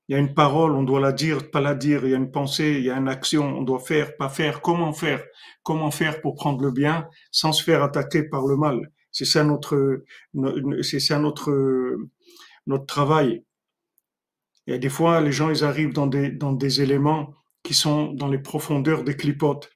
Il 0.08 0.12
y 0.12 0.14
a 0.14 0.18
une 0.20 0.34
parole, 0.34 0.72
on 0.72 0.84
doit 0.84 1.00
la 1.00 1.12
dire, 1.12 1.50
pas 1.50 1.60
la 1.60 1.74
dire. 1.74 2.04
Il 2.04 2.10
y 2.10 2.14
a 2.14 2.16
une 2.16 2.30
pensée, 2.30 2.74
il 2.78 2.84
y 2.84 2.90
a 2.90 2.96
une 2.96 3.08
action, 3.08 3.58
on 3.58 3.62
doit 3.62 3.80
faire, 3.80 4.16
pas 4.16 4.28
faire. 4.28 4.60
Comment 4.60 4.92
faire? 4.92 5.24
Comment 5.62 5.90
faire 5.90 6.20
pour 6.20 6.36
prendre 6.36 6.62
le 6.62 6.70
bien 6.70 7.08
sans 7.32 7.52
se 7.52 7.62
faire 7.62 7.82
attaquer 7.82 8.22
par 8.22 8.46
le 8.46 8.56
mal? 8.56 8.92
C'est 9.10 9.24
ça 9.24 9.42
notre, 9.44 10.04
c'est 10.82 11.00
ça 11.00 11.18
notre 11.18 11.96
notre 12.66 12.86
travail. 12.86 13.44
Et 14.66 14.78
des 14.78 14.88
fois, 14.88 15.20
les 15.20 15.32
gens, 15.32 15.50
ils 15.50 15.64
arrivent 15.64 15.92
dans 15.92 16.06
des 16.06 16.30
dans 16.30 16.52
des 16.52 16.82
éléments 16.82 17.34
qui 17.62 17.74
sont 17.74 18.12
dans 18.12 18.28
les 18.28 18.38
profondeurs 18.38 19.02
des 19.02 19.16
clipotes. 19.16 19.70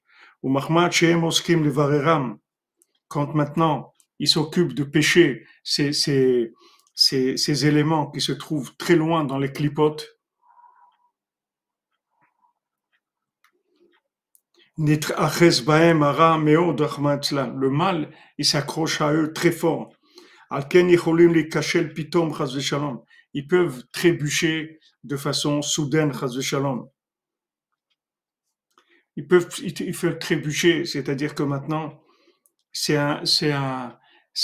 Quand 3.08 3.34
maintenant 3.34 3.94
ils 4.20 4.28
s'occupent 4.28 4.74
de 4.74 4.84
pêcher 4.84 5.44
ces, 5.64 5.92
ces, 5.92 6.52
ces, 6.94 7.36
ces, 7.36 7.66
éléments 7.66 8.10
qui 8.10 8.20
se 8.20 8.32
trouvent 8.32 8.76
très 8.76 8.94
loin 8.94 9.24
dans 9.24 9.38
les 9.38 9.50
clipotes, 9.50 10.19
le 17.54 17.68
mal, 17.68 18.10
il 18.38 18.44
s'accroche 18.46 19.00
à 19.00 19.12
eux 19.12 19.32
très 19.32 19.52
fort. 19.52 19.92
Ils 23.32 23.46
peuvent 23.46 23.82
trébucher 23.92 24.80
de 25.04 25.16
façon 25.16 25.62
soudaine, 25.62 26.12
ils 29.16 29.28
peuvent, 29.28 29.48
ils 29.60 29.96
peuvent 29.96 30.18
trébucher, 30.18 30.84
c'est-à-dire 30.86 31.34
que 31.34 31.42
maintenant, 31.42 32.00
c'est 32.72 32.96
un, 32.96 33.22
un, 33.42 33.98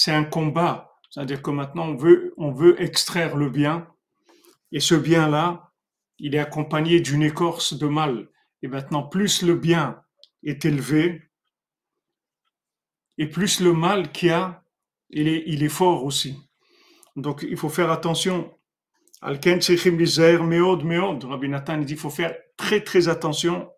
un 0.09 0.25
combat. 0.25 0.93
C'est-à-dire 1.11 1.41
que 1.41 1.51
maintenant, 1.51 1.87
on 1.87 1.97
veut, 1.97 2.35
on 2.37 2.53
veut 2.53 2.81
extraire 2.83 3.37
le 3.37 3.49
bien, 3.49 3.89
et 4.71 4.81
ce 4.81 4.95
bien-là, 4.95 5.73
il 6.19 6.35
est 6.35 6.41
accompagné 6.41 7.01
d'une 7.01 7.23
écorce 7.23 7.73
de 7.79 7.87
mal. 7.87 8.29
Et 8.63 8.69
maintenant, 8.69 9.03
plus 9.03 9.43
le 9.43 9.55
bien 9.55 10.03
est 10.47 10.65
élevé, 10.65 11.23
et 13.19 13.27
plus 13.27 13.61
le 13.61 13.73
mal 13.73 14.13
qu'il 14.13 14.29
y 14.29 14.33
a, 14.33 14.63
il 15.11 15.29
est, 15.29 15.45
il 15.47 15.63
est 15.63 15.69
fort 15.69 16.05
aussi. 16.05 16.39
Donc 17.17 17.45
il 17.49 17.57
faut 17.57 17.69
faire 17.69 17.91
attention. 17.91 18.53
Alken 19.23 19.61
Tsechim 19.61 19.97
Meod 19.97 20.85
Meod, 20.85 21.25
Rabbi 21.25 21.49
Nathan 21.49 21.79
dit 21.79 21.95
il 21.95 21.99
faut 21.99 22.11
faire 22.11 22.35
très 22.57 22.83
très 22.83 23.09
attention. 23.09 23.71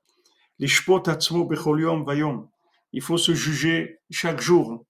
Les 0.59 0.69
Atzmo 1.07 1.49
Vayom. 2.05 2.51
Il 2.93 3.03
faut 3.03 3.19
se 3.19 3.33
juger 3.35 4.01
chaque 4.11 4.41
jour. 4.41 4.85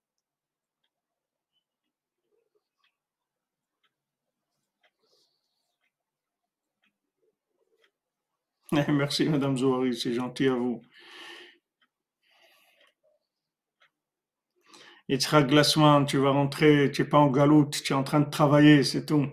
Merci 8.89 9.29
Madame 9.29 9.57
Zouari, 9.57 9.95
c'est 9.95 10.13
gentil 10.15 10.47
à 10.49 10.55
vous. 10.55 10.83
Yitzhak 15.09 15.49
Glassman, 15.49 16.05
tu 16.05 16.19
vas 16.19 16.31
rentrer, 16.31 16.91
tu 16.93 17.03
n'es 17.03 17.09
pas 17.09 17.19
en 17.19 17.31
galoute, 17.31 17.83
tu 17.83 17.93
es 17.93 17.97
en 17.97 18.05
train 18.05 18.21
de 18.21 18.29
travailler, 18.29 18.83
c'est 18.83 19.07
tout. 19.07 19.27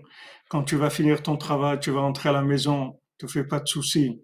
Quand 0.48 0.62
tu 0.62 0.76
vas 0.76 0.88
finir 0.88 1.22
ton 1.22 1.36
travail, 1.36 1.78
tu 1.80 1.90
vas 1.90 2.00
rentrer 2.00 2.30
à 2.30 2.32
la 2.32 2.42
maison, 2.42 2.98
te 3.18 3.26
fais 3.26 3.44
pas 3.44 3.60
de 3.60 3.66
soucis. 3.66 4.22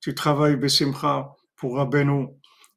Tu 0.00 0.14
travailles 0.14 0.56
Bessimcha 0.56 1.30
pour 1.56 1.76
Rabbeinu 1.76 2.28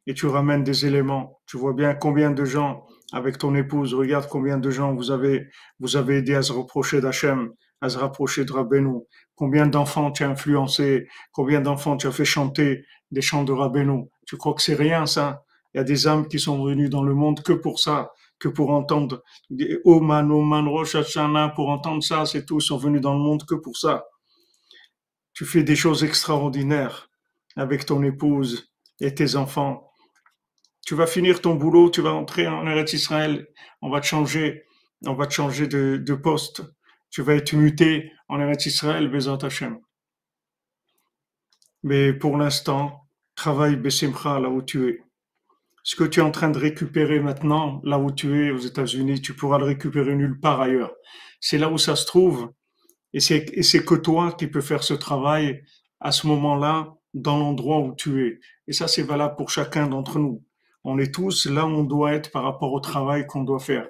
et 0.05 0.13
tu 0.13 0.27
ramènes 0.27 0.63
des 0.63 0.85
éléments. 0.85 1.39
Tu 1.47 1.57
vois 1.57 1.73
bien 1.73 1.95
combien 1.95 2.29
de 2.29 2.45
gens 2.45 2.85
avec 3.13 3.37
ton 3.39 3.55
épouse, 3.55 3.93
regarde 3.93 4.27
combien 4.27 4.57
de 4.57 4.69
gens 4.69 4.93
vous 4.93 5.09
avez, 5.09 5.47
vous 5.79 5.95
avez 5.95 6.17
aidé 6.17 6.35
à 6.35 6.41
se 6.41 6.51
reprocher 6.51 7.01
d'Hachem, 7.01 7.51
à 7.81 7.89
se 7.89 7.97
rapprocher 7.97 8.45
de 8.45 8.51
Rabbeinu. 8.51 9.01
Combien 9.35 9.65
d'enfants 9.65 10.11
tu 10.11 10.23
as 10.23 10.29
influencé, 10.29 11.07
combien 11.31 11.61
d'enfants 11.61 11.97
tu 11.97 12.07
as 12.07 12.11
fait 12.11 12.25
chanter 12.25 12.85
des 13.11 13.21
chants 13.21 13.43
de 13.43 13.53
Rabbeinu. 13.53 14.03
Tu 14.27 14.37
crois 14.37 14.53
que 14.53 14.61
c'est 14.61 14.75
rien, 14.75 15.05
ça? 15.07 15.43
Il 15.73 15.77
y 15.77 15.81
a 15.81 15.83
des 15.83 16.07
âmes 16.07 16.27
qui 16.27 16.39
sont 16.39 16.63
venues 16.63 16.89
dans 16.89 17.03
le 17.03 17.13
monde 17.13 17.41
que 17.41 17.53
pour 17.53 17.79
ça, 17.79 18.11
que 18.39 18.47
pour 18.47 18.71
entendre 18.71 19.23
Oman, 19.85 20.31
Oman, 20.31 20.67
Rosh 20.67 20.95
pour 21.55 21.69
entendre 21.69 22.03
ça, 22.03 22.25
c'est 22.25 22.45
tout. 22.45 22.59
Sont 22.59 22.77
venus 22.77 23.01
dans 23.01 23.13
le 23.13 23.19
monde 23.19 23.45
que 23.45 23.55
pour 23.55 23.77
ça. 23.77 24.05
Tu 25.33 25.45
fais 25.45 25.63
des 25.63 25.75
choses 25.75 26.03
extraordinaires 26.03 27.09
avec 27.55 27.85
ton 27.85 28.03
épouse 28.03 28.71
et 28.99 29.13
tes 29.15 29.35
enfants. 29.35 29.89
Tu 30.85 30.95
vas 30.95 31.07
finir 31.07 31.41
ton 31.41 31.55
boulot, 31.55 31.89
tu 31.89 32.01
vas 32.01 32.11
entrer 32.11 32.47
en 32.47 32.67
Eretz 32.67 32.93
Israël, 32.93 33.47
on 33.81 33.89
va 33.89 34.01
te 34.01 34.05
changer, 34.05 34.65
on 35.05 35.13
va 35.13 35.25
te 35.25 35.33
changer 35.33 35.67
de, 35.67 35.97
de 35.97 36.13
poste. 36.13 36.61
Tu 37.09 37.21
vas 37.21 37.35
être 37.35 37.53
muté 37.53 38.11
en 38.27 38.39
Eretz 38.39 38.65
Israël, 38.65 39.09
Bezat 39.09 39.39
Hashem. 39.41 39.79
Mais 41.83 42.13
pour 42.13 42.37
l'instant, 42.37 43.07
travaille 43.35 43.75
Bessimcha 43.75 44.39
là 44.39 44.49
où 44.49 44.61
tu 44.61 44.89
es. 44.89 45.03
Ce 45.83 45.97
que 45.97 46.05
tu 46.05 46.21
es 46.21 46.23
en 46.23 46.31
train 46.31 46.49
de 46.49 46.57
récupérer 46.57 47.19
maintenant, 47.19 47.81
là 47.83 47.99
où 47.99 48.09
tu 48.09 48.45
es 48.45 48.51
aux 48.51 48.57
États-Unis, 48.57 49.21
tu 49.21 49.33
pourras 49.33 49.57
le 49.57 49.65
récupérer 49.65 50.15
nulle 50.15 50.39
part 50.39 50.61
ailleurs. 50.61 50.93
C'est 51.41 51.57
là 51.57 51.69
où 51.69 51.77
ça 51.77 51.97
se 51.97 52.05
trouve. 52.05 52.53
Et 53.11 53.19
c'est, 53.19 53.45
que 53.45 53.95
toi 53.95 54.31
qui 54.31 54.47
peux 54.47 54.61
faire 54.61 54.81
ce 54.81 54.93
travail 54.93 55.61
à 55.99 56.11
ce 56.11 56.25
moment-là, 56.27 56.95
dans 57.13 57.37
l'endroit 57.37 57.79
où 57.79 57.93
tu 57.93 58.25
es. 58.25 58.39
Et 58.67 58.73
ça, 58.73 58.87
c'est 58.87 59.03
valable 59.03 59.35
pour 59.35 59.49
chacun 59.49 59.87
d'entre 59.87 60.19
nous. 60.19 60.43
On 60.85 60.97
est 60.97 61.13
tous 61.13 61.45
là 61.45 61.65
où 61.65 61.69
on 61.69 61.83
doit 61.83 62.13
être 62.13 62.31
par 62.31 62.43
rapport 62.43 62.71
au 62.71 62.79
travail 62.79 63.27
qu'on 63.27 63.43
doit 63.43 63.59
faire. 63.59 63.87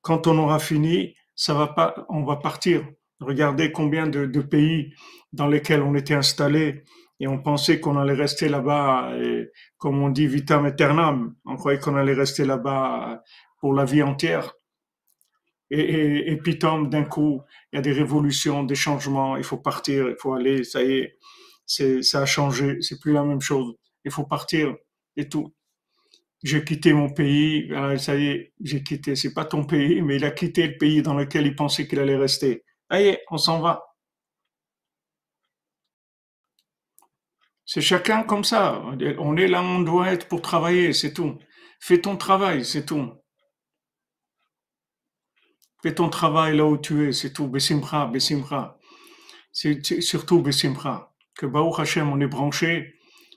Quand 0.00 0.26
on 0.26 0.38
aura 0.38 0.58
fini, 0.58 1.14
ça 1.34 1.54
va 1.54 1.68
pas, 1.68 2.06
on 2.08 2.24
va 2.24 2.36
partir. 2.36 2.88
Regardez 3.20 3.72
combien 3.72 4.06
de, 4.06 4.26
de 4.26 4.40
pays 4.40 4.94
dans 5.32 5.46
lesquels 5.46 5.82
on 5.82 5.94
était 5.94 6.14
installés 6.14 6.82
et 7.20 7.28
on 7.28 7.38
pensait 7.38 7.80
qu'on 7.80 7.98
allait 7.98 8.14
rester 8.14 8.48
là-bas, 8.48 9.12
comme 9.76 10.02
on 10.02 10.08
dit, 10.08 10.26
vitam 10.26 10.64
aeternam. 10.64 11.34
On 11.44 11.56
croyait 11.56 11.78
qu'on 11.78 11.96
allait 11.96 12.14
rester 12.14 12.46
là-bas 12.46 13.22
pour 13.60 13.74
la 13.74 13.84
vie 13.84 14.02
entière. 14.02 14.54
Et, 15.70 16.32
et, 16.32 16.36
puis, 16.38 16.56
d'un 16.56 17.04
coup, 17.04 17.42
il 17.72 17.76
y 17.76 17.78
a 17.78 17.82
des 17.82 17.92
révolutions, 17.92 18.64
des 18.64 18.74
changements, 18.74 19.36
il 19.36 19.44
faut 19.44 19.58
partir, 19.58 20.08
il 20.08 20.16
faut 20.18 20.32
aller, 20.32 20.64
ça 20.64 20.82
y 20.82 20.92
est, 20.94 22.02
ça 22.02 22.22
a 22.22 22.26
changé, 22.26 22.78
c'est 22.80 22.98
plus 22.98 23.12
la 23.12 23.22
même 23.22 23.40
chose. 23.40 23.74
Il 24.04 24.10
faut 24.10 24.24
partir 24.24 24.74
et 25.16 25.28
tout. 25.28 25.54
J'ai 26.42 26.64
quitté 26.64 26.94
mon 26.94 27.10
pays, 27.10 27.70
ça 27.98 28.16
y 28.16 28.28
est, 28.28 28.52
j'ai 28.62 28.82
quitté. 28.82 29.14
C'est 29.14 29.34
pas 29.34 29.44
ton 29.44 29.64
pays, 29.64 30.00
mais 30.00 30.16
il 30.16 30.24
a 30.24 30.30
quitté 30.30 30.66
le 30.66 30.78
pays 30.78 31.02
dans 31.02 31.14
lequel 31.14 31.46
il 31.46 31.54
pensait 31.54 31.86
qu'il 31.86 32.00
allait 32.00 32.16
rester. 32.16 32.64
Allez, 32.88 33.18
on 33.30 33.36
s'en 33.36 33.60
va. 33.60 33.89
C'est 37.72 37.80
chacun 37.80 38.24
comme 38.24 38.42
ça. 38.42 38.82
On 39.18 39.36
est 39.36 39.46
là 39.46 39.62
où 39.62 39.64
on 39.64 39.82
doit 39.82 40.08
être 40.12 40.26
pour 40.26 40.42
travailler, 40.42 40.92
c'est 40.92 41.12
tout. 41.12 41.38
Fais 41.78 42.00
ton 42.00 42.16
travail, 42.16 42.64
c'est 42.64 42.84
tout. 42.84 43.12
Fais 45.80 45.94
ton 45.94 46.08
travail 46.08 46.56
là 46.56 46.66
où 46.66 46.78
tu 46.78 47.06
es, 47.06 47.12
c'est 47.12 47.32
tout. 47.32 47.46
Bessimcha, 47.46 48.06
Bessimcha. 48.06 48.76
C'est 49.52 50.02
surtout 50.02 50.42
Bessimcha. 50.42 51.12
Que 51.36 51.46
Baruch 51.46 51.78
Hashem, 51.78 52.10
on 52.10 52.20
est 52.20 52.26
branché 52.26 52.94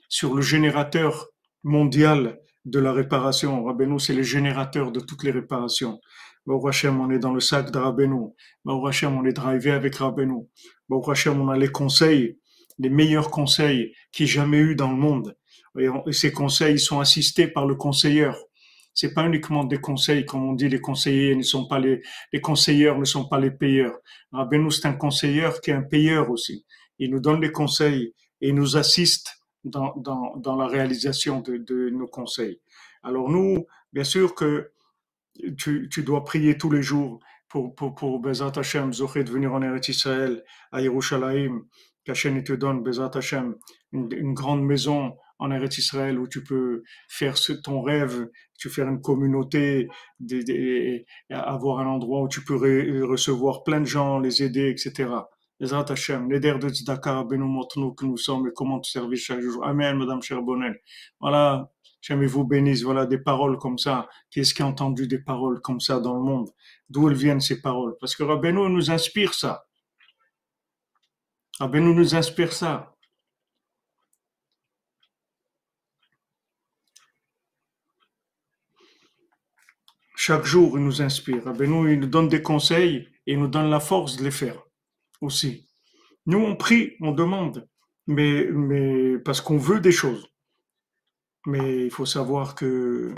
sur 0.08 0.34
le 0.34 0.42
générateur 0.42 1.28
mondial 1.62 2.40
de 2.64 2.80
la 2.80 2.92
réparation. 2.92 3.62
Rabbeinu, 3.62 4.00
c'est 4.00 4.14
le 4.14 4.24
générateur 4.24 4.90
de 4.90 4.98
toutes 4.98 5.22
les 5.22 5.30
réparations. 5.30 6.00
Baruch 6.44 6.70
Hashem, 6.70 7.00
on 7.00 7.08
est 7.10 7.20
dans 7.20 7.34
le 7.34 7.38
sac 7.38 7.70
de 7.70 7.78
Rabbeinu. 7.78 8.32
Baruch 8.64 8.88
Hashem, 8.88 9.16
on 9.16 9.24
est 9.26 9.32
drivé 9.32 9.70
avec 9.70 9.94
Rabbeinu. 9.94 10.48
Baruch 10.88 11.08
Hashem, 11.10 11.40
on 11.40 11.50
a 11.50 11.56
les 11.56 11.70
conseils 11.70 12.40
les 12.78 12.90
meilleurs 12.90 13.30
conseils 13.30 13.94
qu'il 14.12 14.26
jamais 14.26 14.58
eu 14.58 14.74
dans 14.74 14.90
le 14.90 14.96
monde. 14.96 15.36
Et 15.78 16.12
ces 16.12 16.32
conseils 16.32 16.78
sont 16.78 17.00
assistés 17.00 17.48
par 17.48 17.66
le 17.66 17.74
conseilleur. 17.74 18.36
C'est 18.92 19.12
pas 19.12 19.26
uniquement 19.26 19.64
des 19.64 19.78
conseils, 19.78 20.24
comme 20.24 20.48
on 20.48 20.52
dit, 20.52 20.68
les 20.68 20.80
conseillers 20.80 21.34
ne 21.34 21.42
sont 21.42 21.66
pas 21.66 21.80
les, 21.80 22.00
ne 22.32 23.04
sont 23.04 23.28
pas 23.28 23.40
les 23.40 23.50
payeurs. 23.50 23.98
Rabbeinu, 24.30 24.70
c'est 24.70 24.86
un 24.86 24.94
conseilleur 24.94 25.60
qui 25.60 25.70
est 25.70 25.74
un 25.74 25.82
payeur 25.82 26.30
aussi. 26.30 26.64
Il 26.98 27.10
nous 27.10 27.20
donne 27.20 27.40
des 27.40 27.50
conseils 27.50 28.14
et 28.40 28.48
il 28.48 28.54
nous 28.54 28.76
assiste 28.76 29.36
dans, 29.64 29.94
dans, 29.96 30.56
la 30.56 30.66
réalisation 30.68 31.40
de, 31.40 31.56
de 31.56 31.88
nos 31.90 32.06
conseils. 32.06 32.60
Alors 33.02 33.28
nous, 33.28 33.66
bien 33.92 34.04
sûr 34.04 34.34
que 34.34 34.70
tu, 35.58 35.88
tu 35.90 36.02
dois 36.02 36.24
prier 36.24 36.56
tous 36.56 36.70
les 36.70 36.82
jours 36.82 37.18
pour, 37.48 37.74
pour, 37.74 37.94
pour 37.94 38.20
Bezat 38.20 38.52
Hashem, 38.56 38.90
de 38.90 39.30
venir 39.30 39.52
en 39.52 39.62
Eretz 39.62 39.88
Israël, 39.88 40.44
à 40.70 40.80
Yerushalayim, 40.80 41.62
qu'Hachem 42.04 42.42
te 42.42 42.52
donne, 42.52 42.82
Bezat 42.82 43.10
Hashem, 43.14 43.56
une, 43.92 44.34
grande 44.34 44.62
maison 44.62 45.16
en 45.38 45.50
Eretz 45.50 45.78
Israël 45.78 46.18
où 46.18 46.28
tu 46.28 46.42
peux 46.42 46.82
faire 47.08 47.34
ton 47.62 47.82
rêve, 47.82 48.28
tu 48.58 48.68
faire 48.68 48.88
une 48.88 49.00
communauté, 49.00 49.88
avoir 51.30 51.80
un 51.80 51.86
endroit 51.86 52.22
où 52.22 52.28
tu 52.28 52.44
peux 52.44 52.56
re, 52.56 53.08
recevoir 53.08 53.64
plein 53.64 53.80
de 53.80 53.86
gens, 53.86 54.18
les 54.18 54.42
aider, 54.42 54.68
etc. 54.70 55.10
Bezat 55.60 55.86
Hashem, 55.88 56.30
l'aider 56.30 56.58
de 56.58 56.68
Tzedakah, 56.68 57.24
nous 57.30 57.46
montre-nous 57.46 57.94
que 57.94 58.04
nous 58.04 58.16
sommes 58.16 58.48
et 58.48 58.50
comment 58.54 58.80
te 58.80 58.88
servir 58.88 59.18
chaque 59.18 59.40
jour. 59.40 59.64
Amen, 59.64 59.96
Madame 59.96 60.20
Cherbonnel. 60.20 60.80
Voilà, 61.20 61.70
jamais 62.00 62.26
vous 62.26 62.44
bénisse. 62.44 62.82
Voilà 62.82 63.06
des 63.06 63.18
paroles 63.18 63.56
comme 63.58 63.78
ça. 63.78 64.08
Qui 64.30 64.40
est-ce 64.40 64.52
qui 64.52 64.62
a 64.62 64.66
entendu 64.66 65.06
des 65.06 65.20
paroles 65.20 65.60
comme 65.60 65.80
ça 65.80 66.00
dans 66.00 66.14
le 66.14 66.22
monde? 66.22 66.50
D'où 66.90 67.08
elles 67.08 67.16
viennent 67.16 67.40
ces 67.40 67.60
paroles? 67.60 67.96
Parce 68.00 68.16
que 68.16 68.24
Rabbeinu 68.24 68.68
nous 68.68 68.90
inspire 68.90 69.32
ça. 69.32 69.64
Ah 71.60 71.68
nous 71.68 72.14
inspire 72.14 72.52
ça. 72.52 72.96
Chaque 80.16 80.44
jour, 80.44 80.78
il 80.78 80.84
nous 80.84 81.02
inspire. 81.02 81.42
Ah 81.46 81.52
nous, 81.52 81.88
il 81.88 82.00
nous 82.00 82.06
donne 82.06 82.28
des 82.28 82.42
conseils 82.42 83.08
et 83.26 83.36
nous 83.36 83.48
donne 83.48 83.70
la 83.70 83.80
force 83.80 84.16
de 84.16 84.24
les 84.24 84.30
faire 84.30 84.62
aussi. 85.20 85.68
Nous, 86.26 86.38
on 86.38 86.56
prie, 86.56 86.96
on 87.00 87.12
demande, 87.12 87.68
mais, 88.06 88.46
parce 89.24 89.40
qu'on 89.40 89.58
veut 89.58 89.80
des 89.80 89.92
choses. 89.92 90.26
Mais 91.46 91.84
il 91.84 91.90
faut 91.90 92.06
savoir 92.06 92.54
que 92.54 93.14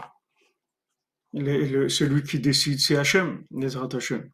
celui 1.33 2.23
qui 2.23 2.41
décide, 2.41 2.81
c'est 2.81 2.97
Hachem, 2.97 3.45
les 3.51 3.77
Hachem 3.77 4.31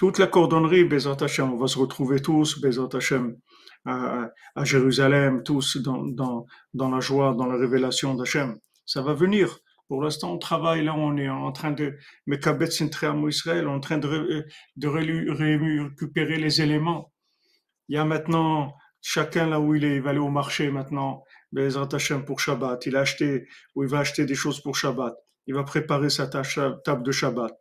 toute 0.00 0.18
la 0.18 0.28
cordonnerie, 0.28 0.84
Bezat 0.84 1.18
Hashem, 1.20 1.52
on 1.52 1.58
va 1.58 1.66
se 1.66 1.78
retrouver 1.78 2.22
tous, 2.22 2.58
Bezat 2.58 2.88
Hashem, 2.94 3.36
à, 3.84 4.30
à, 4.54 4.64
Jérusalem, 4.64 5.42
tous 5.42 5.76
dans, 5.76 6.06
dans, 6.06 6.46
dans 6.72 6.88
la 6.88 7.00
joie, 7.00 7.34
dans 7.34 7.44
la 7.44 7.58
révélation 7.58 8.14
d'Hachem. 8.14 8.58
Ça 8.86 9.02
va 9.02 9.12
venir. 9.12 9.58
Pour 9.88 10.02
l'instant, 10.02 10.32
on 10.32 10.38
travaille 10.38 10.84
là, 10.86 10.94
on 10.94 11.18
est 11.18 11.28
en 11.28 11.52
train 11.52 11.72
de, 11.72 11.98
Mekabet 12.26 12.70
Sintream 12.70 13.28
Israël, 13.28 13.68
en 13.68 13.78
train 13.78 13.98
de, 13.98 14.46
de 14.76 14.88
récupérer 14.88 16.38
les 16.38 16.62
éléments. 16.62 17.12
Il 17.90 17.96
y 17.96 17.98
a 17.98 18.06
maintenant, 18.06 18.72
chacun 19.02 19.48
là 19.48 19.60
où 19.60 19.74
il 19.74 19.84
est, 19.84 19.96
il 19.96 20.00
va 20.00 20.10
aller 20.10 20.18
au 20.18 20.30
marché 20.30 20.70
maintenant, 20.70 21.24
Bezat 21.52 21.88
Hashem 21.92 22.24
pour 22.24 22.40
Shabbat. 22.40 22.86
Il 22.86 22.96
a 22.96 23.00
acheté, 23.00 23.48
ou 23.74 23.82
il 23.82 23.90
va 23.90 23.98
acheter 23.98 24.24
des 24.24 24.34
choses 24.34 24.62
pour 24.62 24.76
Shabbat. 24.76 25.14
Il 25.46 25.52
va 25.52 25.64
préparer 25.64 26.08
sa 26.08 26.26
table 26.26 27.02
de 27.02 27.12
Shabbat. 27.12 27.52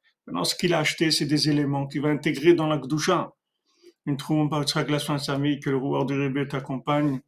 Ce 0.44 0.56
qu'il 0.56 0.74
a 0.74 0.80
acheté, 0.80 1.12
c'est 1.12 1.26
des 1.26 1.50
éléments 1.50 1.88
qu'il 1.88 2.02
va 2.02 2.10
intégrer 2.10 2.54
dans 2.54 2.68
la 2.68 2.78
Gdusha. 2.78 3.32
Une 4.06 4.18
trouvons 4.18 4.50
par 4.50 4.66
glace 4.66 5.06
famille 5.06 5.60
que 5.60 5.70
le 5.70 5.78
roi 5.78 6.06
du 6.06 6.20
Rébé 6.20 6.48
t'accompagne 6.48 7.22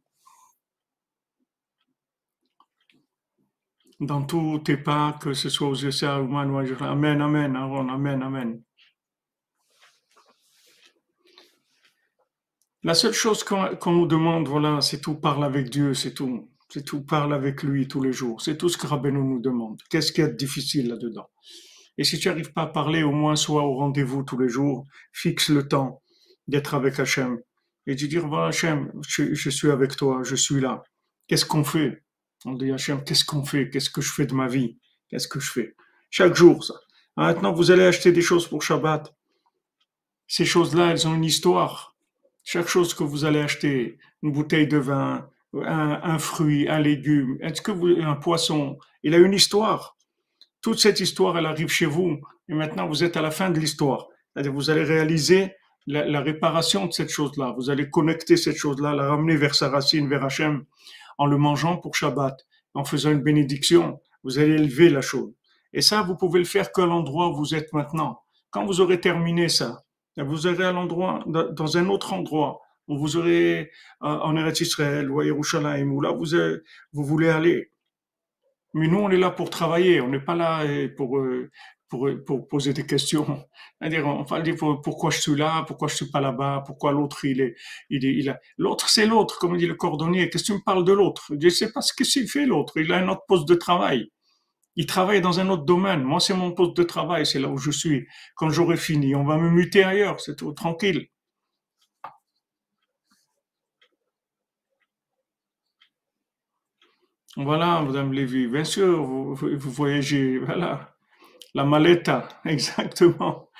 dans 4.00 4.22
tous 4.22 4.58
tes 4.58 4.76
pas, 4.76 5.16
que 5.20 5.32
ce 5.32 5.48
soit 5.48 5.68
aux 5.68 5.76
USA 5.76 6.20
ou 6.20 6.36
Amen, 6.36 7.20
Amen, 7.20 7.56
Aaron, 7.56 7.88
Amen, 7.88 8.22
Amen. 8.22 8.62
La 12.82 12.94
seule 12.94 13.12
chose 13.12 13.44
qu'on 13.44 13.92
nous 13.92 14.06
demande, 14.06 14.48
voilà, 14.48 14.80
c'est 14.80 15.00
tout, 15.00 15.14
parle 15.14 15.44
avec 15.44 15.70
Dieu, 15.70 15.94
c'est 15.94 16.14
tout. 16.14 16.50
C'est 16.68 16.84
tout, 16.84 17.02
parle 17.02 17.32
avec 17.32 17.62
lui 17.62 17.86
tous 17.86 18.02
les 18.02 18.12
jours. 18.12 18.40
C'est 18.40 18.56
tout 18.56 18.68
ce 18.68 18.76
que 18.76 18.86
Rabbeinu 18.86 19.22
nous 19.22 19.40
demande. 19.40 19.80
Qu'est-ce 19.88 20.10
qu'il 20.10 20.24
y 20.24 20.26
a 20.26 20.30
de 20.30 20.36
difficile 20.36 20.88
là-dedans? 20.88 21.28
Et 21.98 22.04
si 22.04 22.18
tu 22.18 22.28
n'arrives 22.28 22.52
pas 22.52 22.62
à 22.62 22.66
parler, 22.66 23.02
au 23.02 23.12
moins 23.12 23.36
sois 23.36 23.62
au 23.62 23.74
rendez-vous 23.76 24.22
tous 24.22 24.38
les 24.38 24.48
jours, 24.48 24.86
fixe 25.12 25.48
le 25.50 25.68
temps 25.68 26.02
d'être 26.48 26.74
avec 26.74 26.98
Hachem. 26.98 27.38
et 27.86 27.94
de 27.94 28.06
dire, 28.06 28.26
voilà 28.26 28.48
Hachem, 28.48 28.90
je, 29.06 29.34
je 29.34 29.50
suis 29.50 29.70
avec 29.70 29.96
toi, 29.96 30.22
je 30.24 30.36
suis 30.36 30.60
là. 30.60 30.82
Qu'est-ce 31.26 31.44
qu'on 31.44 31.64
fait? 31.64 32.02
On 32.44 32.54
dit, 32.54 32.72
Hachem, 32.72 33.02
qu'est-ce 33.04 33.24
qu'on 33.24 33.44
fait? 33.44 33.70
Qu'est-ce 33.70 33.90
que 33.90 34.00
je 34.00 34.12
fais 34.12 34.26
de 34.26 34.34
ma 34.34 34.48
vie? 34.48 34.78
Qu'est-ce 35.08 35.28
que 35.28 35.40
je 35.40 35.50
fais? 35.50 35.76
Chaque 36.10 36.34
jour, 36.34 36.64
ça. 36.64 36.74
Maintenant, 37.16 37.52
vous 37.52 37.70
allez 37.70 37.84
acheter 37.84 38.12
des 38.12 38.22
choses 38.22 38.48
pour 38.48 38.62
Shabbat. 38.62 39.14
Ces 40.26 40.44
choses-là, 40.44 40.90
elles 40.90 41.06
ont 41.06 41.14
une 41.14 41.24
histoire. 41.24 41.96
Chaque 42.44 42.68
chose 42.68 42.94
que 42.94 43.04
vous 43.04 43.24
allez 43.24 43.40
acheter, 43.40 43.98
une 44.22 44.32
bouteille 44.32 44.66
de 44.66 44.78
vin, 44.78 45.28
un, 45.54 46.00
un 46.02 46.18
fruit, 46.18 46.68
un 46.68 46.80
légume, 46.80 47.36
est-ce 47.40 47.60
que 47.60 47.70
vous, 47.70 47.88
un 47.88 48.14
poisson, 48.16 48.78
il 49.02 49.14
a 49.14 49.18
une 49.18 49.34
histoire. 49.34 49.96
Toute 50.62 50.78
cette 50.78 51.00
histoire, 51.00 51.36
elle 51.36 51.46
arrive 51.46 51.68
chez 51.68 51.86
vous. 51.86 52.20
Et 52.48 52.54
maintenant, 52.54 52.86
vous 52.86 53.02
êtes 53.02 53.16
à 53.16 53.22
la 53.22 53.32
fin 53.32 53.50
de 53.50 53.58
l'histoire. 53.58 54.06
Vous 54.36 54.70
allez 54.70 54.84
réaliser 54.84 55.52
la, 55.86 56.20
réparation 56.20 56.86
de 56.86 56.92
cette 56.92 57.10
chose-là. 57.10 57.54
Vous 57.58 57.68
allez 57.68 57.90
connecter 57.90 58.36
cette 58.36 58.56
chose-là, 58.56 58.94
la 58.94 59.08
ramener 59.08 59.36
vers 59.36 59.56
sa 59.56 59.68
racine, 59.68 60.08
vers 60.08 60.24
Hachem, 60.24 60.64
en 61.18 61.26
le 61.26 61.36
mangeant 61.36 61.76
pour 61.78 61.96
Shabbat, 61.96 62.46
en 62.74 62.84
faisant 62.84 63.10
une 63.10 63.22
bénédiction. 63.22 64.00
Vous 64.22 64.38
allez 64.38 64.54
élever 64.54 64.88
la 64.88 65.00
chose. 65.00 65.32
Et 65.72 65.82
ça, 65.82 66.02
vous 66.02 66.16
pouvez 66.16 66.38
le 66.38 66.44
faire 66.44 66.70
qu'à 66.70 66.86
l'endroit 66.86 67.30
où 67.30 67.36
vous 67.36 67.54
êtes 67.54 67.72
maintenant. 67.72 68.22
Quand 68.50 68.64
vous 68.64 68.80
aurez 68.80 69.00
terminé 69.00 69.48
ça, 69.48 69.82
vous 70.16 70.46
irez 70.46 70.64
à 70.64 70.72
l'endroit, 70.72 71.24
dans 71.26 71.76
un 71.76 71.88
autre 71.88 72.12
endroit, 72.12 72.60
où 72.86 72.98
vous 72.98 73.16
aurez 73.16 73.70
en 74.00 74.36
Eretz 74.36 74.60
Israël 74.60 75.10
ou 75.10 75.20
à 75.20 75.24
Yerushalayim, 75.24 75.90
où 75.90 76.00
là 76.00 76.12
vous, 76.12 76.26
vous 76.92 77.04
voulez 77.04 77.30
aller. 77.30 77.70
Mais 78.74 78.88
nous, 78.88 78.98
on 78.98 79.10
est 79.10 79.18
là 79.18 79.30
pour 79.30 79.50
travailler, 79.50 80.00
on 80.00 80.08
n'est 80.08 80.20
pas 80.20 80.34
là 80.34 80.62
euh, 80.62 80.88
pour, 80.96 81.18
euh, 81.18 81.50
pour, 81.88 82.08
pour 82.26 82.48
poser 82.48 82.72
des 82.72 82.86
questions. 82.86 83.44
C'est-à-dire, 83.80 84.06
on 84.06 84.22
va 84.22 84.40
dire 84.40 84.56
pourquoi 84.56 85.10
je 85.10 85.20
suis 85.20 85.36
là, 85.36 85.64
pourquoi 85.66 85.88
je 85.88 85.96
suis 85.96 86.10
pas 86.10 86.20
là-bas, 86.20 86.62
pourquoi 86.66 86.92
l'autre 86.92 87.24
il 87.24 87.40
est, 87.40 87.54
il 87.90 88.04
il 88.04 88.30
a. 88.30 88.38
L'autre 88.58 88.88
c'est 88.88 89.06
l'autre, 89.06 89.38
comme 89.38 89.56
dit 89.56 89.66
le 89.66 89.74
cordonnier. 89.74 90.30
Qu'est-ce 90.30 90.44
que 90.44 90.52
tu 90.52 90.58
me 90.58 90.64
parles 90.64 90.84
de 90.84 90.92
l'autre? 90.92 91.32
Je 91.38 91.48
sais 91.48 91.72
pas 91.72 91.82
ce 91.82 91.92
qu'il 91.92 92.28
fait 92.28 92.46
l'autre. 92.46 92.74
Il 92.76 92.92
a 92.92 92.98
un 92.98 93.08
autre 93.08 93.24
poste 93.28 93.48
de 93.48 93.54
travail. 93.54 94.08
Il 94.76 94.86
travaille 94.86 95.20
dans 95.20 95.38
un 95.40 95.48
autre 95.50 95.64
domaine. 95.64 96.02
Moi, 96.02 96.18
c'est 96.20 96.34
mon 96.34 96.52
poste 96.52 96.76
de 96.76 96.82
travail, 96.82 97.26
c'est 97.26 97.38
là 97.38 97.48
où 97.48 97.58
je 97.58 97.70
suis. 97.70 98.06
Quand 98.36 98.48
j'aurai 98.50 98.78
fini, 98.78 99.14
on 99.14 99.24
va 99.24 99.36
me 99.36 99.50
muter 99.50 99.84
ailleurs, 99.84 100.20
c'est 100.20 100.36
tout 100.36 100.52
tranquille. 100.52 101.08
Voilà, 107.36 107.80
Madame 107.80 108.12
Lévy, 108.12 108.46
bien 108.46 108.64
sûr, 108.64 109.02
vous, 109.02 109.34
vous 109.34 109.70
voyagez, 109.70 110.38
voilà. 110.38 110.94
La 111.54 111.64
maleta, 111.64 112.28
exactement. 112.44 113.50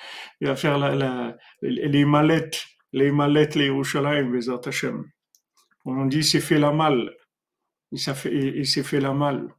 Il 0.41 0.47
va 0.47 0.55
faire 0.55 0.77
la, 0.77 0.95
la, 0.95 1.37
les 1.61 2.05
mallettes, 2.05 2.65
les 2.91 3.11
mallettes, 3.11 3.55
les 3.55 3.65
Yerushalayim, 3.67 4.31
les 4.33 4.49
Hashem. 4.49 5.05
On 5.85 6.05
dit, 6.05 6.17
il 6.17 6.23
s'est 6.23 6.39
fait 6.39 6.59
la 6.59 6.71
malle. 6.71 7.15
Il 7.91 7.99
s'est 7.99 8.13
fait, 8.13 8.33
il 8.33 8.65
s'est 8.67 8.83
fait 8.83 8.99
la 8.99 9.13
malle. 9.13 9.49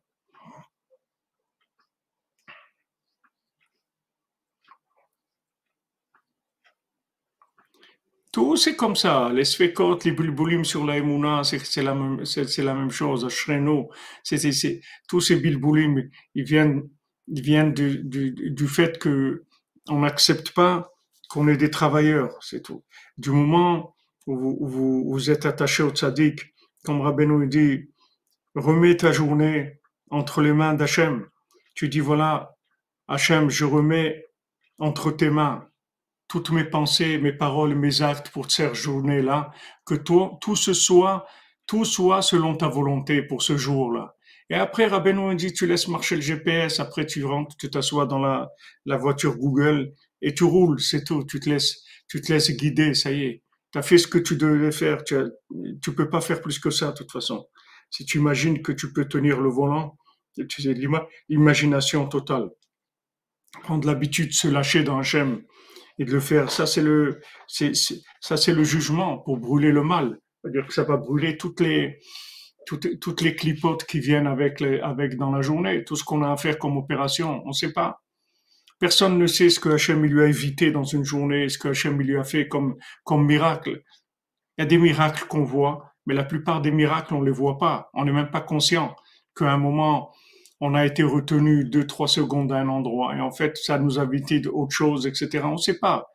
Tout 8.35 8.57
c'est 8.57 8.75
comme 8.75 8.97
ça. 8.97 9.31
Les 9.33 9.45
sphécotes, 9.45 10.05
les 10.05 10.11
bulbulim 10.11 10.65
sur 10.65 10.85
la 10.85 10.97
Emouna, 10.99 11.45
c'est 11.45 11.83
la 11.85 11.95
même, 11.95 12.25
c'est 12.25 12.65
la 12.65 12.75
même 12.75 12.91
chose. 12.91 13.29
Shreno, 13.29 13.91
c'est, 14.25 14.81
tous 15.09 15.21
ces 15.21 15.37
bulbulim, 15.37 16.11
ils 16.35 16.43
viennent, 16.43 16.83
ils 17.29 17.41
viennent 17.41 17.73
du, 17.73 18.03
du, 18.03 18.33
du 18.33 18.67
fait 18.67 18.99
que 18.99 19.45
on 19.89 20.01
n'accepte 20.01 20.51
pas 20.51 20.91
qu'on 21.29 21.47
est 21.47 21.57
des 21.57 21.71
travailleurs, 21.71 22.37
c'est 22.41 22.61
tout. 22.61 22.83
Du 23.19 23.31
moment 23.31 23.95
où 24.27 24.37
vous, 24.37 24.59
vous, 24.61 25.13
vous 25.13 25.31
êtes 25.31 25.47
attaché 25.47 25.85
au 25.85 25.91
tzaddik, 25.91 26.41
comme 26.85 27.03
Rabbeinu 27.03 27.47
dit, 27.47 27.89
remets 28.57 28.97
ta 28.97 29.13
journée 29.13 29.79
entre 30.11 30.43
les 30.43 30.53
mains 30.53 30.75
d'Hachem. 30.75 31.25
Tu 31.77 31.89
dis 31.89 32.01
voilà, 32.01 32.57
Hachem, 33.07 33.49
je 33.49 33.65
remets 33.65 34.27
entre 34.81 35.13
tes 35.13 35.31
mains 35.31 35.69
toutes 36.35 36.51
mes 36.51 36.65
pensées, 36.65 37.17
mes 37.19 37.33
paroles, 37.33 37.77
mes 37.77 38.03
actes 38.03 38.31
pour 38.31 38.51
cette 38.51 38.75
journée-là, 38.75 39.53
que 39.87 39.95
tout, 39.95 40.57
ce 40.57 40.73
soit, 40.73 41.27
tout 41.65 41.85
soit 41.85 42.23
selon 42.23 42.57
ta 42.57 42.67
volonté 42.67 43.23
pour 43.23 43.41
ce 43.41 43.57
jour-là. 43.57 44.17
Et 44.51 44.57
après, 44.57 44.87
Rabbeinu 44.87 45.37
dit, 45.37 45.53
tu 45.53 45.65
laisses 45.69 45.87
marcher 45.87 46.17
le 46.17 46.23
GPS, 46.23 46.81
après 46.81 47.07
tu 47.07 47.25
rentres, 47.25 47.57
tu 47.57 47.71
t'assois 47.71 48.07
dans 48.07 48.19
la, 48.19 48.51
voiture 48.97 49.37
Google 49.37 49.93
et 50.23 50.35
tu 50.35 50.43
roules, 50.43 50.81
c'est 50.81 51.05
tout. 51.05 51.23
Tu 51.23 51.39
te 51.39 51.49
laisses, 51.49 51.85
tu 52.09 52.21
te 52.21 52.33
laisses 52.33 52.51
guider, 52.51 52.95
ça 52.95 53.13
y 53.13 53.23
est. 53.27 53.43
Tu 53.71 53.79
as 53.79 53.83
fait 53.83 53.99
ce 53.99 54.09
que 54.09 54.19
tu 54.19 54.35
devais 54.35 54.73
faire. 54.73 55.05
Tu, 55.05 55.17
as, 55.17 55.27
tu 55.81 55.95
peux 55.95 56.11
pas 56.11 56.21
faire 56.21 56.41
plus 56.41 56.59
que 56.59 56.71
ça, 56.71 56.91
de 56.91 56.97
toute 56.97 57.13
façon. 57.13 57.47
Si 57.91 58.05
tu 58.05 58.19
imagines 58.19 58.61
que 58.61 58.73
tu 58.73 58.93
peux 58.93 59.05
tenir 59.05 59.41
le 59.41 59.51
volant, 59.51 59.97
sais, 60.35 60.75
l'imagination 61.29 62.09
totale. 62.09 62.51
Prendre 63.63 63.87
l'habitude 63.87 64.31
de 64.31 64.33
se 64.33 64.49
lâcher 64.49 64.83
dans 64.83 64.99
Hachem 64.99 65.45
et 65.99 66.05
de 66.05 66.13
le 66.13 66.21
faire. 66.21 66.51
Ça, 66.51 66.67
c'est 66.67 66.83
le, 66.83 67.21
c'est, 67.47 67.73
ça, 68.21 68.37
c'est 68.37 68.53
le 68.53 68.65
jugement 68.65 69.19
pour 69.19 69.39
brûler 69.39 69.73
le 69.73 69.83
mal. 69.83 70.19
C'est-à-dire 70.43 70.67
que 70.67 70.75
ça 70.75 70.85
va 70.85 70.97
brûler 70.97 71.37
toutes 71.37 71.61
les, 71.61 71.99
toutes, 72.67 72.99
toutes 73.01 73.21
les 73.21 73.35
clipotes 73.35 73.85
qui 73.85 74.01
viennent 74.01 74.27
avec, 74.27 74.61
avec 74.61 75.17
dans 75.17 75.31
la 75.31 75.43
journée, 75.43 75.85
tout 75.85 75.97
ce 75.97 76.05
qu'on 76.05 76.23
a 76.23 76.33
à 76.33 76.37
faire 76.37 76.59
comme 76.59 76.77
opération. 76.77 77.43
On 77.45 77.49
ne 77.49 77.53
sait 77.53 77.73
pas. 77.73 78.03
Personne 78.81 79.19
ne 79.19 79.27
sait 79.27 79.51
ce 79.51 79.61
que 79.61 79.71
Hachem 79.71 80.05
lui 80.05 80.21
a 80.21 80.27
évité 80.27 80.71
dans 80.71 80.85
une 80.85 81.05
journée, 81.05 81.49
ce 81.49 81.59
que 81.59 81.69
Hachem 81.69 82.01
lui 82.01 82.17
a 82.17 82.25
fait 82.25 82.49
comme, 82.49 82.77
comme 83.05 83.25
miracle. 83.25 83.83
Il 84.59 84.63
y 84.63 84.65
a 84.65 84.67
des 84.67 84.79
miracles 84.79 85.27
qu'on 85.29 85.45
voit, 85.45 85.93
mais 86.07 86.15
la 86.15 86.25
plupart 86.25 86.61
des 86.61 86.71
miracles, 86.71 87.15
on 87.15 87.21
ne 87.21 87.27
les 87.27 87.33
voit 87.33 87.59
pas. 87.59 87.91
On 87.95 88.05
n'est 88.05 88.13
même 88.13 88.31
pas 88.31 88.41
conscient 88.41 88.95
qu'à 89.37 89.53
un 89.53 89.57
moment, 89.57 90.13
on 90.67 90.75
a 90.75 90.87
été 90.87 91.03
retenu 91.03 91.65
deux, 91.65 91.87
trois 91.87 92.09
secondes 92.09 92.51
à 92.51 92.57
un 92.57 92.69
endroit, 92.69 93.15
et 93.15 93.21
en 93.21 93.31
fait, 93.31 93.59
ça 93.59 93.79
nous 93.79 93.99
a 93.99 94.05
évité 94.05 94.41
d'autres 94.41 94.75
choses, 94.75 95.07
etc. 95.07 95.45
On 95.45 95.53
ne 95.53 95.57
sait 95.59 95.79
pas. 95.79 96.07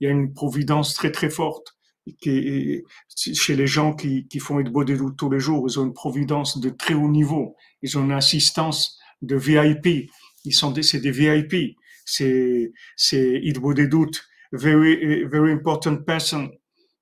Il 0.00 0.06
y 0.06 0.10
a 0.10 0.10
une 0.10 0.32
providence 0.32 0.94
très, 0.94 1.12
très 1.12 1.28
forte 1.28 1.76
qui 2.22 2.82
chez 3.14 3.54
les 3.54 3.66
gens 3.66 3.92
qui, 3.94 4.26
qui 4.28 4.38
font 4.38 4.60
des 4.84 4.96
doutes 4.96 5.18
tous 5.18 5.28
les 5.28 5.40
jours. 5.40 5.66
Ils 5.68 5.78
ont 5.78 5.84
une 5.84 5.92
providence 5.92 6.58
de 6.58 6.70
très 6.70 6.94
haut 6.94 7.10
niveau. 7.10 7.54
Ils 7.82 7.98
ont 7.98 8.04
une 8.04 8.12
assistance 8.12 8.98
de 9.20 9.36
VIP. 9.36 10.10
Ils 10.44 10.54
sont 10.54 10.70
des, 10.70 10.82
c'est 10.82 11.00
des 11.00 11.10
VIP. 11.10 11.76
C'est, 12.06 12.72
c'est 12.96 13.42
des 13.74 13.88
doutes. 13.88 14.24
Very, 14.52 15.24
very 15.24 15.52
important 15.52 15.96
person. 15.96 16.48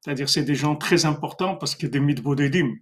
C'est-à-dire, 0.01 0.29
c'est 0.29 0.43
des 0.43 0.57
gens 0.57 0.75
très 0.75 1.05
importants 1.05 1.55
parce 1.55 1.77
a 1.81 1.87
des 1.87 2.01
mitbodedim. 2.01 2.75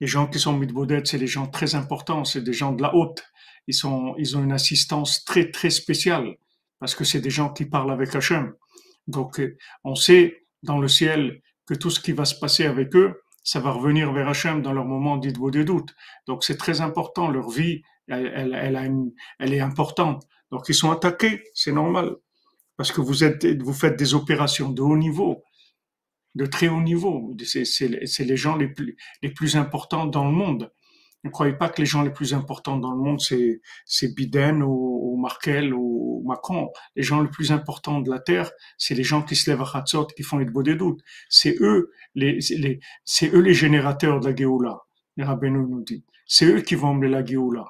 Les 0.00 0.06
gens 0.06 0.26
qui 0.26 0.38
sont 0.38 0.56
mitbodet, 0.56 1.02
c'est 1.04 1.18
des 1.18 1.26
gens 1.26 1.46
très 1.46 1.74
importants, 1.74 2.24
c'est 2.24 2.42
des 2.42 2.52
gens 2.52 2.72
de 2.72 2.82
la 2.82 2.94
haute. 2.94 3.24
Ils 3.66 3.74
sont, 3.74 4.14
ils 4.18 4.36
ont 4.36 4.42
une 4.42 4.52
assistance 4.52 5.24
très, 5.24 5.50
très 5.50 5.70
spéciale 5.70 6.36
parce 6.78 6.94
que 6.94 7.04
c'est 7.04 7.20
des 7.20 7.30
gens 7.30 7.52
qui 7.52 7.64
parlent 7.64 7.90
avec 7.90 8.14
Hachem. 8.14 8.54
Donc, 9.06 9.40
on 9.84 9.94
sait 9.94 10.46
dans 10.62 10.78
le 10.78 10.88
ciel 10.88 11.42
que 11.66 11.74
tout 11.74 11.90
ce 11.90 12.00
qui 12.00 12.12
va 12.12 12.24
se 12.24 12.38
passer 12.38 12.66
avec 12.66 12.94
eux, 12.94 13.20
ça 13.42 13.60
va 13.60 13.70
revenir 13.70 14.12
vers 14.12 14.28
Hachem 14.28 14.62
dans 14.62 14.72
leur 14.72 14.84
moment 14.84 15.16
d'idvo 15.16 15.50
des 15.50 15.64
doutes. 15.64 15.94
Donc, 16.26 16.44
c'est 16.44 16.56
très 16.56 16.80
important. 16.80 17.28
Leur 17.28 17.50
vie, 17.50 17.82
elle, 18.06 18.54
elle, 18.54 19.10
elle 19.38 19.54
est 19.54 19.60
importante. 19.60 20.24
Donc, 20.50 20.68
ils 20.68 20.74
sont 20.74 20.90
attaqués, 20.90 21.42
c'est 21.54 21.72
normal. 21.72 22.16
Parce 22.76 22.92
que 22.92 23.00
vous 23.00 23.24
êtes, 23.24 23.44
vous 23.60 23.72
faites 23.72 23.98
des 23.98 24.14
opérations 24.14 24.70
de 24.70 24.82
haut 24.82 24.96
niveau 24.96 25.42
de 26.38 26.46
très 26.46 26.68
haut 26.68 26.80
niveau. 26.80 27.34
C'est 27.44 28.24
les 28.24 28.36
gens 28.36 28.56
les 28.56 28.68
plus, 28.68 28.96
les 29.22 29.30
plus 29.30 29.56
importants 29.56 30.06
dans 30.06 30.24
le 30.24 30.30
monde. 30.30 30.72
Ne 31.24 31.30
croyez 31.30 31.52
pas 31.52 31.68
que 31.68 31.82
les 31.82 31.86
gens 31.86 32.02
les 32.02 32.12
plus 32.12 32.32
importants 32.32 32.78
dans 32.78 32.92
le 32.92 32.98
monde, 32.98 33.20
c'est 33.20 34.14
Biden 34.14 34.62
ou, 34.62 35.00
ou, 35.02 35.20
Merkel 35.20 35.74
ou 35.74 36.22
Macron. 36.24 36.70
Les 36.94 37.02
gens 37.02 37.20
les 37.20 37.28
plus 37.28 37.50
importants 37.50 38.00
de 38.00 38.08
la 38.08 38.20
Terre, 38.20 38.52
c'est 38.78 38.94
les 38.94 39.02
gens 39.02 39.22
qui 39.22 39.34
se 39.34 39.50
lèvent 39.50 39.62
à 39.62 39.78
Hatzot, 39.78 40.06
qui 40.16 40.22
font 40.22 40.38
les 40.38 40.44
beaux 40.44 40.62
des 40.62 40.76
doutes. 40.76 41.00
C'est 41.28 41.56
eux 41.60 41.90
les, 42.14 42.38
eux 43.22 43.40
les 43.40 43.54
générateurs 43.54 44.20
de 44.20 44.28
la 44.28 44.36
Géoula. 44.36 44.78
Les 45.16 45.24
rabbins 45.24 45.50
nous 45.50 45.82
dit. 45.82 46.04
C'est 46.24 46.46
eux 46.46 46.60
qui 46.60 46.76
vont 46.76 46.88
emmener 46.90 47.08
la 47.08 47.24
Géoula. 47.24 47.64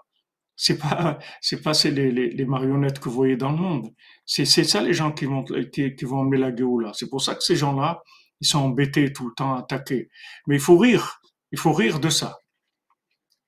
C'est 0.54 0.76
pas, 0.76 1.18
c'est 1.40 1.62
pas 1.62 1.72
les, 1.84 2.10
les, 2.10 2.44
marionnettes 2.44 2.98
que 2.98 3.08
vous 3.08 3.14
voyez 3.14 3.36
dans 3.36 3.52
le 3.52 3.56
monde. 3.56 3.94
C'est 4.26 4.44
ça 4.44 4.82
les 4.82 4.92
gens 4.92 5.12
qui 5.12 5.24
vont, 5.24 5.44
qui, 5.44 6.04
vont 6.04 6.18
emmener 6.18 6.36
la 6.36 6.54
Géoula. 6.54 6.92
C'est 6.92 7.08
pour 7.08 7.22
ça 7.22 7.34
que 7.34 7.42
ces 7.42 7.56
gens-là, 7.56 8.02
ils 8.40 8.46
sont 8.46 8.60
embêtés 8.60 9.12
tout 9.12 9.28
le 9.28 9.34
temps, 9.34 9.56
attaqués. 9.56 10.08
Mais 10.46 10.56
il 10.56 10.60
faut 10.60 10.78
rire. 10.78 11.20
Il 11.52 11.58
faut 11.58 11.72
rire 11.72 12.00
de 12.00 12.10
ça. 12.10 12.40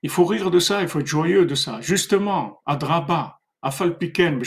Il 0.02 0.10
faut 0.10 0.24
rire 0.24 0.50
de 0.50 0.58
ça, 0.58 0.80
il 0.80 0.88
faut 0.88 1.00
être 1.00 1.06
joyeux 1.06 1.44
de 1.44 1.54
ça. 1.54 1.80
Justement, 1.82 2.62
à 2.64 2.76
Draba, 2.76 3.40
à 3.60 3.70
Falpiken, 3.70 4.40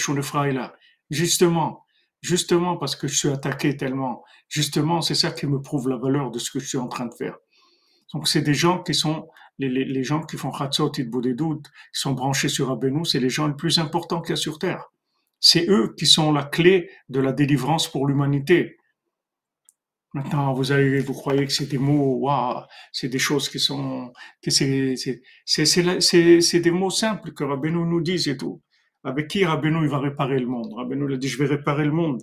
là. 0.53 0.73
Justement, 1.11 1.85
justement 2.21 2.77
parce 2.77 2.95
que 2.95 3.07
je 3.07 3.15
suis 3.15 3.29
attaqué 3.29 3.77
tellement. 3.77 4.23
Justement, 4.47 5.01
c'est 5.01 5.15
ça 5.15 5.31
qui 5.31 5.45
me 5.45 5.61
prouve 5.61 5.89
la 5.89 5.97
valeur 5.97 6.31
de 6.31 6.39
ce 6.39 6.49
que 6.49 6.59
je 6.59 6.67
suis 6.67 6.77
en 6.79 6.87
train 6.87 7.05
de 7.05 7.13
faire. 7.13 7.37
Donc, 8.13 8.27
c'est 8.27 8.41
des 8.41 8.53
gens 8.53 8.81
qui 8.81 8.93
sont, 8.93 9.27
les, 9.59 9.69
les, 9.69 10.03
gens 10.03 10.21
qui 10.21 10.37
font 10.37 10.51
Khatsot 10.51 10.91
et 10.97 11.03
doutes, 11.03 11.67
qui 11.67 11.99
sont 11.99 12.13
branchés 12.13 12.49
sur 12.49 12.71
Abenou, 12.71 13.05
c'est 13.05 13.19
les 13.19 13.29
gens 13.29 13.47
les 13.47 13.55
plus 13.55 13.79
importants 13.79 14.21
qu'il 14.21 14.31
y 14.31 14.33
a 14.33 14.37
sur 14.37 14.59
Terre. 14.59 14.85
C'est 15.39 15.67
eux 15.69 15.93
qui 15.97 16.05
sont 16.05 16.31
la 16.31 16.43
clé 16.43 16.89
de 17.09 17.19
la 17.19 17.33
délivrance 17.33 17.87
pour 17.87 18.07
l'humanité. 18.07 18.77
Maintenant, 20.13 20.53
vous 20.53 20.71
allez, 20.71 20.99
vous 20.99 21.13
croyez 21.13 21.45
que 21.45 21.51
c'est 21.51 21.65
des 21.65 21.79
mots, 21.79 22.17
waouh, 22.19 22.63
c'est 22.91 23.09
des 23.09 23.17
choses 23.17 23.49
qui 23.49 23.59
sont, 23.59 24.13
que 24.43 24.51
c'est, 24.51 24.95
c'est, 25.45 26.59
des 26.59 26.71
mots 26.71 26.91
simples 26.91 27.33
que 27.33 27.43
Rabbeinu 27.43 27.83
nous 27.85 28.01
dit 28.01 28.29
et 28.29 28.37
tout. 28.37 28.61
Avec 29.03 29.27
qui 29.27 29.43
Rabbeinu 29.43 29.83
il 29.83 29.89
va 29.89 29.99
réparer 29.99 30.39
le 30.39 30.45
monde? 30.45 30.71
Rabbeinu 30.75 31.05
il 31.09 31.15
a 31.15 31.17
dit, 31.17 31.27
je 31.27 31.37
vais 31.39 31.47
réparer 31.47 31.85
le 31.85 31.91
monde. 31.91 32.21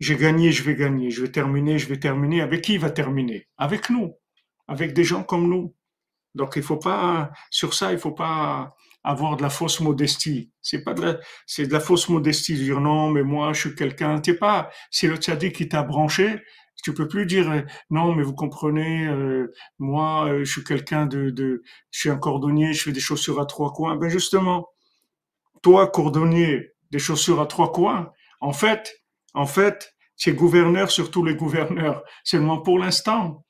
J'ai 0.00 0.16
gagné, 0.16 0.50
je 0.50 0.62
vais 0.62 0.76
gagner. 0.76 1.10
Je 1.10 1.22
vais 1.22 1.30
terminer, 1.30 1.78
je 1.78 1.88
vais 1.88 1.98
terminer. 1.98 2.40
Avec 2.40 2.62
qui 2.62 2.74
il 2.74 2.80
va 2.80 2.90
terminer? 2.90 3.48
Avec 3.58 3.90
nous. 3.90 4.14
Avec 4.66 4.94
des 4.94 5.04
gens 5.04 5.22
comme 5.22 5.48
nous. 5.48 5.74
Donc, 6.34 6.54
il 6.56 6.62
faut 6.62 6.76
pas, 6.76 7.32
sur 7.50 7.74
ça, 7.74 7.92
il 7.92 7.98
faut 7.98 8.12
pas 8.12 8.74
avoir 9.02 9.36
de 9.36 9.42
la 9.42 9.50
fausse 9.50 9.80
modestie. 9.80 10.52
C'est 10.62 10.84
pas 10.84 10.94
de 10.94 11.02
la, 11.02 11.18
c'est 11.46 11.66
de 11.66 11.72
la 11.72 11.80
fausse 11.80 12.08
modestie 12.08 12.54
de 12.54 12.62
dire 12.62 12.80
non, 12.80 13.10
mais 13.10 13.22
moi, 13.22 13.52
je 13.52 13.60
suis 13.60 13.74
quelqu'un. 13.74 14.20
T'es 14.20 14.34
pas, 14.34 14.70
c'est 14.90 15.08
le 15.08 15.16
tzaddik 15.16 15.54
qui 15.54 15.68
t'a 15.68 15.82
branché. 15.82 16.42
Tu 16.82 16.94
peux 16.94 17.08
plus 17.08 17.26
dire 17.26 17.50
euh, 17.50 17.62
non, 17.90 18.14
mais 18.14 18.22
vous 18.22 18.34
comprenez, 18.34 19.06
euh, 19.06 19.52
moi, 19.78 20.28
euh, 20.28 20.44
je 20.44 20.52
suis 20.52 20.64
quelqu'un 20.64 21.06
de, 21.06 21.30
de, 21.30 21.62
je 21.90 21.98
suis 21.98 22.10
un 22.10 22.18
cordonnier, 22.18 22.72
je 22.72 22.84
fais 22.84 22.92
des 22.92 23.00
chaussures 23.00 23.40
à 23.40 23.46
trois 23.46 23.72
coins. 23.72 23.96
Ben 23.96 24.08
justement, 24.08 24.68
toi, 25.62 25.88
cordonnier, 25.88 26.72
des 26.90 26.98
chaussures 26.98 27.40
à 27.40 27.46
trois 27.46 27.72
coins, 27.72 28.12
en 28.40 28.52
fait, 28.52 28.94
en 29.34 29.46
fait, 29.46 29.92
tu 30.16 30.30
es 30.30 30.32
gouverneur 30.32 30.90
sur 30.90 31.10
tous 31.10 31.24
les 31.24 31.34
gouverneurs. 31.34 32.02
Seulement 32.24 32.60
pour 32.60 32.78
l'instant, 32.78 33.44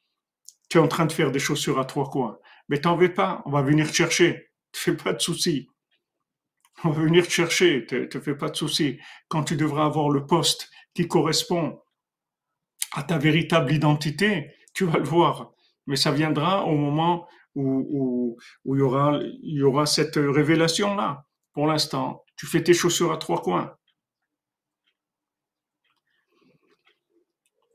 tu 0.70 0.78
es 0.78 0.80
en 0.80 0.88
train 0.88 1.06
de 1.06 1.12
faire 1.12 1.30
des 1.30 1.38
chaussures 1.38 1.78
à 1.78 1.84
trois 1.84 2.10
coins. 2.10 2.38
Mais 2.68 2.80
t'en 2.80 2.96
veux 2.96 3.12
pas, 3.12 3.42
on 3.46 3.50
va 3.50 3.62
venir 3.62 3.88
te 3.88 3.94
chercher. 3.94 4.50
Te 4.72 4.78
fais 4.78 4.96
pas 4.96 5.12
de 5.12 5.20
soucis. 5.20 5.68
On 6.84 6.90
va 6.90 7.02
venir 7.02 7.26
te 7.26 7.32
chercher, 7.32 7.86
te 7.86 8.20
fais 8.20 8.36
pas 8.36 8.50
de 8.50 8.56
soucis. 8.56 9.00
Quand 9.28 9.42
tu 9.42 9.56
devras 9.56 9.86
avoir 9.86 10.10
le 10.10 10.26
poste 10.26 10.70
qui 10.94 11.08
correspond 11.08 11.80
à 12.92 13.02
ta 13.02 13.18
véritable 13.18 13.72
identité, 13.72 14.50
tu 14.74 14.84
vas 14.84 14.98
le 14.98 15.04
voir. 15.04 15.52
Mais 15.86 15.96
ça 15.96 16.12
viendra 16.12 16.64
au 16.64 16.76
moment 16.76 17.26
où, 17.54 18.36
où, 18.64 18.76
il, 18.76 18.78
y 18.78 18.82
aura, 18.82 19.18
il 19.42 19.58
y 19.58 19.62
aura 19.62 19.86
cette 19.86 20.16
révélation-là. 20.16 21.24
Pour 21.52 21.66
l'instant, 21.66 22.24
tu 22.36 22.46
fais 22.46 22.62
tes 22.62 22.74
chaussures 22.74 23.12
à 23.12 23.16
trois 23.16 23.42
coins. 23.42 23.74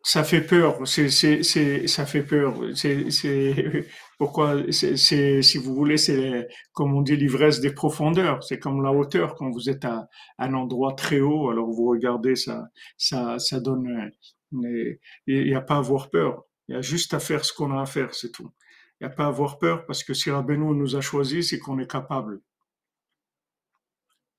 Ça 0.06 0.26
fait 0.26 0.42
peur, 0.42 0.86
c'est, 0.86 1.08
c'est, 1.08 1.44
c'est, 1.44 1.88
ça 1.88 2.06
fait 2.06 2.24
peur. 2.24 2.56
C'est, 2.76 3.10
c'est, 3.10 3.88
pourquoi, 4.18 4.62
c'est, 4.70 4.98
c'est, 4.98 5.42
si 5.42 5.58
vous 5.58 5.74
voulez, 5.74 5.96
c'est, 5.98 6.50
comme 6.74 6.94
on 6.94 7.02
dit, 7.02 7.16
l'ivresse 7.16 7.62
des 7.62 7.74
profondeurs. 7.74 8.44
C'est 8.44 8.60
comme 8.60 8.84
la 8.84 8.92
hauteur. 8.92 9.36
Quand 9.36 9.50
vous 9.50 9.70
êtes 9.70 9.86
à 9.86 10.10
un 10.40 10.54
endroit 10.56 10.94
très 10.94 11.22
haut, 11.22 11.50
alors 11.50 11.72
vous 11.72 11.86
regardez, 11.86 12.36
ça, 12.36 12.66
ça, 12.98 13.40
ça 13.40 13.62
donne, 13.62 14.12
il 14.54 15.00
n'y 15.28 15.56
a 15.56 15.62
pas 15.62 15.76
à 15.76 15.80
avoir 15.80 16.10
peur. 16.10 16.44
Il 16.68 16.76
y 16.76 16.78
a 16.78 16.82
juste 16.82 17.14
à 17.14 17.20
faire 17.20 17.44
ce 17.44 17.54
qu'on 17.54 17.76
a 17.76 17.82
à 17.82 17.86
faire, 17.86 18.14
c'est 18.14 18.32
tout. 18.32 18.52
Il 19.00 19.08
n'y 19.08 19.12
a 19.12 19.16
pas 19.16 19.26
à 19.26 19.28
avoir 19.28 19.60
peur 19.60 19.86
parce 19.86 20.04
que 20.04 20.14
si 20.14 20.32
Rabbeinu 20.32 20.74
nous 20.74 20.96
a 20.96 21.02
choisis, 21.02 21.50
c'est 21.50 21.60
qu'on 21.60 21.80
est 21.80 21.90
capable. 21.90 22.42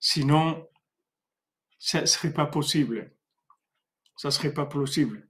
Sinon, 0.00 0.66
ça 1.78 2.06
serait 2.06 2.32
pas 2.32 2.46
possible. 2.46 3.12
Ça 4.16 4.30
serait 4.30 4.54
pas 4.54 4.66
possible. 4.66 5.28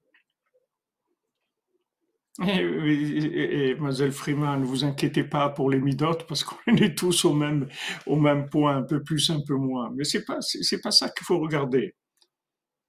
Et, 2.43 2.51
et, 2.51 3.69
et, 3.69 3.75
Mademoiselle 3.75 4.11
Freeman, 4.11 4.61
ne 4.61 4.67
vous 4.67 4.85
inquiétez 4.85 5.23
pas 5.23 5.51
pour 5.51 5.71
les 5.71 5.79
midotes 5.81 6.27
parce 6.27 6.43
qu'on 6.43 6.57
est 6.77 6.99
tous 6.99 7.25
au 7.25 7.33
même, 7.33 7.69
au 8.07 8.17
même 8.17 8.49
point, 8.49 8.77
un 8.79 8.83
peu 8.83 9.03
plus, 9.03 9.31
un 9.31 9.41
peu 9.47 9.55
moins. 9.55 9.93
Mais 9.95 10.03
c'est 10.05 10.25
pas, 10.25 10.41
c'est 10.41 10.63
c'est 10.65 10.81
pas 10.81 10.91
ça 10.91 11.09
qu'il 11.11 11.25
faut 11.25 11.39
regarder. 11.39 11.95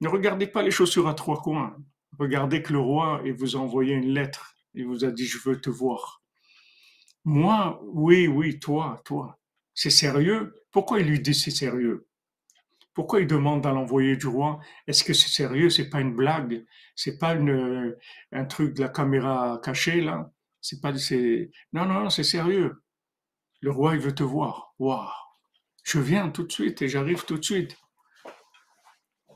Ne 0.02 0.08
regardez 0.08 0.48
pas 0.48 0.62
les 0.62 0.72
chaussures 0.72 1.08
à 1.08 1.14
trois 1.14 1.41
coins. 1.41 1.78
Regardez 2.18 2.62
que 2.62 2.74
le 2.74 2.80
roi 2.80 3.22
il 3.26 3.34
vous 3.34 3.56
a 3.56 3.60
envoyé 3.60 3.93
une 3.93 4.14
lettre. 4.14 4.56
Il 4.74 4.88
vous 4.88 5.06
a 5.06 5.12
dit, 5.12 5.26
je 5.26 5.39
veux 5.39 5.60
te 5.60 5.70
voir. 5.70 6.22
Moi, 7.24 7.82
oui, 7.84 8.28
oui, 8.28 8.60
toi, 8.60 9.02
toi. 9.06 9.39
C'est 9.74 9.89
sérieux? 9.89 10.54
Pourquoi 10.72 11.00
il 11.00 11.08
lui 11.08 11.20
dit 11.20 11.34
c'est 11.34 11.52
sérieux? 11.52 12.08
Pourquoi 12.93 13.20
il 13.20 13.28
demande 13.28 13.66
à 13.66 13.72
l'envoyé 13.72 14.16
du 14.16 14.28
roi? 14.28 14.60
Est-ce 14.88 15.04
que 15.04 15.14
c'est 15.14 15.30
sérieux? 15.30 15.70
C'est 15.70 15.89
pas 15.89 16.02
une 16.02 16.16
blague? 16.16 16.66
C'est 16.96 17.18
pas 17.18 17.36
euh, 17.36 17.98
un 18.32 18.46
truc 18.46 18.74
de 18.74 18.82
la 18.82 18.89
caméra 18.89 19.60
cachée, 19.64 20.02
là? 20.02 20.32
C'est 20.62 20.82
pas, 20.82 20.96
c'est, 20.98 21.52
non, 21.74 21.86
non, 21.86 22.04
non, 22.04 22.10
c'est 22.10 22.24
sérieux. 22.24 22.82
Le 23.62 23.72
roi, 23.72 23.96
il 23.96 24.02
veut 24.02 24.16
te 24.16 24.24
voir. 24.24 24.74
Waouh! 24.80 25.10
Je 25.84 26.00
viens 26.00 26.30
tout 26.30 26.43
de 26.43 26.52
suite 26.52 26.82
et 26.82 26.88
j'arrive 26.88 27.26
tout 27.26 27.38
de 27.38 27.43
suite. 27.43 27.78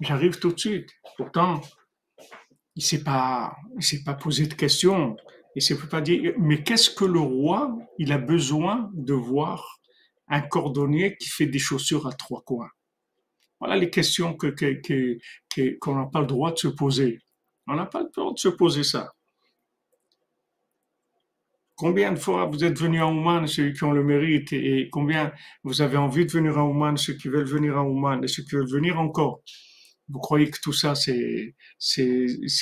J'arrive 0.02 0.40
tout 0.40 0.52
de 0.54 0.60
suite. 0.60 0.90
Pourtant, 1.18 1.62
il 2.76 2.84
s'est 2.84 3.04
pas, 3.04 3.56
il 3.78 3.84
s'est 3.84 4.04
pas 4.04 4.14
posé 4.14 4.48
de 4.48 4.54
questions. 4.54 5.18
Il 5.56 5.62
s'est 5.62 5.78
pas 5.78 6.02
dit, 6.02 6.30
mais 6.38 6.64
qu'est-ce 6.64 6.90
que 6.90 7.06
le 7.06 7.20
roi, 7.20 7.78
il 7.98 8.12
a 8.14 8.18
besoin 8.18 8.90
de 8.94 9.14
voir 9.14 9.80
un 10.28 10.42
cordonnier 10.42 11.18
qui 11.18 11.28
fait 11.28 11.48
des 11.48 11.60
chaussures 11.60 12.08
à 12.08 12.14
trois 12.14 12.42
coins? 12.44 12.70
Voilà 13.60 13.76
les 13.76 13.90
questions 13.90 14.36
que, 14.36 14.48
que, 14.48 14.80
que- 15.50 15.78
qu'on 15.80 15.96
n'a 15.96 16.06
pas 16.06 16.22
le 16.22 16.28
droit 16.28 16.52
de 16.54 16.58
se 16.58 16.70
poser. 16.70 17.20
On 17.68 17.76
n'a 17.76 17.86
pas 17.86 18.04
le 18.04 18.10
droit 18.16 18.34
de 18.34 18.40
se 18.40 18.48
poser 18.48 18.84
ça. 18.84 19.12
Combien 21.76 22.12
de 22.12 22.20
fois 22.20 22.46
vous 22.46 22.64
êtes 22.64 22.78
venus 22.78 23.02
à 23.02 23.08
Ouman, 23.08 23.48
ceux 23.48 23.72
qui 23.72 23.84
ont 23.84 23.92
le 23.92 24.04
mérite, 24.04 24.54
et 24.54 24.90
combien 24.92 25.32
vous 25.64 25.82
avez 25.82 25.98
envie 25.98 26.26
de 26.26 26.32
venir 26.32 26.58
à 26.58 26.66
Ouman, 26.66 26.96
ceux 26.98 27.14
qui 27.14 27.28
veulent 27.28 27.46
venir 27.48 27.78
à 27.78 27.84
Ouman, 27.84 28.24
et 28.24 28.28
ceux 28.28 28.44
qui 28.44 28.56
veulent 28.56 28.70
venir 28.70 29.00
encore? 29.00 29.42
Vous 30.10 30.20
croyez 30.20 30.50
que 30.50 30.60
tout 30.62 30.74
ça, 30.74 30.96
c'est, 30.96 31.56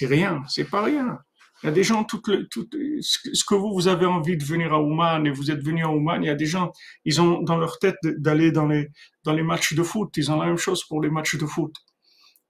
rien, 0.01 0.41
c'est 0.47 0.69
pas 0.69 0.83
rien. 0.83 1.17
Il 1.63 1.67
y 1.67 1.69
a 1.69 1.71
des 1.71 1.83
gens, 1.83 2.03
tout 2.03 2.21
le, 2.27 2.47
tout, 2.49 2.67
ce 3.01 3.43
que 3.43 3.55
vous, 3.55 3.73
vous 3.73 3.87
avez 3.87 4.05
envie 4.05 4.37
de 4.37 4.43
venir 4.43 4.73
à 4.73 4.81
Ouman 4.81 5.25
et 5.25 5.31
vous 5.31 5.49
êtes 5.49 5.63
venu 5.63 5.83
à 5.83 5.89
Ouman, 5.89 6.21
il 6.21 6.27
y 6.27 6.29
a 6.29 6.35
des 6.35 6.45
gens, 6.45 6.71
ils 7.03 7.19
ont 7.19 7.41
dans 7.41 7.57
leur 7.57 7.79
tête 7.79 7.97
d'aller 8.03 8.51
dans 8.51 8.67
les, 8.67 8.89
dans 9.23 9.33
les 9.33 9.41
matchs 9.41 9.73
de 9.73 9.81
foot. 9.81 10.15
Ils 10.17 10.31
ont 10.31 10.39
la 10.39 10.45
même 10.45 10.57
chose 10.57 10.83
pour 10.83 11.01
les 11.01 11.09
matchs 11.09 11.35
de 11.37 11.45
foot. 11.45 11.73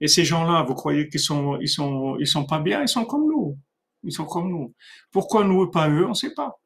Et 0.00 0.08
ces 0.08 0.24
gens-là, 0.24 0.62
vous 0.62 0.74
croyez 0.74 1.08
qu'ils 1.08 1.20
sont, 1.20 1.58
ils 1.60 1.68
sont, 1.68 2.16
ils 2.20 2.26
sont 2.26 2.44
pas 2.44 2.60
bien? 2.60 2.82
Ils 2.82 2.88
sont 2.88 3.04
comme 3.04 3.26
nous. 3.26 3.58
Ils 4.02 4.12
sont 4.12 4.26
comme 4.26 4.48
nous. 4.50 4.74
Pourquoi 5.10 5.42
nous 5.44 5.64
et 5.64 5.70
pas 5.70 5.88
eux? 5.88 6.06
On 6.06 6.14
sait 6.14 6.34
pas. 6.34 6.60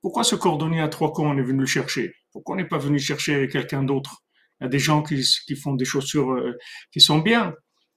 Pourquoi 0.00 0.24
ce 0.24 0.36
cordonnier 0.36 0.80
à 0.80 0.88
trois 0.88 1.12
coins, 1.12 1.30
on 1.30 1.38
est 1.38 1.42
venu 1.42 1.60
le 1.60 1.66
chercher? 1.66 2.14
Pourquoi 2.32 2.54
on 2.54 2.58
n'est 2.58 2.68
pas 2.68 2.78
venu 2.78 2.98
chercher 2.98 3.48
quelqu'un 3.48 3.82
d'autre? 3.82 4.22
Il 4.62 4.66
y 4.66 4.66
a 4.66 4.68
des 4.68 4.78
gens 4.78 5.02
qui, 5.02 5.56
font 5.56 5.74
des 5.74 5.84
chaussures 5.84 6.30
euh, 6.30 6.56
qui 6.92 7.00
sont 7.00 7.18
bien. 7.18 7.52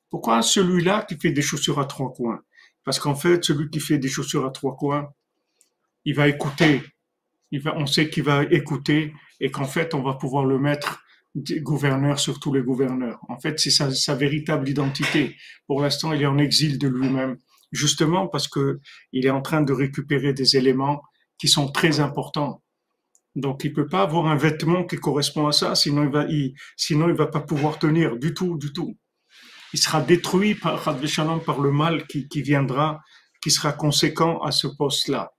Pourquoi 0.10 0.42
celui-là 0.42 1.06
qui 1.08 1.16
fait 1.16 1.32
des 1.32 1.44
chaussures 1.44 1.80
à 1.80 1.86
trois 1.86 2.12
coins? 2.12 2.42
Parce 2.84 2.98
qu'en 2.98 3.14
fait, 3.14 3.46
celui 3.46 3.70
qui 3.70 3.80
fait 3.80 4.00
des 4.00 4.08
chaussures 4.08 4.48
à 4.48 4.50
trois 4.50 4.76
coins, 4.76 5.10
il 6.06 6.16
va 6.16 6.28
écouter. 6.28 6.82
On 7.76 7.86
sait 7.86 8.10
qu'il 8.10 8.24
va 8.24 8.44
écouter 8.46 9.14
et 9.40 9.52
qu'en 9.52 9.66
fait, 9.66 9.94
on 9.94 10.02
va 10.02 10.16
pouvoir 10.16 10.46
le 10.46 10.58
mettre 10.58 11.04
gouverneur 11.36 12.20
sur 12.20 12.40
tous 12.40 12.52
les 12.52 12.64
gouverneurs. 12.64 13.20
En 13.30 13.40
fait, 13.40 13.60
c'est 13.60 13.70
sa, 13.70 13.94
sa 13.94 14.16
véritable 14.16 14.68
identité. 14.68 15.36
Pour 15.68 15.82
l'instant, 15.82 16.14
il 16.14 16.22
est 16.24 16.26
en 16.26 16.40
exil 16.40 16.80
de 16.80 16.88
lui-même, 16.88 17.38
justement 17.72 18.28
parce 18.28 18.48
que 18.48 18.80
il 19.12 19.28
est 19.28 19.32
en 19.32 19.44
train 19.44 19.62
de 19.62 19.72
récupérer 19.72 20.34
des 20.34 20.58
éléments 20.58 21.04
qui 21.38 21.48
sont 21.48 21.72
très 21.72 22.00
importants. 22.00 22.64
Donc, 23.36 23.64
il 23.64 23.74
peut 23.74 23.88
pas 23.88 24.02
avoir 24.04 24.28
un 24.28 24.36
vêtement 24.36 24.86
qui 24.86 24.96
correspond 24.98 25.48
à 25.48 25.52
ça, 25.52 25.76
sinon 25.76 26.04
il 26.04 26.10
va, 26.10 26.26
sinon 26.78 27.10
il 27.10 27.16
va 27.16 27.28
pas 27.28 27.42
pouvoir 27.42 27.80
tenir 27.80 28.18
du 28.18 28.34
tout, 28.34 28.58
du 28.58 28.72
tout. 28.72 28.98
Il 29.74 29.80
sera 29.80 30.02
détruit 30.02 30.56
par, 30.56 30.82
par 31.46 31.60
le 31.62 31.72
mal 31.72 32.08
qui, 32.08 32.28
qui 32.30 32.42
viendra, 32.42 33.02
qui 33.42 33.52
sera 33.52 33.74
conséquent 33.74 34.42
à 34.42 34.52
ce 34.52 34.68
poste-là. 34.68 35.34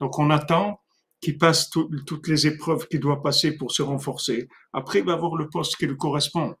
Donc, 0.00 0.18
on 0.18 0.30
attend 0.30 0.80
qu'il 1.20 1.38
passe 1.38 1.70
tout- 1.70 1.90
toutes 2.06 2.28
les 2.28 2.46
épreuves 2.46 2.86
qu'il 2.88 3.00
doit 3.00 3.22
passer 3.22 3.56
pour 3.56 3.72
se 3.72 3.82
renforcer. 3.82 4.48
Après, 4.72 5.00
il 5.00 5.04
va 5.04 5.14
avoir 5.14 5.34
le 5.36 5.48
poste 5.48 5.76
qui 5.76 5.86
lui 5.86 5.96
correspond. 5.96 6.54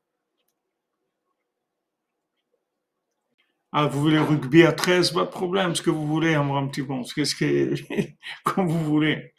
Ah, 3.72 3.86
vous 3.86 4.00
voulez 4.00 4.18
rugby 4.18 4.62
à 4.64 4.72
13, 4.72 5.10
pas 5.12 5.24
de 5.24 5.30
problème, 5.30 5.74
ce 5.74 5.82
que 5.82 5.90
vous 5.90 6.06
voulez, 6.06 6.34
un 6.34 6.66
petit 6.68 6.82
bon, 6.82 7.04
ce 7.04 7.14
que, 7.14 7.74
comme 8.44 8.66
vous 8.68 8.82
voulez. 8.84 9.32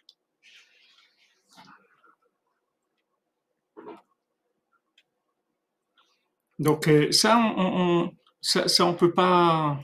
Donc, 6.59 6.87
euh, 6.87 7.11
ça, 7.11 7.37
on, 7.57 7.63
on- 8.05 8.11
ça, 8.41 8.67
ça, 8.67 8.85
on 8.85 8.93
peut 8.93 9.13
pas, 9.13 9.79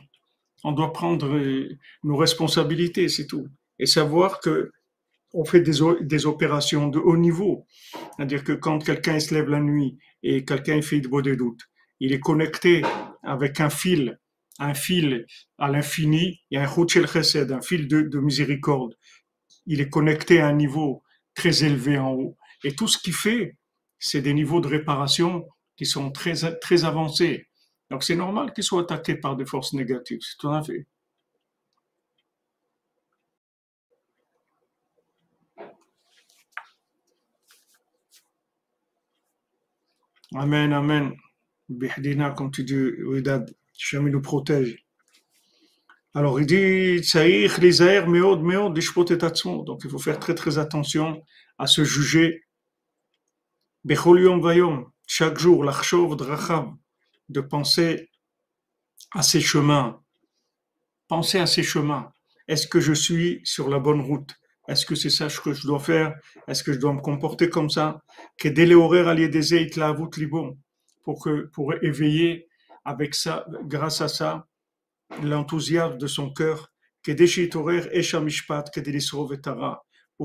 on 0.64 0.72
doit 0.72 0.94
prendre 0.94 1.28
euh, 1.36 1.70
nos 2.04 2.18
responsabilités, 2.18 3.10
c'est 3.10 3.28
tout. 3.28 3.48
Et 3.80 3.86
savoir 3.86 4.40
que 4.40 4.72
on 5.34 5.46
fait 5.46 5.62
des, 5.62 6.26
opérations 6.26 6.88
de 6.88 7.00
haut 7.00 7.18
niveau. 7.18 7.68
C'est-à-dire 8.18 8.44
que 8.44 8.54
quand 8.54 8.80
quelqu'un 8.80 9.20
se 9.20 9.34
lève 9.34 9.50
la 9.50 9.60
nuit 9.60 9.98
et 10.24 10.46
quelqu'un 10.46 10.82
fait 10.82 11.02
de 11.02 11.10
beau 11.10 11.22
des 11.22 11.36
doutes, 11.36 11.62
il 12.00 12.14
est 12.14 12.22
connecté 12.22 12.84
avec 13.24 13.60
un 13.60 13.70
fil, 13.70 14.18
un 14.60 14.74
fil 14.74 15.26
à 15.58 15.70
l'infini, 15.70 16.40
il 16.50 16.56
y 16.56 16.58
a 16.58 16.64
un 16.64 16.74
Chut 16.74 16.90
Shel 16.90 17.08
Chesed, 17.08 17.52
un 17.52 17.62
fil 17.62 17.88
de, 17.90 18.02
de 18.02 18.20
miséricorde. 18.20 18.96
Il 19.66 19.82
est 19.82 19.90
connecté 19.90 20.40
à 20.40 20.48
un 20.48 20.54
niveau 20.54 21.04
très 21.36 21.66
élevé 21.66 21.98
en 22.00 22.12
haut. 22.14 22.38
Et 22.64 22.74
tout 22.74 22.88
ce 22.88 22.98
qu'il 22.98 23.14
fait, 23.14 23.58
c'est 24.00 24.22
des 24.22 24.34
niveaux 24.34 24.62
de 24.62 24.68
réparation 24.68 25.46
qui 25.78 25.86
sont 25.86 26.12
très, 26.12 26.34
très 26.60 26.86
avancés. 26.86 27.48
Donc 27.90 28.04
c'est 28.04 28.16
normal 28.16 28.54
qu'ils 28.54 28.64
soient 28.64 28.82
attaqués 28.82 29.16
par 29.16 29.36
des 29.36 29.46
forces 29.46 29.74
négatives, 29.74 30.20
c'est 30.22 30.38
tout 30.38 30.50
à 30.50 30.64
fait. 30.64 30.88
Amen, 40.34 40.74
Amen. 40.74 41.14
Bihdina, 41.70 42.32
comme 42.32 42.52
tu 42.52 42.64
dis, 42.64 42.76
Ouidad, 42.76 43.56
jamais 43.78 44.12
nous 44.12 44.22
protège. 44.22 44.86
Alors 46.14 46.40
il 46.40 46.46
dit, 46.46 47.00
Tsaïr, 47.04 47.60
Lizaïr, 47.60 48.08
Meod, 48.08 48.42
Meod, 48.42 48.74
Dishpot 48.74 49.06
et 49.06 49.18
Tatson. 49.18 49.64
Donc 49.64 49.82
il 49.84 49.90
faut 49.90 50.00
faire 50.00 50.20
très 50.20 50.36
très 50.36 50.58
attention 50.58 51.24
à 51.58 51.68
se 51.68 51.84
juger. 51.84 52.44
Becholium 53.84 54.42
Vayom 54.42 54.92
chaque 55.08 55.38
jour, 55.38 55.64
l'Achshov 55.64 56.16
Drachav, 56.16 56.74
de 57.30 57.42
penser 57.42 58.10
à 59.12 59.22
ses 59.22 59.42
chemins. 59.42 60.02
Penser 61.08 61.40
à 61.40 61.46
ses 61.46 61.64
chemins. 61.64 62.12
Est-ce 62.48 62.68
que 62.68 62.80
je 62.80 62.94
suis 62.94 63.42
sur 63.44 63.70
la 63.70 63.80
bonne 63.80 64.02
route? 64.02 64.36
Est-ce 64.68 64.86
que 64.86 64.96
c'est 64.96 65.10
ça 65.10 65.28
que 65.28 65.54
je 65.54 65.68
dois 65.68 65.80
faire? 65.80 66.16
Est-ce 66.48 66.64
que 66.64 66.74
je 66.74 66.80
dois 66.80 66.94
me 66.94 67.02
comporter 67.02 67.50
comme 67.50 67.70
ça? 67.70 68.02
Pour 71.04 71.24
que 71.24 71.46
pour 71.54 71.74
éveiller 71.84 72.48
avec 72.84 73.14
ça, 73.14 73.46
grâce 73.64 74.02
à 74.02 74.08
ça, 74.08 74.48
l'enthousiasme 75.22 75.98
de 75.98 76.08
son 76.08 76.34
cœur. 76.34 76.72
Pour 77.04 77.16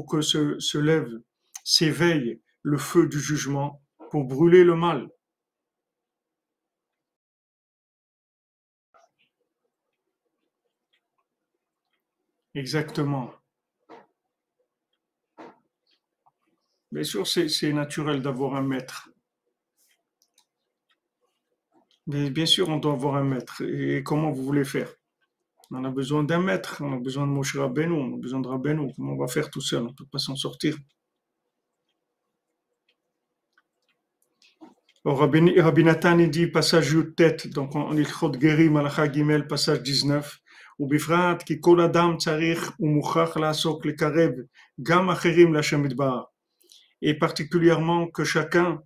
que 0.06 0.22
se, 0.22 0.58
se 0.58 0.78
lève, 0.78 1.08
s'éveille 1.62 2.40
le 2.62 2.78
feu 2.78 3.06
du 3.06 3.20
jugement 3.20 3.82
pour 4.10 4.24
brûler 4.24 4.64
le 4.64 4.74
mal. 4.74 5.08
Exactement. 12.54 13.32
Bien 16.90 17.04
sûr, 17.04 17.26
c'est 17.26 17.72
naturel 17.72 18.20
d'avoir 18.20 18.56
un 18.56 18.62
maître. 18.62 19.08
Mais 22.08 22.30
bien 22.30 22.46
sûr, 22.46 22.68
on 22.68 22.78
doit 22.78 22.94
avoir 22.94 23.14
un 23.14 23.22
maître. 23.22 23.62
Et 23.62 24.02
comment 24.02 24.32
vous 24.32 24.42
voulez 24.44 24.64
faire? 24.64 24.92
On 25.70 25.84
a 25.84 25.90
besoin 25.90 26.24
d'un 26.24 26.40
maître, 26.40 26.82
on 26.84 26.92
a 26.92 26.98
besoin 26.98 27.28
de 27.28 27.32
Moshe 27.32 27.56
Rabbeinu, 27.56 27.92
on 27.92 28.14
a 28.14 28.18
besoin 28.18 28.40
de 28.40 28.48
Rabbeinu. 28.48 28.92
Comment 28.96 29.12
on 29.12 29.16
va 29.16 29.28
faire 29.28 29.48
tout 29.50 29.60
seul? 29.60 29.82
On 29.82 29.90
ne 29.90 29.94
peut 29.94 30.06
pas 30.10 30.18
s'en 30.18 30.34
sortir. 30.34 30.76
Rabbi 35.05 35.83
Nathan, 35.83 36.17
il 36.19 36.31
dit, 36.31 36.47
passage 36.47 36.97
tête, 37.15 37.47
donc 37.47 37.75
on 37.75 37.95
est 37.95 38.41
Gerim, 38.41 38.73
Malacha 38.73 39.11
Gimel, 39.11 39.47
passage 39.47 39.83
19. 39.83 40.41
ובפרט 40.79 41.43
כי 41.43 41.57
כל 41.61 41.81
אדם 41.81 42.17
צריך 42.17 42.75
ומוכרח 42.79 43.37
לעסוק 43.37 43.85
לקרב 43.85 44.31
גם 44.83 45.09
אחרים 45.09 45.53
להשם 45.53 45.85
יתברך. 45.85 46.23
Et 47.03 47.13
particulièrement 47.13 48.07
que 48.07 48.23
chacun, 48.23 48.79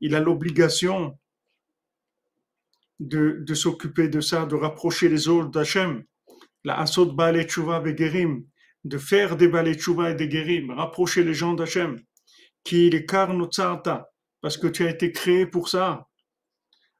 il 0.00 0.14
a 0.14 0.20
l'obligation 0.20 1.18
de, 3.00 3.42
de 3.48 3.54
s'occuper 3.54 4.08
de 4.08 4.20
ça, 4.20 4.46
de 4.46 4.54
rapprocher 4.54 5.08
les 5.08 5.28
autres 5.28 5.50
d'Hachem. 5.50 6.04
La 6.64 6.80
asot 6.80 7.12
ba'alet 7.12 7.44
tshuva 7.44 7.80
begerim, 7.80 8.44
de 8.84 8.98
faire 8.98 9.36
des 9.36 9.48
ba'alet 9.48 9.74
tshuva 9.74 10.10
et 10.10 10.14
des 10.14 10.30
gerim, 10.30 10.70
rapprocher 10.70 11.22
les 11.22 11.34
gens 11.34 11.54
d'Hachem. 11.54 12.00
Qui 12.64 12.88
les 12.88 13.04
karnotzarta, 13.04 14.08
parce 14.41 14.57
que 14.57 14.67
tu 14.67 14.85
as 14.85 14.89
été 14.89 15.11
créé 15.11 15.45
pour 15.45 15.69
ça. 15.69 16.07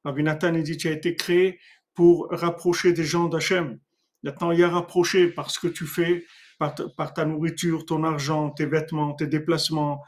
Rabbi 0.04 0.24
Nathan 0.24 0.52
dit, 0.54 0.78
tu 0.78 0.88
as 0.88 0.92
été 0.92 1.16
créé 1.16 1.60
pour 1.94 2.28
rapprocher 2.32 2.94
des 2.94 3.04
gens 3.04 3.28
d'Hachem. 3.28 3.80
Maintenant, 4.24 4.52
il 4.52 4.60
y 4.60 4.64
a 4.64 4.70
rapproché 4.70 5.28
par 5.28 5.52
ce 5.52 5.60
que 5.60 5.68
tu 5.68 5.86
fais, 5.86 6.24
par 6.60 7.14
ta, 7.14 7.26
nourriture, 7.26 7.86
ton 7.86 8.04
argent, 8.04 8.52
tes 8.52 8.68
vêtements, 8.68 9.14
tes 9.14 9.28
déplacements. 9.28 10.02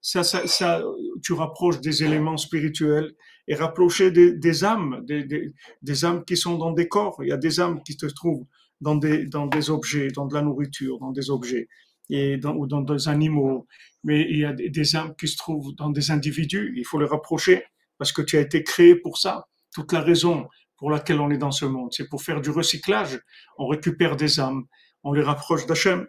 ça, 0.00 0.22
ça, 0.22 0.46
ça, 0.46 0.82
tu 1.22 1.32
rapproches 1.32 1.80
des 1.80 2.04
éléments 2.04 2.36
spirituels 2.36 3.14
et 3.48 3.56
rapprocher 3.56 4.10
des, 4.12 4.64
âmes, 4.64 5.04
des, 5.04 6.04
âmes 6.04 6.24
qui 6.24 6.36
sont 6.36 6.56
dans 6.56 6.72
des 6.72 6.88
corps. 6.88 7.18
Il 7.22 7.28
y 7.28 7.32
a 7.32 7.36
des 7.36 7.60
âmes 7.60 7.82
qui 7.82 7.94
se 7.94 8.06
trouvent 8.06 8.46
dans 8.80 8.94
des, 8.94 9.26
dans 9.26 9.46
des 9.46 9.70
objets, 9.70 10.08
dans 10.08 10.26
de 10.26 10.34
la 10.34 10.42
nourriture, 10.42 10.98
dans 10.98 11.10
des 11.10 11.30
objets 11.30 11.68
et 12.10 12.38
ou 12.44 12.66
dans 12.66 12.82
des 12.82 13.08
animaux. 13.08 13.66
Mais 14.02 14.26
il 14.28 14.38
y 14.38 14.44
a 14.44 14.52
des 14.52 14.96
âmes 14.96 15.14
qui 15.16 15.28
se 15.28 15.36
trouvent 15.36 15.74
dans 15.74 15.90
des 15.90 16.10
individus. 16.10 16.74
Il 16.76 16.84
faut 16.84 16.98
les 16.98 17.06
rapprocher 17.06 17.64
parce 17.98 18.12
que 18.12 18.22
tu 18.22 18.36
as 18.36 18.40
été 18.40 18.62
créé 18.62 18.94
pour 18.94 19.18
ça. 19.18 19.46
Toute 19.74 19.92
la 19.92 20.00
raison 20.00 20.48
pour 20.76 20.90
laquelle 20.90 21.20
on 21.20 21.30
est 21.30 21.38
dans 21.38 21.50
ce 21.52 21.64
monde. 21.64 21.92
C'est 21.92 22.08
pour 22.08 22.22
faire 22.22 22.40
du 22.40 22.50
recyclage. 22.50 23.20
On 23.58 23.66
récupère 23.66 24.16
des 24.16 24.40
âmes, 24.40 24.64
on 25.02 25.12
les 25.12 25.22
rapproche 25.22 25.66
d'Hachem. 25.66 26.06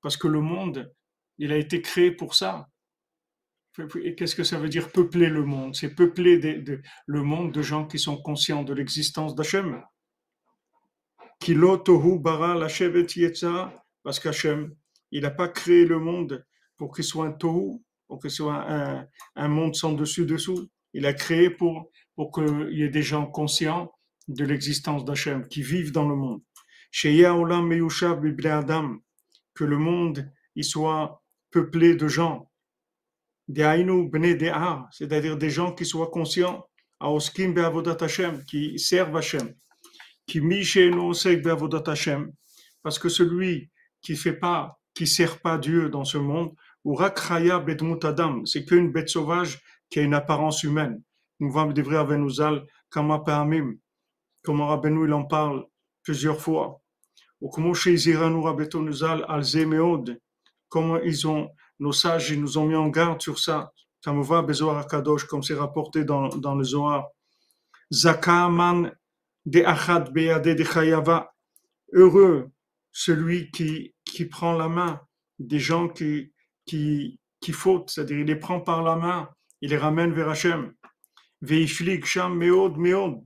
Parce 0.00 0.16
que 0.16 0.28
le 0.28 0.40
monde, 0.40 0.92
il 1.38 1.52
a 1.52 1.56
été 1.56 1.82
créé 1.82 2.10
pour 2.10 2.34
ça. 2.34 2.68
Et 4.02 4.14
qu'est-ce 4.14 4.34
que 4.34 4.42
ça 4.42 4.58
veut 4.58 4.68
dire 4.68 4.90
peupler 4.90 5.28
le 5.28 5.44
monde? 5.44 5.74
C'est 5.76 5.94
peupler 5.94 6.64
le 7.06 7.22
monde 7.22 7.52
de 7.52 7.62
gens 7.62 7.86
qui 7.86 7.98
sont 7.98 8.16
conscients 8.16 8.64
de 8.64 8.74
l'existence 8.74 9.34
d'Hachem. 9.36 9.82
Bara 12.18 12.56
parce 14.02 14.20
qu'Hachem, 14.20 14.74
il 15.10 15.22
n'a 15.22 15.30
pas 15.30 15.48
créé 15.48 15.84
le 15.84 15.98
monde 15.98 16.44
pour 16.76 16.94
qu'il 16.94 17.04
soit 17.04 17.26
un 17.26 17.32
tohu, 17.32 17.80
pour 18.06 18.20
qu'il 18.20 18.30
soit 18.30 18.70
un, 18.70 19.06
un 19.36 19.48
monde 19.48 19.74
sans 19.74 19.92
dessus-dessous. 19.92 20.68
Il 20.94 21.06
a 21.06 21.12
créé 21.12 21.50
pour, 21.50 21.90
pour 22.14 22.32
qu'il 22.32 22.68
y 22.72 22.82
ait 22.82 22.88
des 22.88 23.02
gens 23.02 23.26
conscients 23.26 23.92
de 24.28 24.44
l'existence 24.44 25.04
d'Hachem, 25.04 25.46
qui 25.48 25.62
vivent 25.62 25.92
dans 25.92 26.08
le 26.08 26.14
monde. 26.14 26.42
Que 29.54 29.64
le 29.64 29.78
monde 29.78 30.30
il 30.54 30.64
soit 30.64 31.22
peuplé 31.50 31.94
de 31.94 32.08
gens. 32.08 32.50
C'est-à-dire 33.48 35.36
des 35.36 35.50
gens 35.50 35.72
qui 35.72 35.86
soient 35.86 36.10
conscients 36.10 36.66
qui 38.46 38.78
servent 38.78 39.16
Hachem. 39.16 39.54
Qui 40.28 40.42
parce 42.82 42.98
que 42.98 43.08
celui 43.08 43.70
qui 44.02 44.14
fait 44.14 44.34
pas, 44.34 44.78
qui 44.94 45.06
sert 45.06 45.40
pas 45.40 45.56
Dieu 45.56 45.88
dans 45.88 46.04
ce 46.04 46.18
monde, 46.18 46.54
ou 46.84 46.94
rakraya 46.94 47.64
adam, 48.04 48.44
c'est 48.44 48.64
qu'une 48.64 48.92
bête 48.92 49.08
sauvage 49.08 49.58
qui 49.90 50.00
a 50.00 50.02
une 50.02 50.14
apparence 50.14 50.62
humaine. 50.62 51.02
Nous 51.40 51.50
va 51.50 51.64
devrait 51.66 51.96
Avenuzal, 51.96 52.66
comme 52.90 53.18
comment 54.42 54.66
Rabbeinu 54.66 55.06
il 55.06 55.12
en 55.14 55.24
parle 55.24 55.66
plusieurs 56.02 56.40
fois. 56.40 56.80
Ou 57.40 57.48
comment 57.48 57.72
chez 57.72 57.92
Iziranu 57.92 58.42
Rabbetonuzal 58.42 59.24
al 59.28 59.42
Zemeod, 59.42 60.20
comment 60.68 60.98
ils 60.98 61.26
ont, 61.26 61.48
nos 61.78 61.92
sages, 61.92 62.30
ils 62.30 62.40
nous 62.40 62.58
ont 62.58 62.66
mis 62.66 62.74
en 62.74 62.88
garde 62.88 63.22
sur 63.22 63.38
ça. 63.38 63.72
Comme 64.04 64.20
voit 64.20 64.42
Bezoar 64.42 64.86
Kadosh, 64.86 65.24
comme 65.24 65.42
c'est 65.42 65.54
rapporté 65.54 66.04
dans, 66.04 66.28
dans 66.28 66.54
le 66.54 66.64
Zohar. 66.64 67.06
Zakaman 67.92 68.92
de 69.48 69.62
Achad 69.64 70.12
Beade 70.12 70.54
de. 70.54 71.26
Heureux 71.92 72.50
celui 72.92 73.50
qui, 73.50 73.94
qui 74.04 74.26
prend 74.26 74.52
la 74.52 74.68
main 74.68 75.00
des 75.38 75.58
gens 75.58 75.88
qui, 75.88 76.32
qui, 76.66 77.18
qui 77.40 77.52
fautent, 77.52 77.88
c'est-à-dire 77.88 78.18
il 78.18 78.26
les 78.26 78.36
prend 78.36 78.60
par 78.60 78.82
la 78.82 78.96
main 78.96 79.30
il 79.60 79.70
les 79.70 79.76
ramène 79.76 80.12
vers 80.12 80.28
Hachem. 80.28 80.74
Sham 82.04 82.38
Meod 82.38 82.76
Meod. 82.76 83.24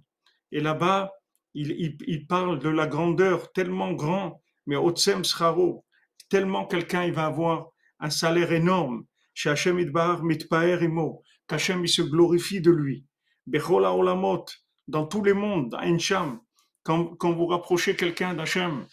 Et 0.53 0.61
là-bas, 0.61 1.11
il, 1.55 1.97
il, 2.07 2.27
parle 2.27 2.59
de 2.59 2.68
la 2.68 2.87
grandeur 2.87 3.53
tellement 3.53 3.93
grand, 3.93 4.43
mais 4.66 4.77
Otsem 4.77 5.25
Scharo, 5.25 5.85
tellement 6.29 6.66
quelqu'un 6.66 7.05
il 7.05 7.12
va 7.12 7.27
avoir 7.27 7.68
un 7.99 8.11
salaire 8.11 8.53
énorme. 8.53 9.05
Chez 9.35 9.51
Hachem 9.51 9.79
Idbar 9.79 10.23
Mitpaer 10.25 10.83
Imo, 10.83 11.23
qu'Hachem 11.47 11.85
il 11.85 11.89
se 11.89 12.03
glorifie 12.03 12.61
de 12.61 12.70
lui. 12.70 13.07
Bechola 13.47 13.93
Olamot, 13.93 14.47
dans 14.89 15.07
tous 15.07 15.22
les 15.22 15.33
mondes, 15.33 15.76
Sham, 15.99 16.41
quand, 16.83 17.16
quand 17.16 17.33
vous 17.33 17.47
rapprochez 17.47 17.97
quelqu'un 17.97 18.35
d'Hachem, 18.35 18.87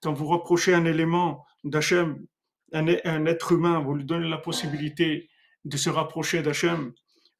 quand 0.00 0.12
vous 0.12 0.26
rapprochez 0.26 0.74
un 0.74 0.84
élément 0.84 1.44
d'Hachem, 1.64 2.26
un, 2.72 2.86
un 3.04 3.26
être 3.26 3.52
humain, 3.52 3.80
vous 3.80 3.94
lui 3.94 4.04
donnez 4.04 4.28
la 4.28 4.38
possibilité 4.38 5.30
de 5.64 5.76
se 5.76 5.90
rapprocher 5.90 6.42
d'Hachem, 6.42 6.92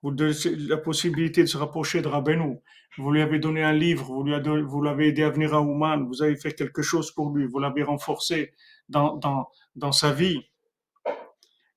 la 0.03 0.77
possibilité 0.79 1.43
de 1.43 1.47
se 1.47 1.57
rapprocher 1.57 2.03
de 2.03 2.09
Rabbeinu. 2.09 2.59
Vous 2.99 3.11
lui 3.11 3.23
avez 3.23 3.39
donné 3.39 3.63
un 3.63 3.73
livre, 3.73 4.05
vous 4.05 4.25
lui 4.25 4.35
vous 4.63 4.83
l'avez 4.83 5.09
aidé 5.09 5.23
à 5.23 5.31
venir 5.31 5.55
à 5.55 5.61
Ouman, 5.61 6.05
vous 6.07 6.23
avez 6.23 6.37
fait 6.37 6.53
quelque 6.55 6.83
chose 6.83 7.13
pour 7.13 7.31
lui, 7.31 7.47
vous 7.47 7.59
l'avez 7.59 7.83
renforcé 7.83 8.53
dans, 8.89 9.17
dans, 9.17 9.49
dans 9.77 9.93
sa 9.93 10.13
vie. 10.13 10.41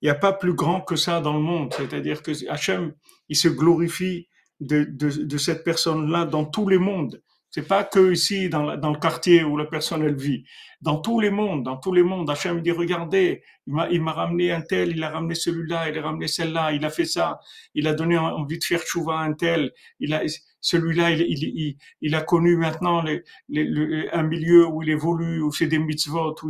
Il 0.02 0.06
n'y 0.06 0.10
a 0.10 0.16
pas 0.16 0.34
plus 0.34 0.54
grand 0.54 0.82
que 0.82 0.96
ça 0.96 1.22
dans 1.22 1.34
le 1.34 1.40
monde. 1.40 1.74
C'est-à-dire 1.74 2.22
que 2.22 2.32
Hachem, 2.50 2.94
il 3.30 3.36
se 3.36 3.48
glorifie 3.48 4.28
de, 4.60 4.84
de, 4.84 5.10
de 5.24 5.38
cette 5.38 5.64
personne-là 5.64 6.26
dans 6.26 6.46
tous 6.46 6.68
les 6.68 6.78
mondes. 6.78 7.22
C'est 7.56 7.66
pas 7.66 7.86
que 7.86 8.12
ici, 8.12 8.50
dans, 8.50 8.76
dans, 8.76 8.92
le 8.92 9.00
quartier 9.00 9.46
où 9.46 9.56
la 9.56 9.64
personne, 9.64 10.04
elle 10.04 10.18
vit. 10.18 10.44
Dans 10.82 11.00
tous 11.00 11.22
les 11.22 11.30
mondes, 11.30 11.64
dans 11.64 11.78
tous 11.78 11.94
les 11.94 12.04
mondes, 12.04 12.30
Hachem 12.30 12.62
dit, 12.62 12.72
regardez, 12.72 13.44
il 13.66 14.02
m'a, 14.02 14.12
ramené 14.12 14.52
un 14.52 14.60
tel, 14.60 14.90
il 14.92 15.02
a 15.02 15.10
ramené 15.10 15.36
celui-là, 15.36 15.90
il 15.90 15.98
a 15.98 16.02
ramené 16.02 16.28
celle-là, 16.28 16.74
il 16.74 16.84
a 16.84 16.90
fait 16.90 17.06
ça, 17.06 17.40
il 17.74 17.88
a 17.88 17.94
donné 17.94 18.18
envie 18.18 18.60
de 18.60 18.64
faire 18.66 18.82
chouva 18.86 19.20
un 19.20 19.32
tel, 19.32 19.72
il 20.02 20.14
a, 20.14 20.24
celui-là, 20.60 21.12
il, 21.12 21.22
il, 21.22 21.78
il, 22.02 22.16
a 22.16 22.22
connu 22.24 22.58
maintenant 22.58 23.02
les, 23.02 23.24
les, 23.48 24.10
un 24.12 24.24
milieu 24.24 24.68
où 24.68 24.84
il 24.84 24.90
évolue, 24.90 25.42
où 25.42 25.50
c'est 25.54 25.68
des 25.68 25.80
mitzvot, 25.80 26.36
où 26.44 26.50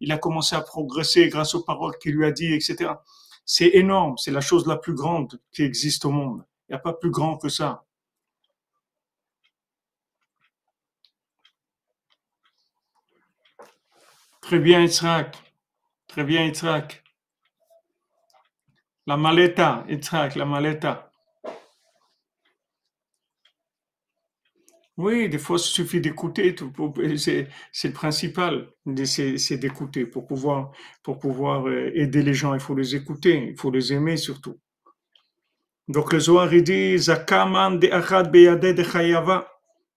il 0.00 0.12
a 0.12 0.18
commencé 0.18 0.54
à 0.54 0.60
progresser 0.60 1.28
grâce 1.28 1.54
aux 1.54 1.64
paroles 1.64 1.96
qu'il 1.98 2.14
lui 2.14 2.26
a 2.26 2.30
dit, 2.30 2.52
etc. 2.52 2.90
c'est 3.46 3.70
énorme, 3.72 4.18
c'est 4.18 4.32
la 4.32 4.42
chose 4.42 4.66
la 4.66 4.76
plus 4.76 4.94
grande 4.94 5.40
qui 5.50 5.62
existe 5.62 6.04
au 6.04 6.10
monde. 6.10 6.44
Il 6.68 6.72
n'y 6.72 6.76
a 6.76 6.80
pas 6.80 6.92
plus 6.92 7.10
grand 7.10 7.36
que 7.38 7.48
ça. 7.48 7.84
Très 14.40 14.58
bien, 14.58 14.80
Yitzhak. 14.80 15.36
Très 16.06 16.24
bien, 16.24 16.44
Yitzhak. 16.46 17.02
La 19.06 19.16
maleta, 19.16 19.84
Yitzhak, 19.88 20.36
la 20.36 20.44
maleta. 20.44 21.10
Oui, 24.96 25.28
des 25.28 25.38
fois, 25.38 25.56
il 25.58 25.62
suffit 25.62 26.00
d'écouter. 26.00 26.54
C'est 27.72 27.88
le 27.88 27.92
principal, 27.92 28.70
c'est 29.04 29.58
d'écouter 29.58 30.06
pour 30.06 30.26
pouvoir, 30.26 30.72
pour 31.02 31.18
pouvoir 31.18 31.68
euh, 31.68 31.90
aider 31.94 32.22
les 32.22 32.32
gens. 32.34 32.54
Il 32.54 32.60
faut 32.60 32.74
les 32.74 32.94
écouter, 32.96 33.48
il 33.50 33.58
faut 33.58 33.70
les 33.70 33.92
aimer 33.92 34.16
surtout. 34.16 34.58
Donc 35.88 36.12
le 36.12 36.20
Zohar 36.20 36.52
il 36.52 36.64
dit 36.64 36.98
Zakaman 36.98 37.78
de 37.78 37.88
achad 37.88 38.30
de. 38.30 39.44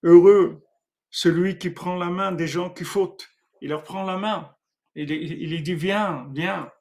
Heureux 0.04 0.64
celui 1.10 1.58
qui 1.58 1.70
prend 1.70 1.96
la 1.96 2.10
main 2.10 2.32
des 2.32 2.48
gens 2.48 2.70
qui 2.70 2.84
fautent. 2.84 3.28
Il 3.62 3.70
leur 3.70 3.84
prend 3.84 4.04
la 4.04 4.18
main. 4.18 4.52
Il, 4.96 5.10
il, 5.12 5.54
il 5.54 5.64
dit 5.64 5.76
Viens, 5.76 6.28
viens. 6.34 6.72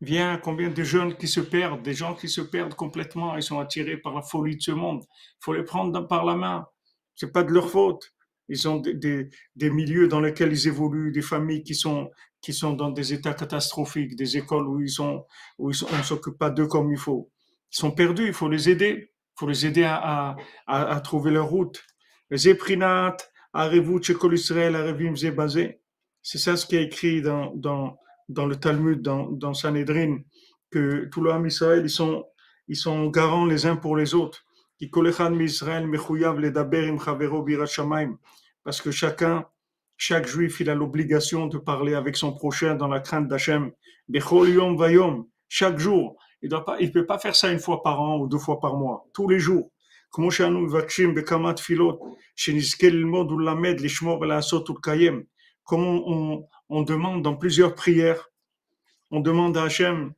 Viens, 0.00 0.36
combien 0.36 0.68
de 0.68 0.82
jeunes 0.82 1.16
qui 1.16 1.28
se 1.28 1.38
perdent, 1.38 1.82
des 1.82 1.94
gens 1.94 2.14
qui 2.16 2.28
se 2.28 2.40
perdent 2.40 2.74
complètement, 2.74 3.36
ils 3.36 3.42
sont 3.42 3.60
attirés 3.60 3.96
par 3.96 4.14
la 4.14 4.22
folie 4.22 4.56
de 4.56 4.60
ce 4.60 4.72
monde. 4.72 5.04
Il 5.04 5.44
faut 5.44 5.52
les 5.52 5.62
prendre 5.62 6.08
par 6.08 6.24
la 6.24 6.34
main. 6.34 6.66
C'est 7.14 7.30
pas 7.32 7.44
de 7.44 7.52
leur 7.52 7.70
faute. 7.70 8.12
Ils 8.48 8.68
ont 8.68 8.78
des, 8.78 9.30
des, 9.54 9.70
milieux 9.70 10.08
dans 10.08 10.20
lesquels 10.20 10.52
ils 10.52 10.66
évoluent, 10.66 11.12
des 11.12 11.22
familles 11.22 11.62
qui 11.62 11.76
sont 11.76 12.10
qui 12.40 12.52
sont 12.52 12.72
dans 12.72 12.90
des 12.90 13.12
états 13.12 13.34
catastrophiques, 13.34 14.16
des 14.16 14.36
écoles 14.36 14.66
où 14.66 14.80
ils 14.80 14.90
sont 14.90 15.24
où 15.58 15.70
ils 15.70 15.84
on 15.84 16.02
s'occupe 16.02 16.36
pas 16.36 16.50
d'eux 16.50 16.66
comme 16.66 16.90
il 16.90 16.98
faut. 16.98 17.30
Ils 17.72 17.78
sont 17.78 17.90
perdus, 17.90 18.26
il 18.26 18.32
faut 18.32 18.48
les 18.48 18.68
aider. 18.68 19.12
Il 19.34 19.38
faut 19.38 19.48
les 19.48 19.66
aider 19.66 19.84
à, 19.84 19.96
à, 19.96 20.36
à, 20.66 21.00
trouver 21.00 21.30
leur 21.30 21.46
route. 21.46 21.82
C'est 22.30 22.58
ça 26.38 26.56
ce 26.56 26.66
qui 26.66 26.76
est 26.76 26.84
écrit 26.84 27.22
dans, 27.22 27.52
dans, 27.54 27.98
dans 28.28 28.46
le 28.46 28.56
Talmud, 28.56 29.00
dans, 29.00 29.30
dans 29.30 29.54
Sanhedrin, 29.54 30.18
que 30.70 31.06
tout 31.06 31.22
l'homme 31.22 31.46
Israël, 31.46 31.82
ils 31.84 31.90
sont, 31.90 32.26
ils 32.68 32.76
sont 32.76 33.08
garants 33.08 33.46
les 33.46 33.66
uns 33.66 33.76
pour 33.76 33.96
les 33.96 34.14
autres. 34.14 34.44
Parce 38.64 38.80
que 38.80 38.90
chacun, 38.90 39.46
chaque 39.96 40.26
juif, 40.26 40.60
il 40.60 40.70
a 40.70 40.74
l'obligation 40.74 41.46
de 41.46 41.58
parler 41.58 41.94
avec 41.94 42.16
son 42.16 42.32
prochain 42.32 42.74
dans 42.74 42.88
la 42.88 43.00
crainte 43.00 43.28
d'Hachem. 43.28 43.72
Chaque 45.48 45.78
jour. 45.78 46.18
Il 46.42 46.50
ne 46.50 46.90
peut 46.90 47.06
pas 47.06 47.18
faire 47.18 47.36
ça 47.36 47.50
une 47.52 47.60
fois 47.60 47.82
par 47.82 48.00
an 48.00 48.18
ou 48.18 48.26
deux 48.26 48.38
fois 48.38 48.60
par 48.60 48.76
mois. 48.76 49.06
Tous 49.12 49.28
les 49.28 49.38
jours. 49.38 49.70
Comme 50.10 50.26
on, 56.68 56.82
demande 56.82 57.22
dans 57.22 57.36
plusieurs 57.36 57.74
prières, 57.74 58.28
on 59.10 59.20
demande 59.20 59.56
à 59.56 59.64
Hachem 59.64 60.12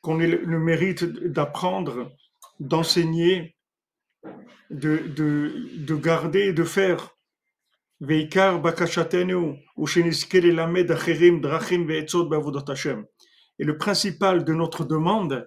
qu'on 0.00 0.20
ait 0.20 0.28
le 0.28 0.58
mérite 0.58 1.04
d'apprendre 1.04 2.10
d'enseigner, 2.60 3.56
de, 4.70 4.98
de, 4.98 5.68
de 5.78 5.94
garder, 5.96 6.52
de 6.52 6.64
faire. 6.64 7.16
Et 13.60 13.64
le 13.64 13.76
principal 13.76 14.44
de 14.44 14.54
notre 14.54 14.84
demande, 14.86 15.46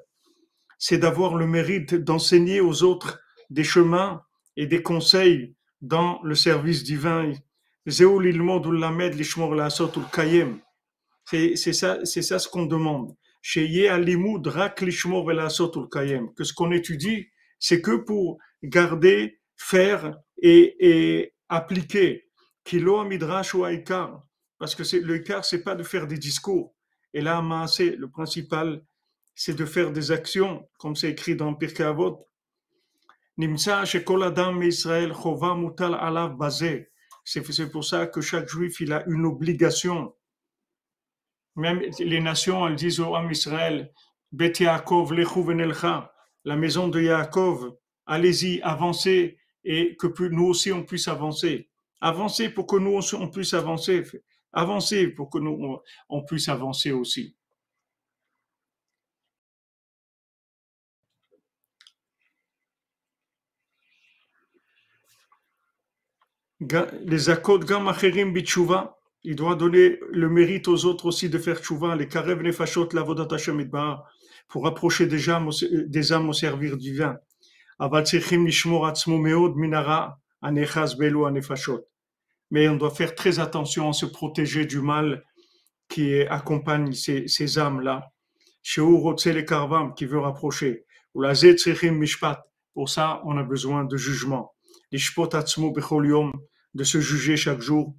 c'est 0.78 1.00
d'avoir 1.00 1.34
le 1.36 1.48
mérite 1.48 1.96
d'enseigner 1.96 2.62
aux 2.62 2.84
autres 2.84 3.20
des 3.50 3.64
chemins 3.64 4.22
et 4.56 4.68
des 4.68 4.84
conseils 4.84 5.56
dans 5.82 6.22
le 6.22 6.36
service 6.36 6.84
divin. 6.84 7.34
C'est 11.26 11.74
ça, 11.74 12.06
ça 12.06 12.38
ce 12.40 12.48
qu'on 12.48 12.68
demande 12.68 13.16
que 13.42 13.64
ce 16.44 16.54
qu'on 16.54 16.72
étudie, 16.72 17.28
c'est 17.60 17.82
que 17.82 17.96
pour 17.96 18.38
garder, 18.62 19.42
faire 19.58 20.16
et, 20.40 20.76
et 20.80 21.34
appliquer. 21.50 22.30
Parce 24.60 24.76
que 24.76 24.98
le 24.98 25.20
car, 25.20 25.44
c'est 25.44 25.64
pas 25.64 25.76
de 25.76 25.84
faire 25.84 26.06
des 26.08 26.20
discours. 26.20 26.73
Et 27.14 27.22
là, 27.22 27.66
c'est 27.68 27.96
le 27.96 28.10
principal, 28.10 28.84
c'est 29.36 29.56
de 29.56 29.66
faire 29.66 29.92
des 29.92 30.12
actions, 30.12 30.68
comme 30.78 30.96
c'est 30.96 31.12
écrit 31.12 31.36
dans 31.36 31.54
Pirkei 31.54 31.84
Avot. 31.84 32.28
C'est 37.26 37.72
pour 37.72 37.86
ça 37.86 38.08
que 38.08 38.22
chaque 38.22 38.50
juif, 38.50 38.80
il 38.82 38.94
a 38.94 39.04
une 39.08 39.26
obligation 39.26 40.14
même 41.56 41.82
les 42.00 42.20
nations, 42.20 42.68
elles 42.68 42.76
disent 42.76 43.00
au 43.00 43.16
Am 43.16 43.30
Israël, 43.32 43.92
Bet 44.32 44.54
Yaakov, 44.60 45.14
la 46.46 46.56
maison 46.56 46.88
de 46.88 47.02
Yaakov, 47.02 47.76
allez-y, 48.06 48.62
avancez, 48.62 49.38
et 49.64 49.96
que 49.96 50.08
nous 50.28 50.46
aussi 50.46 50.72
on 50.72 50.84
puisse 50.84 51.08
avancer. 51.08 51.70
Avancez 52.02 52.50
pour 52.50 52.68
que 52.68 52.76
nous 52.76 53.00
on 53.14 53.30
puisse 53.30 53.54
avancer. 53.54 54.04
Avancez 54.54 55.08
pour 55.08 55.30
que 55.30 55.40
nous 55.40 55.80
on 56.10 56.26
avancer 56.48 56.92
aussi. 56.92 57.36
Les 67.06 67.30
accords 67.30 67.60
Gam 67.60 67.88
Acherim 67.88 68.32
Bichuva, 68.32 68.98
il 69.24 69.36
doit 69.36 69.56
donner 69.56 70.00
le 70.12 70.30
mérite 70.30 70.68
aux 70.68 70.86
autres 70.86 71.08
aussi 71.08 71.30
de 71.30 71.38
faire 71.38 71.60
tchouva, 71.60 71.96
les 71.96 72.08
karev 72.08 72.42
nefashot 72.42 72.90
lavodat 72.94 73.34
Hashem 73.36 73.70
pour 74.48 74.68
approcher 74.68 75.08
des 75.08 75.30
âmes, 75.30 75.50
des 75.88 76.14
âmes 76.14 76.30
au 76.30 76.34
servir 76.34 76.78
divin. 76.78 77.18
Aval 77.80 78.06
tzrichim 78.06 78.44
nishmor 78.44 78.86
atzmo 78.88 79.18
meod 79.18 79.56
minara 79.56 80.20
anechaz 80.42 80.96
belu 80.96 81.26
anefashot. 81.26 81.84
Mais 82.54 82.68
on 82.68 82.76
doit 82.76 82.92
faire 82.92 83.16
très 83.16 83.40
attention 83.40 83.90
à 83.90 83.94
se 83.94 84.06
protéger 84.06 84.68
du 84.68 84.80
mal 84.80 85.24
qui 85.90 86.22
accompagne 86.22 86.94
ces, 86.94 87.58
âmes-là. 87.58 88.12
Le 88.78 89.42
karvam, 89.42 89.96
qui 89.96 90.06
veut 90.06 90.20
rapprocher. 90.20 90.86
Ou 91.16 91.24
la 91.24 91.34
mishpat. 91.34 92.44
Pour 92.76 92.90
ça, 92.90 93.24
on 93.26 93.38
a 93.38 93.44
besoin 93.44 93.86
de 93.86 93.98
jugement. 93.98 94.54
De 94.92 95.00
se 96.84 97.02
juger 97.02 97.38
chaque 97.38 97.62
jour 97.62 97.96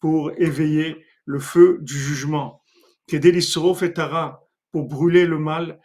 pour 0.00 0.32
éveiller 0.36 0.96
le 1.26 1.38
feu 1.38 1.78
du 1.80 1.96
jugement. 1.96 2.60
pour 4.72 4.88
brûler 4.88 5.26
le 5.26 5.38
mal, 5.38 5.80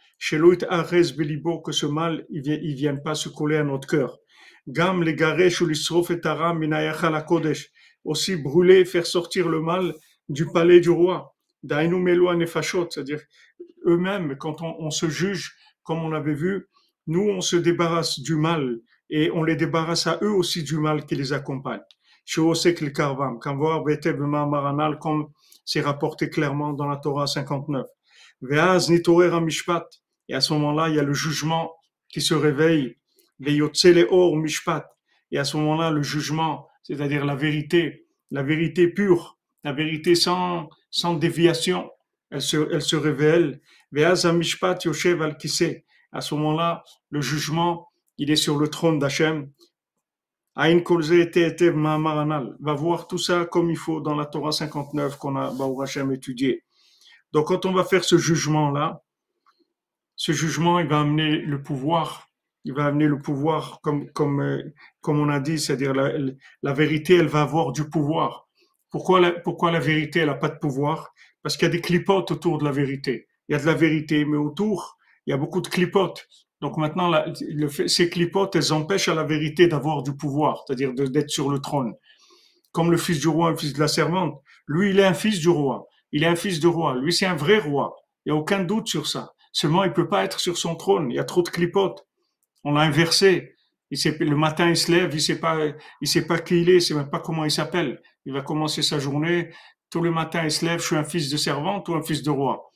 que 1.62 1.72
ce 1.72 1.86
mal 1.86 2.26
ne 2.30 2.74
vienne 2.74 3.00
pas 3.04 3.14
se 3.14 3.28
coller 3.28 3.58
à 3.58 3.64
notre 3.64 3.86
cœur. 3.86 4.18
Gam 4.68 5.02
les 5.02 5.14
aussi 8.04 8.36
brûler, 8.36 8.84
faire 8.84 9.06
sortir 9.06 9.48
le 9.48 9.60
mal 9.60 9.94
du 10.28 10.46
palais 10.46 10.80
du 10.80 10.90
roi. 10.90 11.34
c'est-à-dire 12.90 13.20
eux-mêmes, 13.86 14.36
quand 14.38 14.62
on, 14.62 14.90
se 14.90 15.08
juge, 15.08 15.56
comme 15.82 16.04
on 16.04 16.12
avait 16.12 16.34
vu, 16.34 16.66
nous 17.06 17.28
on 17.28 17.40
se 17.40 17.56
débarrasse 17.56 18.20
du 18.20 18.36
mal 18.36 18.80
et 19.10 19.30
on 19.32 19.44
les 19.44 19.56
débarrasse 19.56 20.06
à 20.06 20.18
eux 20.22 20.32
aussi 20.32 20.62
du 20.62 20.78
mal 20.78 21.06
qui 21.06 21.14
les 21.14 21.32
accompagne 21.32 21.80
comme 24.98 25.28
c'est 25.64 25.80
rapporté 25.80 26.28
clairement 26.28 26.72
dans 26.72 26.86
la 26.86 26.96
Torah 26.96 27.26
59. 27.26 27.86
Et 30.28 30.34
à 30.34 30.40
ce 30.40 30.52
moment-là, 30.52 30.88
il 30.88 30.96
y 30.96 30.98
a 30.98 31.02
le 31.02 31.14
jugement 31.14 31.72
qui 32.08 32.20
se 32.20 32.34
réveille. 32.34 32.96
Et 33.40 35.38
à 35.38 35.44
ce 35.44 35.56
moment-là, 35.56 35.90
le 35.90 36.02
jugement, 36.02 36.68
c'est-à-dire 36.82 37.24
la 37.24 37.34
vérité, 37.34 38.06
la 38.30 38.42
vérité 38.42 38.88
pure, 38.88 39.38
la 39.64 39.72
vérité 39.72 40.14
sans, 40.14 40.68
sans 40.90 41.14
déviation, 41.14 41.90
elle 42.30 42.42
se, 42.42 42.72
elle 42.72 42.82
se 42.82 42.96
révèle. 42.96 43.60
À 43.94 44.16
ce 44.16 44.28
moment-là, 46.34 46.84
le 47.10 47.20
jugement, 47.20 47.88
il 48.18 48.30
est 48.30 48.36
sur 48.36 48.58
le 48.58 48.68
trône 48.68 48.98
d'Hachem 48.98 49.50
Aïn 50.58 50.82
va 50.82 52.72
voir 52.72 53.06
tout 53.06 53.18
ça 53.18 53.44
comme 53.44 53.70
il 53.70 53.76
faut 53.76 54.00
dans 54.00 54.14
la 54.14 54.24
Torah 54.24 54.52
59 54.52 55.18
qu'on 55.18 55.36
a, 55.36 55.50
Baou 55.50 55.82
Hashem, 55.82 56.10
étudié. 56.12 56.64
Donc, 57.32 57.48
quand 57.48 57.66
on 57.66 57.74
va 57.74 57.84
faire 57.84 58.04
ce 58.04 58.16
jugement-là, 58.16 59.02
ce 60.16 60.32
jugement, 60.32 60.80
il 60.80 60.88
va 60.88 61.00
amener 61.00 61.36
le 61.36 61.62
pouvoir. 61.62 62.25
Il 62.66 62.74
va 62.74 62.86
amener 62.86 63.06
le 63.06 63.18
pouvoir, 63.18 63.78
comme, 63.80 64.10
comme, 64.10 64.40
euh, 64.40 64.74
comme 65.00 65.20
on 65.20 65.28
a 65.28 65.38
dit, 65.38 65.56
c'est-à-dire 65.60 65.94
la, 65.94 66.10
la, 66.64 66.72
vérité, 66.72 67.14
elle 67.14 67.28
va 67.28 67.42
avoir 67.42 67.70
du 67.70 67.88
pouvoir. 67.88 68.48
Pourquoi 68.90 69.20
la, 69.20 69.30
pourquoi 69.30 69.70
la 69.70 69.78
vérité, 69.78 70.18
elle 70.18 70.26
n'a 70.26 70.34
pas 70.34 70.48
de 70.48 70.58
pouvoir? 70.58 71.14
Parce 71.42 71.56
qu'il 71.56 71.68
y 71.68 71.70
a 71.70 71.72
des 71.72 71.80
clipotes 71.80 72.32
autour 72.32 72.58
de 72.58 72.64
la 72.64 72.72
vérité. 72.72 73.28
Il 73.48 73.52
y 73.52 73.54
a 73.54 73.60
de 73.60 73.66
la 73.66 73.74
vérité, 73.74 74.24
mais 74.24 74.36
autour, 74.36 74.98
il 75.26 75.30
y 75.30 75.32
a 75.32 75.36
beaucoup 75.36 75.60
de 75.60 75.68
clipotes. 75.68 76.26
Donc 76.60 76.76
maintenant, 76.76 77.12
ces 77.86 78.10
clipotes, 78.10 78.56
elles 78.56 78.72
empêchent 78.72 79.08
à 79.08 79.14
la 79.14 79.22
vérité 79.22 79.68
d'avoir 79.68 80.02
du 80.02 80.16
pouvoir, 80.16 80.64
c'est-à-dire 80.66 80.92
d'être 80.92 81.30
sur 81.30 81.50
le 81.50 81.60
trône. 81.60 81.94
Comme 82.72 82.90
le 82.90 82.96
fils 82.96 83.20
du 83.20 83.28
roi, 83.28 83.50
le 83.50 83.56
fils 83.56 83.74
de 83.74 83.78
la 83.78 83.86
servante. 83.86 84.42
Lui, 84.66 84.90
il 84.90 84.98
est 84.98 85.04
un 85.04 85.14
fils 85.14 85.38
du 85.38 85.48
roi. 85.48 85.86
Il 86.10 86.24
est 86.24 86.26
un 86.26 86.34
fils 86.34 86.58
de 86.58 86.66
roi. 86.66 86.96
Lui, 86.96 87.12
c'est 87.12 87.26
un 87.26 87.36
vrai 87.36 87.58
roi. 87.58 87.94
Il 88.24 88.32
n'y 88.32 88.36
a 88.36 88.40
aucun 88.40 88.64
doute 88.64 88.88
sur 88.88 89.06
ça. 89.06 89.34
Seulement, 89.52 89.84
il 89.84 89.92
peut 89.92 90.08
pas 90.08 90.24
être 90.24 90.40
sur 90.40 90.58
son 90.58 90.74
trône. 90.74 91.12
Il 91.12 91.14
y 91.14 91.20
a 91.20 91.24
trop 91.24 91.42
de 91.42 91.48
clipotes. 91.48 92.06
On 92.68 92.72
l'a 92.72 92.80
inversé. 92.80 93.54
Il 93.92 93.98
le 94.18 94.34
matin, 94.34 94.68
il 94.68 94.76
se 94.76 94.90
lève, 94.90 95.14
il 95.14 95.20
sait 95.20 95.38
pas, 95.38 95.56
il 96.00 96.08
sait 96.08 96.26
pas 96.26 96.40
qui 96.40 96.62
il 96.62 96.68
est, 96.68 96.74
il 96.78 96.82
sait 96.82 96.94
même 96.94 97.08
pas 97.08 97.20
comment 97.20 97.44
il 97.44 97.50
s'appelle. 97.52 98.02
Il 98.24 98.32
va 98.32 98.42
commencer 98.42 98.82
sa 98.82 98.98
journée. 98.98 99.50
Tous 99.88 100.02
les 100.02 100.10
matins, 100.10 100.42
il 100.42 100.50
se 100.50 100.64
lève, 100.64 100.80
je 100.80 100.86
suis 100.86 100.96
un 100.96 101.04
fils 101.04 101.30
de 101.30 101.36
servante 101.36 101.88
ou 101.88 101.94
un 101.94 102.02
fils 102.02 102.24
de 102.24 102.30
roi. 102.30 102.68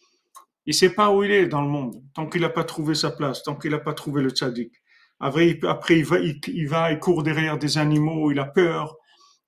Il 0.64 0.74
sait 0.74 0.94
pas 0.94 1.10
où 1.10 1.24
il 1.24 1.32
est 1.32 1.48
dans 1.48 1.60
le 1.60 1.66
monde, 1.66 1.96
tant 2.14 2.28
qu'il 2.28 2.42
n'a 2.42 2.50
pas 2.50 2.62
trouvé 2.62 2.94
sa 2.94 3.10
place, 3.10 3.42
tant 3.42 3.56
qu'il 3.56 3.72
n'a 3.72 3.80
pas 3.80 3.92
trouvé 3.92 4.22
le 4.22 4.30
tzaddik. 4.30 4.72
Après, 5.18 5.48
il, 5.48 5.58
va, 6.04 6.20
il, 6.20 6.68
va, 6.68 6.92
il 6.92 7.00
court 7.00 7.24
derrière 7.24 7.58
des 7.58 7.76
animaux, 7.76 8.30
il 8.30 8.38
a 8.38 8.44
peur, 8.44 8.96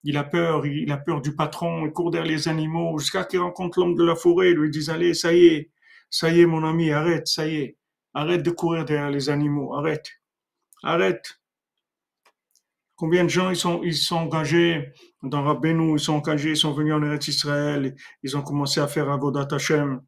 il 0.02 0.16
a 0.16 0.24
peur, 0.24 0.66
il 0.66 0.90
a 0.90 0.96
peur 0.96 1.20
du 1.20 1.36
patron, 1.36 1.86
il 1.86 1.92
court 1.92 2.10
derrière 2.10 2.32
les 2.32 2.48
animaux, 2.48 2.98
jusqu'à 2.98 3.22
qu'il 3.22 3.38
rencontre 3.38 3.78
l'homme 3.78 3.94
de 3.94 4.02
la 4.02 4.16
forêt, 4.16 4.50
il 4.50 4.56
lui 4.56 4.70
dit, 4.70 4.90
allez, 4.90 5.14
ça 5.14 5.32
y 5.32 5.46
est, 5.46 5.70
ça 6.10 6.30
y 6.30 6.40
est, 6.40 6.46
mon 6.46 6.64
ami, 6.64 6.90
arrête, 6.90 7.28
ça 7.28 7.46
y 7.46 7.54
est, 7.58 7.78
arrête 8.12 8.42
de 8.42 8.50
courir 8.50 8.84
derrière 8.84 9.10
les 9.10 9.30
animaux, 9.30 9.74
arrête, 9.74 10.10
arrête. 10.82 11.40
Combien 12.96 13.24
de 13.24 13.28
gens 13.28 13.50
ils 13.50 13.56
sont, 13.56 13.82
ils 13.82 13.96
engagés 14.12 14.92
dans 15.22 15.42
Rabbeinu, 15.42 15.94
ils 15.94 16.00
sont 16.00 16.14
engagés, 16.14 16.50
ils 16.50 16.56
sont 16.56 16.72
venus 16.72 16.94
en 16.94 17.02
Eretz 17.02 17.28
Israël, 17.28 17.94
ils 18.22 18.36
ont 18.36 18.42
commencé 18.42 18.80
à 18.80 18.86
faire 18.86 19.10
Avodat 19.10 19.48
Hashem, 19.50 20.00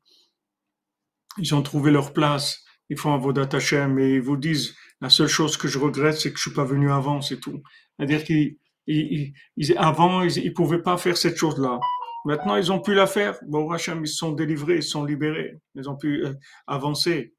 ils 1.38 1.54
ont 1.54 1.62
trouvé 1.62 1.90
leur 1.90 2.12
place, 2.12 2.64
ils 2.88 2.98
font 2.98 3.14
Avodat 3.14 3.48
Hashem 3.52 3.98
et 3.98 4.14
ils 4.14 4.22
vous 4.22 4.36
disent, 4.36 4.76
la 5.00 5.10
seule 5.10 5.28
chose 5.28 5.56
que 5.56 5.68
je 5.68 5.78
regrette, 5.78 6.18
c'est 6.18 6.32
que 6.32 6.38
je 6.38 6.42
suis 6.42 6.54
pas 6.54 6.64
venu 6.64 6.90
avant, 6.90 7.20
c'est 7.20 7.38
tout. 7.38 7.62
C'est-à-dire 7.98 8.24
qu'ils, 8.24 9.34
avant, 9.76 10.22
ils, 10.22 10.44
ne 10.44 10.50
pouvaient 10.50 10.82
pas 10.82 10.96
faire 10.96 11.16
cette 11.16 11.36
chose-là. 11.36 11.78
Maintenant, 12.24 12.56
ils 12.56 12.72
ont 12.72 12.80
pu 12.80 12.94
la 12.94 13.06
faire. 13.06 13.36
Bon, 13.46 13.70
Hachem, 13.70 14.02
ils 14.04 14.08
sont 14.08 14.32
délivrés, 14.32 14.76
ils 14.76 14.82
sont 14.82 15.04
libérés. 15.04 15.58
Ils 15.74 15.90
ont 15.90 15.96
pu 15.96 16.24
euh, 16.24 16.32
avancer. 16.66 17.34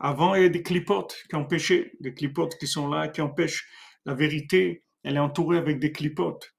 Avant, 0.00 0.34
il 0.34 0.42
y 0.42 0.46
a 0.46 0.48
des 0.48 0.62
clipotes 0.62 1.14
qui 1.28 1.36
empêchaient, 1.36 1.92
des 2.00 2.14
clipotes 2.14 2.56
qui 2.58 2.66
sont 2.66 2.88
là, 2.88 3.08
qui 3.08 3.20
empêchent 3.20 3.68
la 4.06 4.14
vérité. 4.14 4.82
Elle 5.04 5.16
est 5.16 5.20
entourée 5.20 5.58
avec 5.58 5.78
des 5.78 5.92
clipotes. 5.92 6.54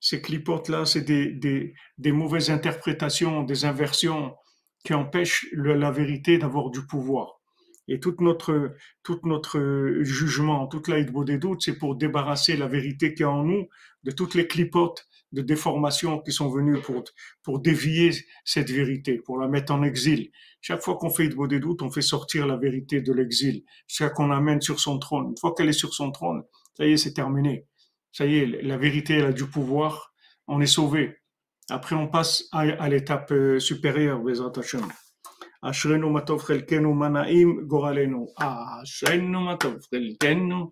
Ces 0.00 0.20
clipotes-là, 0.20 0.84
c'est 0.86 1.02
des, 1.02 1.30
des, 1.32 1.74
des 1.98 2.12
mauvaises 2.12 2.50
interprétations, 2.50 3.44
des 3.44 3.64
inversions 3.64 4.34
qui 4.84 4.94
empêchent 4.94 5.46
la 5.52 5.90
vérité 5.90 6.38
d'avoir 6.38 6.70
du 6.70 6.84
pouvoir. 6.86 7.40
Et 7.86 8.00
tout 8.00 8.16
notre, 8.20 8.74
tout 9.02 9.20
notre 9.24 9.98
jugement, 10.02 10.66
toute 10.66 10.88
la 10.88 11.02
des 11.02 11.38
doutes, 11.38 11.62
c'est 11.62 11.78
pour 11.78 11.96
débarrasser 11.96 12.56
la 12.56 12.66
vérité 12.66 13.14
qui 13.14 13.22
est 13.22 13.26
en 13.26 13.44
nous 13.44 13.68
de 14.04 14.10
toutes 14.10 14.34
les 14.34 14.46
clipotes 14.46 15.06
de 15.31 15.41
déformation 15.41 16.19
qui 16.21 16.31
sont 16.31 16.49
venues 16.49 16.79
pour, 16.81 17.03
pour 17.43 17.59
dévier 17.59 18.11
cette 18.43 18.69
vérité, 18.69 19.19
pour 19.25 19.37
la 19.39 19.47
mettre 19.47 19.73
en 19.73 19.83
exil. 19.83 20.31
Chaque 20.61 20.81
fois 20.81 20.97
qu'on 20.97 21.09
fait 21.09 21.27
des 21.27 21.59
doutes, 21.59 21.81
on 21.81 21.91
fait 21.91 22.01
sortir 22.01 22.47
la 22.47 22.57
vérité 22.57 23.01
de 23.01 23.13
l'exil, 23.13 23.63
chaque 23.87 24.13
qu'on 24.13 24.31
amène 24.31 24.61
sur 24.61 24.79
son 24.79 24.97
trône. 24.99 25.29
Une 25.29 25.37
fois 25.37 25.53
qu'elle 25.53 25.69
est 25.69 25.73
sur 25.73 25.93
son 25.93 26.11
trône, 26.11 26.43
ça 26.77 26.85
y 26.85 26.93
est, 26.93 26.97
c'est 26.97 27.13
terminé. 27.13 27.65
Ça 28.11 28.25
y 28.25 28.37
est, 28.37 28.45
la 28.63 28.77
vérité, 28.77 29.15
elle 29.15 29.25
a 29.25 29.33
du 29.33 29.45
pouvoir, 29.45 30.13
on 30.47 30.61
est 30.61 30.67
sauvé. 30.67 31.17
Après, 31.69 31.95
on 31.95 32.07
passe 32.07 32.45
à, 32.51 32.59
à 32.59 32.89
l'étape 32.89 33.31
euh, 33.31 33.59
supérieure, 33.59 34.19
Bezat 34.19 34.53
Hashem. 34.57 34.87
אשרינו 35.69 36.09
מה 36.09 36.21
טוב 36.21 36.41
חלקנו, 36.41 36.93
מה 36.93 37.07
נעים 37.09 37.63
גורלנו. 37.67 38.27
אשרינו 38.37 39.41
מה 39.41 39.57
טוב 39.57 39.73
חלקנו, 39.91 40.71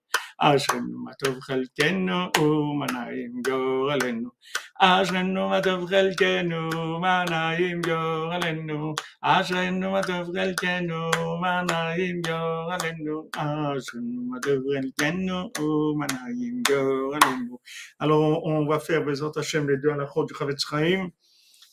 אשרנו 0.40 0.98
מה 1.04 1.12
טוב 1.24 1.40
חלקנו 1.40 2.28
ומה 2.38 2.86
נעים 2.86 3.32
גורלנו. 3.46 4.30
אשרנו 4.80 5.48
מה 5.48 5.60
טוב 5.62 5.86
חלקנו 5.86 6.70
מה 7.00 7.24
נעים 7.30 7.80
גורלנו. 7.80 8.94
אשרנו 9.22 9.90
מה 9.90 10.02
טוב 10.02 10.26
חלקנו 10.36 11.10
מה 11.40 11.62
נעים 11.62 12.20
גורלנו. 12.20 13.28
אשרנו 13.36 14.22
מה 14.30 14.38
טוב 14.42 14.62
חלקנו 14.74 15.50
ומה 15.58 16.06
נעים 16.06 16.62
גורלנו. 16.68 17.58
Alors 17.98 18.44
on 18.44 18.66
va 18.66 18.78
faire 18.78 19.02
Bezat 19.04 19.32
Hashem 19.36 19.68
les 19.68 19.78
deux 19.78 19.90
halachot 19.90 20.24
du 20.24 20.34
Chavetz 20.34 20.64
Chaim, 20.70 21.08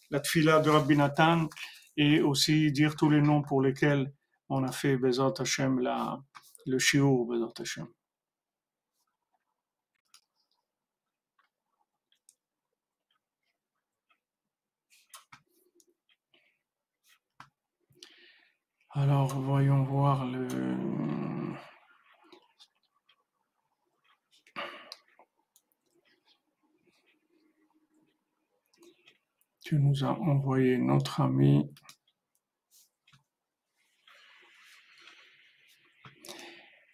la 0.10 0.20
tfila 0.20 0.60
de 0.60 0.70
Rabbi 0.70 0.96
Nathan 0.96 1.50
et 1.98 2.22
aussi 2.22 2.72
dire 2.72 2.96
tous 2.96 3.10
les 3.10 3.22
noms 3.22 3.42
pour 3.42 3.62
lesquels 3.62 4.12
on 4.50 4.64
a 4.64 4.72
fait 4.72 4.96
Bezat 4.98 5.34
Hashem 5.40 5.80
la, 5.80 6.18
le 6.66 6.80
shiur 6.80 7.26
Bezat 7.26 7.54
Hashem. 7.60 7.88
Alors, 18.91 19.39
voyons 19.39 19.85
voir 19.85 20.25
le... 20.25 20.49
Tu 29.63 29.79
nous 29.79 30.05
as 30.05 30.19
envoyé 30.19 30.79
notre 30.79 31.21
ami. 31.21 31.71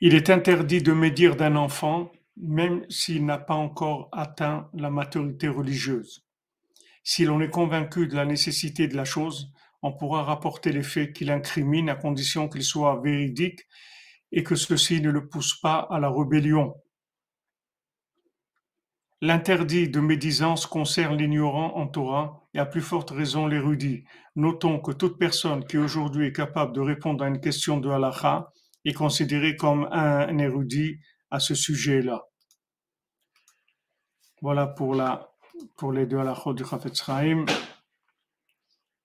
Il 0.01 0.15
est 0.15 0.31
interdit 0.31 0.83
de 0.83 0.93
médire 0.93 1.37
d'un 1.37 1.55
enfant, 1.55 2.11
même 2.37 2.85
s'il 2.91 3.25
n'a 3.25 3.39
pas 3.39 3.55
encore 3.55 4.09
atteint 4.11 4.69
la 4.75 4.91
maturité 4.91 5.47
religieuse. 5.47 6.27
Si 7.05 7.25
l'on 7.25 7.41
est 7.41 7.51
convaincu 7.51 8.09
de 8.09 8.17
la 8.17 8.25
nécessité 8.25 8.89
de 8.89 8.97
la 8.97 9.05
chose, 9.05 9.53
on 9.85 9.93
pourra 9.93 10.23
rapporter 10.23 10.73
les 10.73 10.83
faits 10.83 11.13
qu'il 11.13 11.31
incrimine 11.31 11.91
à 11.91 11.95
condition 11.95 12.49
qu'ils 12.49 12.65
soient 12.65 13.03
véridiques 13.05 13.61
et 14.33 14.43
que 14.43 14.55
ceci 14.55 15.03
ne 15.03 15.11
le 15.11 15.29
pousse 15.29 15.61
pas 15.61 15.87
à 15.91 16.01
la 16.01 16.09
rébellion. 16.09 16.75
L'interdit 19.21 19.91
de 19.91 20.01
médisance 20.01 20.65
concerne 20.65 21.19
l'ignorant 21.19 21.77
en 21.77 21.87
Torah 21.87 22.41
et 22.55 22.59
à 22.59 22.65
plus 22.65 22.81
forte 22.81 23.11
raison 23.11 23.47
l'érudit. 23.47 24.05
Notons 24.37 24.81
que 24.81 24.93
toute 24.93 25.19
personne 25.19 25.67
qui 25.67 25.77
aujourd'hui 25.77 26.29
est 26.29 26.33
capable 26.33 26.73
de 26.73 26.81
répondre 26.81 27.23
à 27.23 27.29
une 27.29 27.41
question 27.41 27.79
de 27.79 27.91
halakha 27.91 28.51
est 28.87 28.95
considérée 28.95 29.55
comme 29.55 29.87
un 29.93 30.39
érudit 30.39 30.99
à 31.31 31.41
ce 31.41 31.55
sujet-là. 31.55 32.23
Voilà 34.41 34.67
pour, 34.67 34.95
les 35.93 36.07
deux 36.07 36.19
halakhot 36.19 36.55
du 36.55 36.65
Chafetz. 36.65 37.03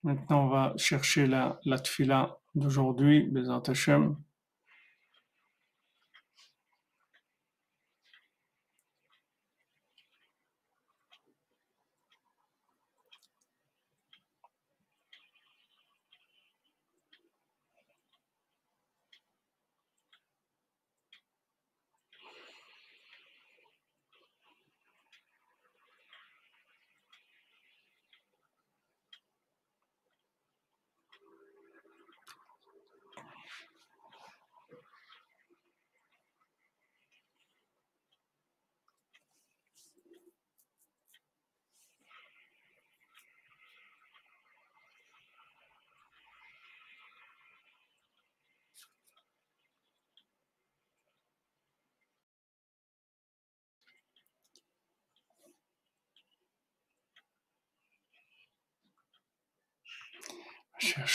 Maintenant, 0.02 0.46
on 0.46 0.48
va 0.48 0.74
chercher 0.76 1.26
la, 1.26 1.60
la 1.64 1.78
tfila 1.78 2.38
d'aujourd'hui, 2.54 3.24
Bezat 3.24 3.62
Hashem. 3.68 4.16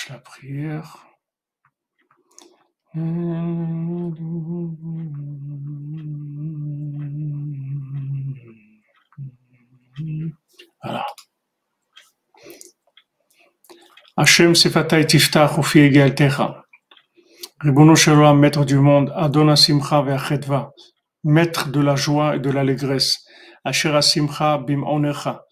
La 0.10 0.20
prière. 0.20 0.98
Voilà. 10.84 11.06
Hachem 14.18 14.56
Sefatai 14.56 15.06
Tiftach 15.08 15.58
Ufi 15.58 15.80
Egaltecha. 15.80 16.64
Ribono 17.60 17.96
Shalom, 17.96 18.40
maître 18.40 18.66
du 18.66 18.78
monde, 18.78 19.12
Adona 19.16 19.56
Simcha 19.56 20.02
Ve'achetva, 20.02 20.72
maître 21.24 21.70
de 21.70 21.80
la 21.80 21.96
joie 21.96 22.36
et 22.36 22.40
de 22.40 22.50
l'allégresse. 22.50 23.26
Asher 23.64 24.00
Simcha 24.02 24.58
Bim 24.60 24.84
Onecha, 24.84 25.46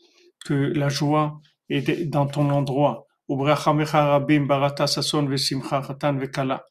que 0.45 0.53
la 0.53 0.89
joie 0.89 1.39
est 1.69 2.09
dans 2.09 2.27
ton 2.27 2.49
endroit. 2.51 3.07
Ubrachamecha 3.33 4.05
Rabim 4.05 4.45
Barata 4.45 4.85
Sason 4.85 5.25
Ve'simcha 5.25 5.81
Chatan 5.81 6.17
Ve'kala. 6.17 6.65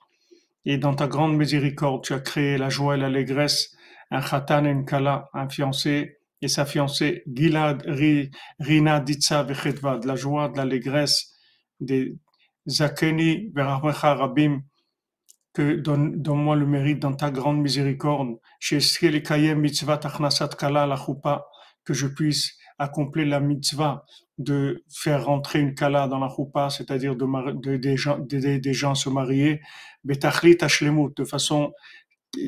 Et 0.64 0.78
dans 0.78 0.94
ta 0.94 1.08
grande 1.08 1.36
miséricorde, 1.36 2.04
tu 2.04 2.12
as 2.12 2.20
créé 2.20 2.56
la 2.56 2.68
joie 2.68 2.96
et 2.96 3.00
l'allégresse, 3.00 3.74
un 4.12 4.20
Chatan 4.20 4.64
et 4.64 4.70
une 4.70 4.84
Kala, 4.84 5.28
un 5.34 5.48
fiancé 5.48 6.18
et 6.40 6.48
sa 6.48 6.64
fiancée, 6.64 7.24
Gilad 7.26 7.82
Rina 8.60 9.00
Ditsa 9.00 9.42
Vechetva, 9.42 9.98
de 9.98 10.06
la 10.06 10.14
joie, 10.14 10.48
de 10.48 10.56
l'allégresse 10.56 11.32
des 11.80 12.16
Zakeni 12.68 13.50
Verachmecha 13.54 14.14
Rabim, 14.14 14.62
que 15.52 15.74
donne-moi 15.74 16.56
le 16.56 16.66
mérite 16.66 17.00
dans 17.00 17.12
ta 17.12 17.30
grande 17.30 17.60
miséricorde, 17.60 18.38
chez 18.60 18.78
mitzvah 19.56 19.98
kala 19.98 20.86
la 20.86 20.96
que 21.84 21.92
je 21.92 22.06
puisse 22.06 22.56
accomplir 22.82 23.26
la 23.26 23.40
mitzvah 23.40 24.04
de 24.38 24.84
faire 24.90 25.24
rentrer 25.24 25.60
une 25.60 25.74
kala 25.74 26.08
dans 26.08 26.18
la 26.18 26.28
choupa, 26.28 26.70
c'est-à-dire 26.70 27.16
de, 27.16 27.76
des 27.76 27.96
gens, 27.96 28.18
gens 28.64 28.94
se 28.94 29.08
marier, 29.08 29.60
betachlit 30.04 30.56
de 30.56 31.24
façon 31.24 31.72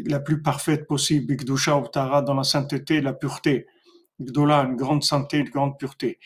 la 0.07 0.20
plus 0.20 0.43
parfaite 0.43 0.87
possible, 0.87 1.26
bikdusha 1.26 1.76
optara 1.76 2.22
dans 2.22 2.35
la 2.35 2.45
sainteté, 2.45 3.01
la 3.01 3.12
pureté, 3.12 3.66
gdola, 4.20 4.62
une 4.62 4.76
grande 4.76 5.05
santé, 5.05 5.39
une 5.39 5.51
grande 5.51 5.78
pureté. 5.78 6.18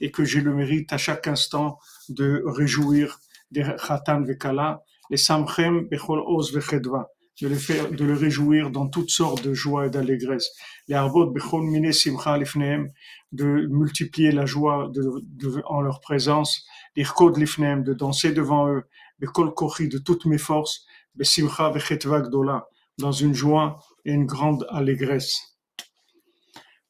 et 0.00 0.10
que 0.10 0.24
j'ai 0.24 0.40
le 0.40 0.54
mérite 0.54 0.92
à 0.92 0.98
chaque 0.98 1.26
instant 1.26 1.78
de 2.08 2.42
réjouir 2.46 3.18
des 3.50 3.64
Khatan 3.86 4.22
Vekala, 4.22 4.82
les 5.10 5.16
Samchem 5.16 5.88
Bechol 5.88 6.20
Oz 6.26 6.54
Vechedva, 6.54 7.08
de 7.40 7.48
le 7.48 7.56
faire, 7.56 7.90
de 7.90 8.04
le 8.04 8.14
réjouir 8.14 8.70
dans 8.70 8.88
toutes 8.88 9.10
sortes 9.10 9.44
de 9.44 9.54
joie 9.54 9.86
et 9.86 9.90
d'allégresse. 9.90 10.50
Les 10.88 10.94
Arbot 10.94 11.26
Bechol 11.26 11.62
Mine 11.62 11.92
Simcha 11.92 12.38
de 13.32 13.66
multiplier 13.68 14.30
la 14.30 14.46
joie 14.46 14.90
en 15.66 15.80
leur 15.80 16.00
présence. 16.00 16.64
Chod 16.96 17.36
Lifneem, 17.36 17.82
de 17.82 17.92
danser 17.92 18.32
devant 18.32 18.68
eux. 18.68 18.84
Kochi, 19.56 19.88
de 19.88 19.98
toutes 19.98 20.26
mes 20.26 20.38
forces. 20.38 20.86
Gdola, 21.18 22.66
dans 22.98 23.12
une 23.12 23.34
joie 23.34 23.80
et 24.04 24.12
une 24.12 24.26
grande 24.26 24.66
allégresse. 24.70 25.56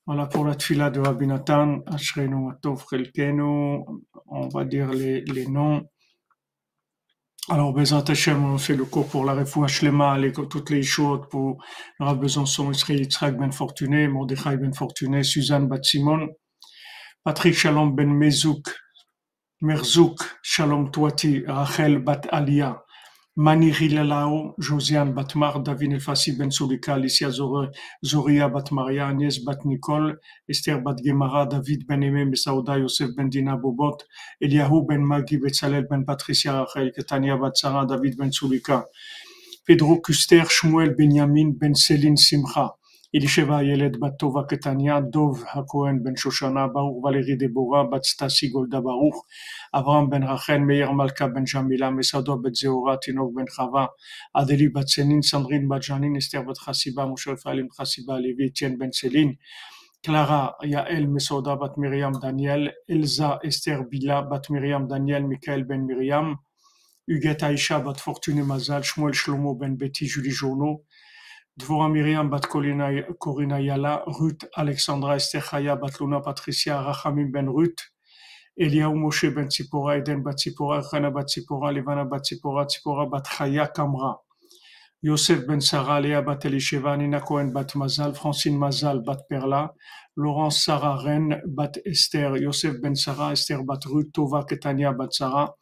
Voilà 0.07 0.27
pour 0.27 0.45
la 0.45 0.55
tfila 0.55 0.91
de 0.91 1.01
Rabbi 1.01 1.27
Nathan, 1.27 1.81
Ashrenu 1.87 2.51
on 4.27 4.49
va 4.49 4.65
dire 4.65 4.91
les, 4.91 5.23
les 5.23 5.47
noms. 5.47 5.89
Alors, 7.51 7.75
Bezat 7.75 8.05
Hashem, 8.09 8.43
on 8.43 8.57
fait 8.57 8.75
le 8.75 8.87
cours 8.87 9.07
pour 9.07 9.27
la 9.27 9.35
Refoua 9.35 9.69
Shlema, 9.69 10.17
les, 10.17 10.33
toutes 10.33 10.71
les 10.71 10.83
choses 10.83 11.27
pour 11.31 11.63
Rav 12.01 12.19
Besançon, 12.19 12.71
Israël 12.71 13.01
Yitzhak 13.01 13.37
Ben 13.37 13.53
Fortuné, 13.53 14.09
Mordechai 14.09 14.57
Ben 14.57 14.73
Fortuné, 14.73 15.23
Suzanne 15.23 15.69
Bat 15.69 15.83
Simon, 15.83 16.29
Patrick 17.23 17.55
Shalom 17.55 17.95
Ben 17.95 18.11
Mezouk, 18.11 18.75
Merzouk, 19.61 20.21
Shalom 20.43 20.91
Touati, 20.91 21.45
Rachel 21.47 21.99
Bat 21.99 22.23
Alia, 22.31 22.83
Mani 23.37 23.73
Hilalao, 23.73 24.55
Josiane 24.61 25.13
Batmar, 25.13 25.61
David 25.65 25.95
Elfassi 25.95 26.39
Ben 26.39 26.51
Sulika, 26.51 26.95
Alicia 26.95 27.31
Zoria 27.31 28.49
Batmaria, 28.49 29.09
Agnès 29.09 29.45
Bat 29.45 29.65
Nicole, 29.65 30.15
Esther 30.49 30.81
Bat 30.81 31.03
Gemara, 31.03 31.45
David 31.45 31.85
Ben 31.85 32.01
Aimé, 32.01 32.25
Mesauda, 32.27 32.79
Yosef 32.79 33.11
Ben 33.17 33.29
Dina 33.29 33.57
Bobot, 33.57 34.05
Eliahu 34.41 34.87
Ben 34.87 35.05
Magi, 35.05 35.39
Betzalel 35.39 35.89
Ben 35.89 36.05
Patricia 36.05 36.61
Rachel, 36.61 36.93
Ketania 36.93 37.37
Bat 37.37 37.57
Sarah, 37.57 37.85
David 37.85 38.17
Ben 38.17 38.31
Sulika, 38.31 38.85
Pedro 39.67 39.97
Kuster, 40.01 40.49
Shmuel 40.49 40.95
Benjamin 40.97 41.59
Ben 41.59 41.75
Céline 41.75 42.17
Simcha, 42.17 42.71
אלישבע 43.16 43.58
הילד 43.58 44.00
בת 44.00 44.12
טובה 44.20 44.44
קטניה, 44.44 45.00
דוב 45.00 45.44
הכהן 45.54 46.04
בן 46.04 46.16
שושנה, 46.16 46.68
ברוך 46.68 47.04
ולרי 47.04 47.36
דבורה, 47.40 47.84
בת 47.84 48.04
סטסי 48.04 48.48
גולדה 48.48 48.80
ברוך, 48.80 49.26
אברהם 49.76 50.10
בן 50.10 50.24
רחל, 50.24 50.58
מאיר 50.58 50.92
מלכה 50.92 51.28
בן 51.28 51.44
ג'מילה, 51.56 51.90
מסעדו 51.90 52.42
בת 52.42 52.56
זהורה, 52.56 52.98
תינוק 52.98 53.36
בן 53.36 53.48
חווה, 53.56 53.86
אדלי 54.34 54.70
בת 54.70 54.88
סנין, 54.88 55.22
סנדרין 55.22 55.70
בת 55.70 55.84
ז'נין, 55.84 56.16
אסתר 56.18 56.42
בת 56.42 56.58
חסיבה, 56.58 57.06
משה 57.06 57.32
רפאלים 57.32 57.68
חסיבה, 57.72 58.20
לוי, 58.20 58.50
ציין 58.54 58.78
בן 58.78 58.92
סלין, 58.92 59.34
קלרה, 60.06 60.48
יעל 60.64 61.06
מסעודה 61.06 61.56
בת 61.56 61.78
מרים 61.78 62.12
דניאל, 62.22 62.68
אלזה 62.92 63.26
אסתר 63.48 63.82
בילה 63.90 64.22
בת 64.22 64.50
מרים 64.50 64.88
דניאל, 64.88 65.24
מיכאל 65.24 65.64
בן 65.64 65.80
מרים, 65.88 66.36
Huguette 67.10 67.42
Aïcha, 67.42 67.80
Bat 67.80 68.00
Fortune 68.00 68.44
Mazal, 68.44 68.84
Shmuel 68.84 69.14
Shlomo 69.16 69.58
Ben 69.60 69.76
Betty, 69.76 70.06
Julie 70.06 70.30
Journeau, 70.30 70.84
Dvorah 71.57 71.89
Miriam 71.89 72.29
bat 72.29 72.43
Corina 72.49 73.61
Yala, 73.61 74.03
Ruth 74.19 74.45
Alexandra 74.57 75.15
Esther 75.15 75.41
Chaya 75.41 75.81
bat 75.81 76.01
Luna 76.01 76.21
Patricia 76.21 76.83
Rachamim 76.83 77.31
ben 77.31 77.47
Ruth, 77.47 77.79
Eliaou 78.59 78.97
Moshe 78.97 79.33
ben 79.33 79.47
Tzipora, 79.47 79.99
Eden 79.99 80.25
bat 80.25 80.35
Tzipora, 80.35 80.83
Chana 80.83 81.13
bat 81.15 81.27
Tzipora, 81.27 81.73
Levana 81.73 82.11
bat 82.11 82.23
Tzipora, 82.23 82.67
Tzipora 82.67 83.09
bat 83.09 83.25
Chaya 83.25 83.73
Kamra, 83.73 84.17
Yosef 85.01 85.47
ben 85.47 85.61
Sarah, 85.61 86.01
Léa 86.01 86.25
bat 86.27 86.41
Elisheva, 86.45 86.97
Nina 86.99 87.21
Cohen 87.21 87.53
bat 87.53 87.73
Mazal, 87.77 88.17
Francine 88.17 88.59
Mazal 88.59 89.05
bat 89.05 89.21
Perla, 89.31 89.71
Laurence 90.17 90.65
Sarah 90.65 91.01
Ren 91.05 91.41
bat 91.47 91.77
Esther, 91.87 92.37
Yosef 92.37 92.81
ben 92.83 92.97
Sarah, 92.97 93.31
Esther 93.31 93.63
bat 93.63 93.85
Ruth, 93.87 94.11
Tova 94.13 94.45
Ketania 94.45 94.93
bat 94.93 95.15
Sarah, 95.15 95.53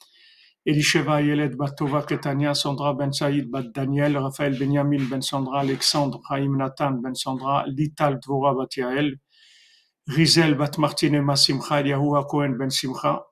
Elisheva 0.65 1.21
Yelet 1.21 1.57
bat 1.57 1.77
Tova 1.77 2.03
Ketania, 2.07 2.55
Sandra 2.55 2.95
ben 2.95 3.11
Saïd 3.11 3.51
bat 3.51 3.65
Daniel, 3.75 4.17
Raphaël 4.17 4.57
Benjamin 4.57 5.09
ben 5.11 5.21
Sandra, 5.21 5.59
Alexandre 5.59 6.21
Chaim 6.29 6.57
Nathan 6.57 6.93
ben 7.03 7.17
Sandra, 7.17 7.65
Lital 7.67 8.21
Dvora 8.21 8.55
bat 8.55 8.77
Yael, 8.77 9.17
Rizel 10.07 10.55
bat 10.55 10.79
Martine 10.79 11.21
Masimcha, 11.21 11.81
Eliyahu 11.81 12.15
Cohen 12.31 12.57
ben 12.59 12.71
Simcha, 12.71 13.25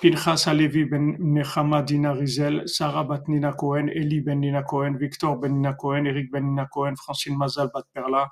Pinchas 0.00 0.48
Alevi 0.48 0.86
ben 0.86 1.18
Nechama 1.20 1.82
Dina 1.82 2.14
Rizel, 2.14 2.66
Sarah 2.66 3.04
bat 3.04 3.28
Nina 3.28 3.52
Cohen, 3.52 3.90
Eli 3.90 4.20
ben 4.20 4.40
Nina 4.40 4.62
Cohen, 4.62 4.96
Victor 4.96 5.36
ben 5.36 5.56
Nina 5.56 5.74
Cohen, 5.74 6.06
Eric 6.06 6.32
ben 6.32 6.46
Nina 6.46 6.66
Cohen, 6.72 6.96
Francine 6.96 7.36
Mazal 7.36 7.70
bat 7.74 7.84
Perla, 7.92 8.30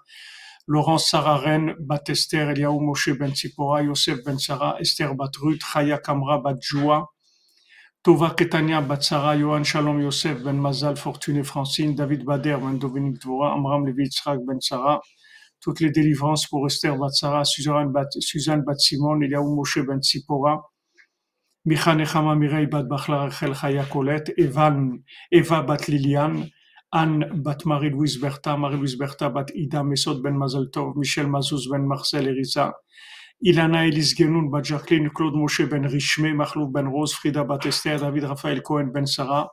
Laurence 0.69 1.11
Sarah 1.11 1.39
Ren, 1.45 1.75
bat 1.79 2.09
Esther, 2.09 2.55
Eliyahu 2.55 2.81
Moshe 2.81 3.13
ben 3.19 3.33
Tzipora, 3.33 3.85
Yosef 3.85 4.25
ben 4.25 4.39
Sarah, 4.39 4.77
Esther 4.81 5.13
bat 5.15 5.37
Ruth, 5.43 5.61
Chaya 5.61 6.01
Kamra 6.01 6.43
bat 6.43 6.57
Joua, 6.59 7.07
Tova 8.05 8.35
Ketania 8.35 8.81
Batsara, 8.83 9.37
Yohan 9.37 9.63
Shalom 9.63 10.01
Yosef 10.01 10.43
Ben 10.43 10.59
Mazal, 10.59 10.97
Fortuné 10.97 11.45
Francine, 11.45 11.95
David 11.95 12.25
Bader 12.25 12.59
Ben 12.59 12.77
Dominique 12.77 13.21
Dvora, 13.21 13.53
Amram 13.53 13.87
Levi 13.87 14.11
Ben 14.45 14.61
Sarah, 14.61 15.01
toutes 15.61 15.79
les 15.79 15.93
délivrances 15.93 16.49
pour 16.49 16.67
Esther 16.67 16.97
Batsara, 16.97 17.45
Suzanne 17.45 17.93
Bat, 17.93 18.09
Simon, 18.19 19.21
Eliaou 19.21 19.55
Moshe 19.55 19.79
Ben 19.87 20.01
Tzipora, 20.01 20.63
Micha 21.65 21.95
Nechama 21.95 22.35
Mirei 22.35 22.67
Bat 22.67 22.89
Bachla 22.89 23.27
Rachel 23.27 23.55
Chaya 23.55 23.85
Colette, 23.85 24.33
Evan, 24.37 24.99
Eva 25.31 25.63
Bat 25.63 25.87
Liliane, 25.87 26.51
Anne 26.91 27.31
Bat 27.33 27.65
Marie-Louise 27.67 28.19
Bertha, 28.19 28.57
Marie-Louise 28.57 28.97
Bertha 28.97 29.31
Bat 29.31 29.53
Ida 29.55 29.85
Mesot 29.85 30.21
Ben 30.21 30.37
Mazal 30.37 30.73
Tov, 30.73 30.97
Michel 30.97 31.29
Mazouz 31.29 31.71
Ben 31.71 31.87
Marcel 31.87 32.27
Erisa, 32.27 32.73
Ilana 33.45 33.89
Elis 33.89 34.15
Genoun, 34.15 34.51
Bat 34.51 34.63
Jacqueline, 34.63 35.11
Claude 35.11 35.35
Moshe 35.35 35.63
Ben 35.69 35.85
Richmé, 35.85 36.33
Mahlouf 36.33 36.71
Ben 36.71 36.87
Rose, 36.87 37.13
Frida 37.13 37.43
Batester, 37.43 37.97
David 37.99 38.23
Raphaël 38.23 38.63
Cohen 38.63 38.93
Ben 38.95 39.05
Sarah, 39.05 39.51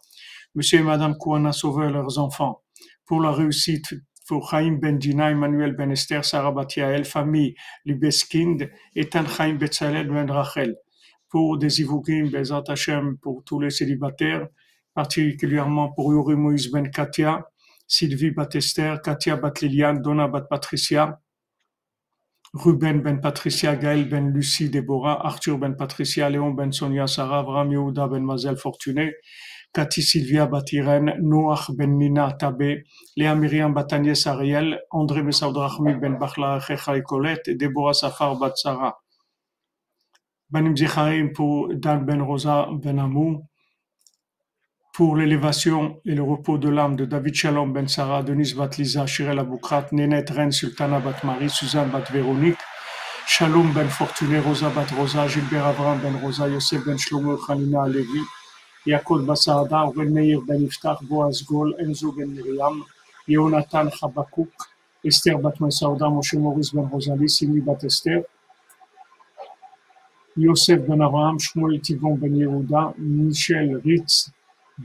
Monsieur 0.53 0.81
et 0.81 0.83
Madame 0.83 1.17
Kouana 1.17 1.51
Sauveur, 1.51 1.89
leurs 1.89 2.19
enfants. 2.19 2.61
Pour 3.07 3.19
la 3.19 3.31
réussite, 3.31 3.95
pour 4.27 4.51
Chaim 4.51 4.77
Ben 4.79 4.99
Dina, 4.99 5.31
Emmanuel 5.31 5.75
Ben 5.75 5.89
Esther, 5.89 6.23
Sarah 6.23 6.51
Batiael, 6.51 7.03
famille 7.03 7.55
Libeskind, 7.83 8.69
Ethan 8.95 9.25
Chaim 9.25 9.55
Betzalel 9.55 10.07
Ben 10.07 10.29
Rachel. 10.29 10.75
Pour 11.27 11.57
des 11.57 11.81
Ivoukim, 11.81 12.29
Bezat 12.29 12.65
Hashem, 12.67 13.17
pour 13.17 13.43
tous 13.43 13.59
les 13.59 13.71
célibataires, 13.71 14.49
particulièrement 14.93 15.91
pour 15.93 16.13
Yuri 16.13 16.35
Moïse 16.35 16.71
Ben 16.71 16.91
Katia, 16.91 17.43
Sylvie 17.87 18.29
Batester, 18.29 18.97
Katia 19.03 19.35
Bat 19.35 19.61
Liliane, 19.61 19.99
Donna 19.99 20.27
Bat 20.27 20.41
Patricia, 20.41 21.19
Ruben 22.53 23.01
ben 23.03 23.21
Patricia, 23.21 23.76
Gaël 23.76 24.09
ben 24.09 24.31
Lucie, 24.34 24.69
Déborah, 24.69 25.26
Arthur 25.26 25.59
ben 25.59 25.76
Patricia, 25.76 26.30
Léon 26.30 26.51
ben 26.51 26.71
Sonia, 26.71 27.07
Sarah, 27.07 27.65
Yehuda 27.65 28.07
ben 28.07 28.23
Mazel 28.23 28.57
Fortuné, 28.57 29.13
Cathy 29.73 30.01
Sylvia 30.01 30.47
Batiren, 30.47 31.13
Noach 31.21 31.71
ben 31.77 31.97
Nina 31.97 32.31
Tabé, 32.31 32.84
Léa 33.15 33.35
Myriam 33.35 33.73
Batanies 33.73 34.26
Ariel, 34.26 34.80
André 34.89 35.21
Messaud 35.21 35.53
ben 36.01 36.17
Bachla 36.17 36.59
Chechai 36.59 37.03
Colette 37.03 37.47
et 37.49 37.55
Déborah 37.55 37.93
Safar 37.93 38.38
Batsara. 38.38 38.97
Banim 40.49 40.76
Zicharim 40.76 41.31
pour 41.31 41.69
Dan 41.76 42.05
Ben 42.05 42.21
Rosa 42.21 42.69
Ben 42.81 42.97
Amou, 42.97 43.47
pour 44.99 45.15
l'élévation 45.15 46.01
et 46.05 46.13
le 46.13 46.21
repos 46.21 46.57
de 46.57 46.67
l'âme 46.67 46.97
de 46.97 47.05
David 47.05 47.34
Shalom 47.34 47.71
Ben 47.71 47.88
Sarah, 47.88 48.21
Denise 48.21 48.53
Batliza, 48.53 49.05
Shirel 49.05 49.39
Aboukrat, 49.39 49.85
Nénet 49.93 50.26
Ren 50.30 50.51
Sultana 50.51 50.99
Bat 50.99 51.23
Marie, 51.23 51.49
Suzanne 51.49 51.89
Bat 51.89 52.11
Véronique, 52.11 52.57
Shalom 53.26 53.71
Ben 53.71 53.88
Fortuné, 53.88 54.39
Rosa 54.39 54.67
Bat 54.67 54.91
Rosa, 54.97 55.26
Gilbert 55.26 55.67
Avram 55.67 55.99
Ben 55.99 56.17
Rosa, 56.21 56.49
Yosef 56.49 56.84
Ben 56.85 56.97
Shlomo, 56.97 57.38
Khanina 57.38 57.84
Alevi, 57.84 58.19
Yaakov 58.85 59.23
Basada, 59.26 59.89
Ben 59.95 60.11
Meir 60.11 60.41
Ben 60.41 60.67
Iftach, 60.67 61.01
Boaz 61.03 61.45
Gol, 61.45 61.73
Enzo 61.80 62.11
Ben 62.11 62.27
Miriam, 62.35 62.84
Yonatan 63.26 63.89
Chabakuk, 63.91 64.51
Esther 65.05 65.38
Bat 65.38 65.55
Sauda, 65.69 66.09
Moshe 66.09 66.38
Maurice 66.38 66.71
Ben 66.73 66.89
Rosalie, 66.91 67.30
Simi 67.30 67.61
Bat 67.61 67.85
Esther, 67.85 68.21
Yosef 70.35 70.85
Ben 70.85 71.01
Abraham, 71.01 71.38
Shmuel 71.39 71.80
Tivon 71.81 72.19
Ben 72.19 72.35
Yehuda, 72.35 72.95
Michel 72.97 73.80
Ritz 73.85 74.30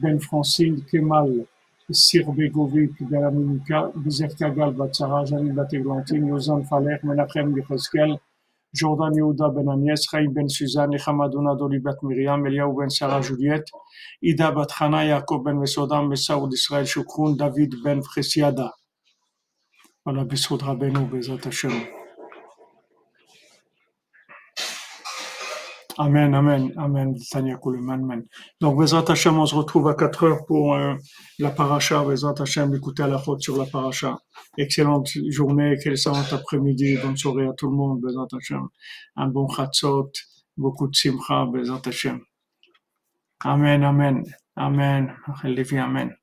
Ben 0.03 0.19
Francine, 0.19 0.81
Kemal 0.91 1.47
Sirbegovic 1.91 2.95
Ben 3.01 3.23
Aminika, 3.23 3.93
Bizer 3.95 4.31
Kagal 4.39 4.73
Batsara, 4.79 5.25
Janine 5.27 5.55
Bat 5.55 5.75
Eglantine, 5.75 6.27
Yozan 6.29 6.65
Faler, 6.69 6.99
Menachem 7.05 7.55
Yecheskel, 7.55 8.19
Jordan 8.75 9.13
Yehuda 9.13 9.55
Ben 9.55 9.67
Agnès, 9.67 10.07
Chaim 10.11 10.33
Ben 10.33 10.49
Suzanne, 10.49 10.99
Hamadouna 10.99 11.57
Doli 11.59 11.79
Bat 11.79 12.03
Miriam, 12.03 12.45
Eliaou 12.47 12.75
Ben 12.77 12.89
Sarah 12.89 13.23
Juliette, 13.23 13.71
Ida 14.23 14.51
Bat 14.51 14.71
Chana, 14.71 15.05
Yaakov 15.05 15.45
Ben 15.45 15.57
Mesodam, 15.57 16.09
Messaoud 16.09 16.53
Israël 16.53 16.87
Shukroun, 16.87 17.37
David 17.37 17.75
Ben 17.85 18.03
Fresiada. 18.03 18.73
Voilà, 20.05 20.25
Besod 20.25 20.63
Rabbeinu. 20.63 21.09
Amen, 25.97 26.35
amen, 26.35 26.73
amen, 26.77 27.15
amen. 27.89 28.27
Donc, 28.61 28.79
Bezat 28.79 29.05
Hashem, 29.09 29.39
on 29.39 29.47
se 29.47 29.55
retrouve 29.55 29.89
à 29.89 29.95
4 29.95 30.25
heures 30.25 30.45
pour 30.45 30.75
euh, 30.75 30.95
la 31.39 31.51
paracha. 31.51 32.03
Bezat 32.03 32.35
Hashem, 32.41 32.75
écoutez 32.75 33.05
à 33.05 33.07
la 33.07 33.19
faute 33.19 33.43
sur 33.43 33.57
la 33.57 33.65
paracha. 33.65 34.19
Excellente 34.59 35.09
journée, 35.29 35.73
excellente 35.73 36.33
après-midi, 36.33 36.99
bonne 37.01 37.17
soirée 37.17 37.47
à 37.47 37.53
tout 37.53 37.71
le 37.71 37.77
monde, 37.77 38.01
Bezat 38.01 38.27
Hashem. 38.37 38.67
Un 39.17 39.29
bon 39.29 39.49
chatzot, 39.49 40.11
beaucoup 40.57 40.89
de 40.89 40.97
simcha, 40.97 41.47
Bezat 41.47 41.83
Hashem. 41.87 42.21
Amen, 43.45 43.85
amen, 43.85 44.25
amen, 44.57 45.15
amen. 45.45 46.17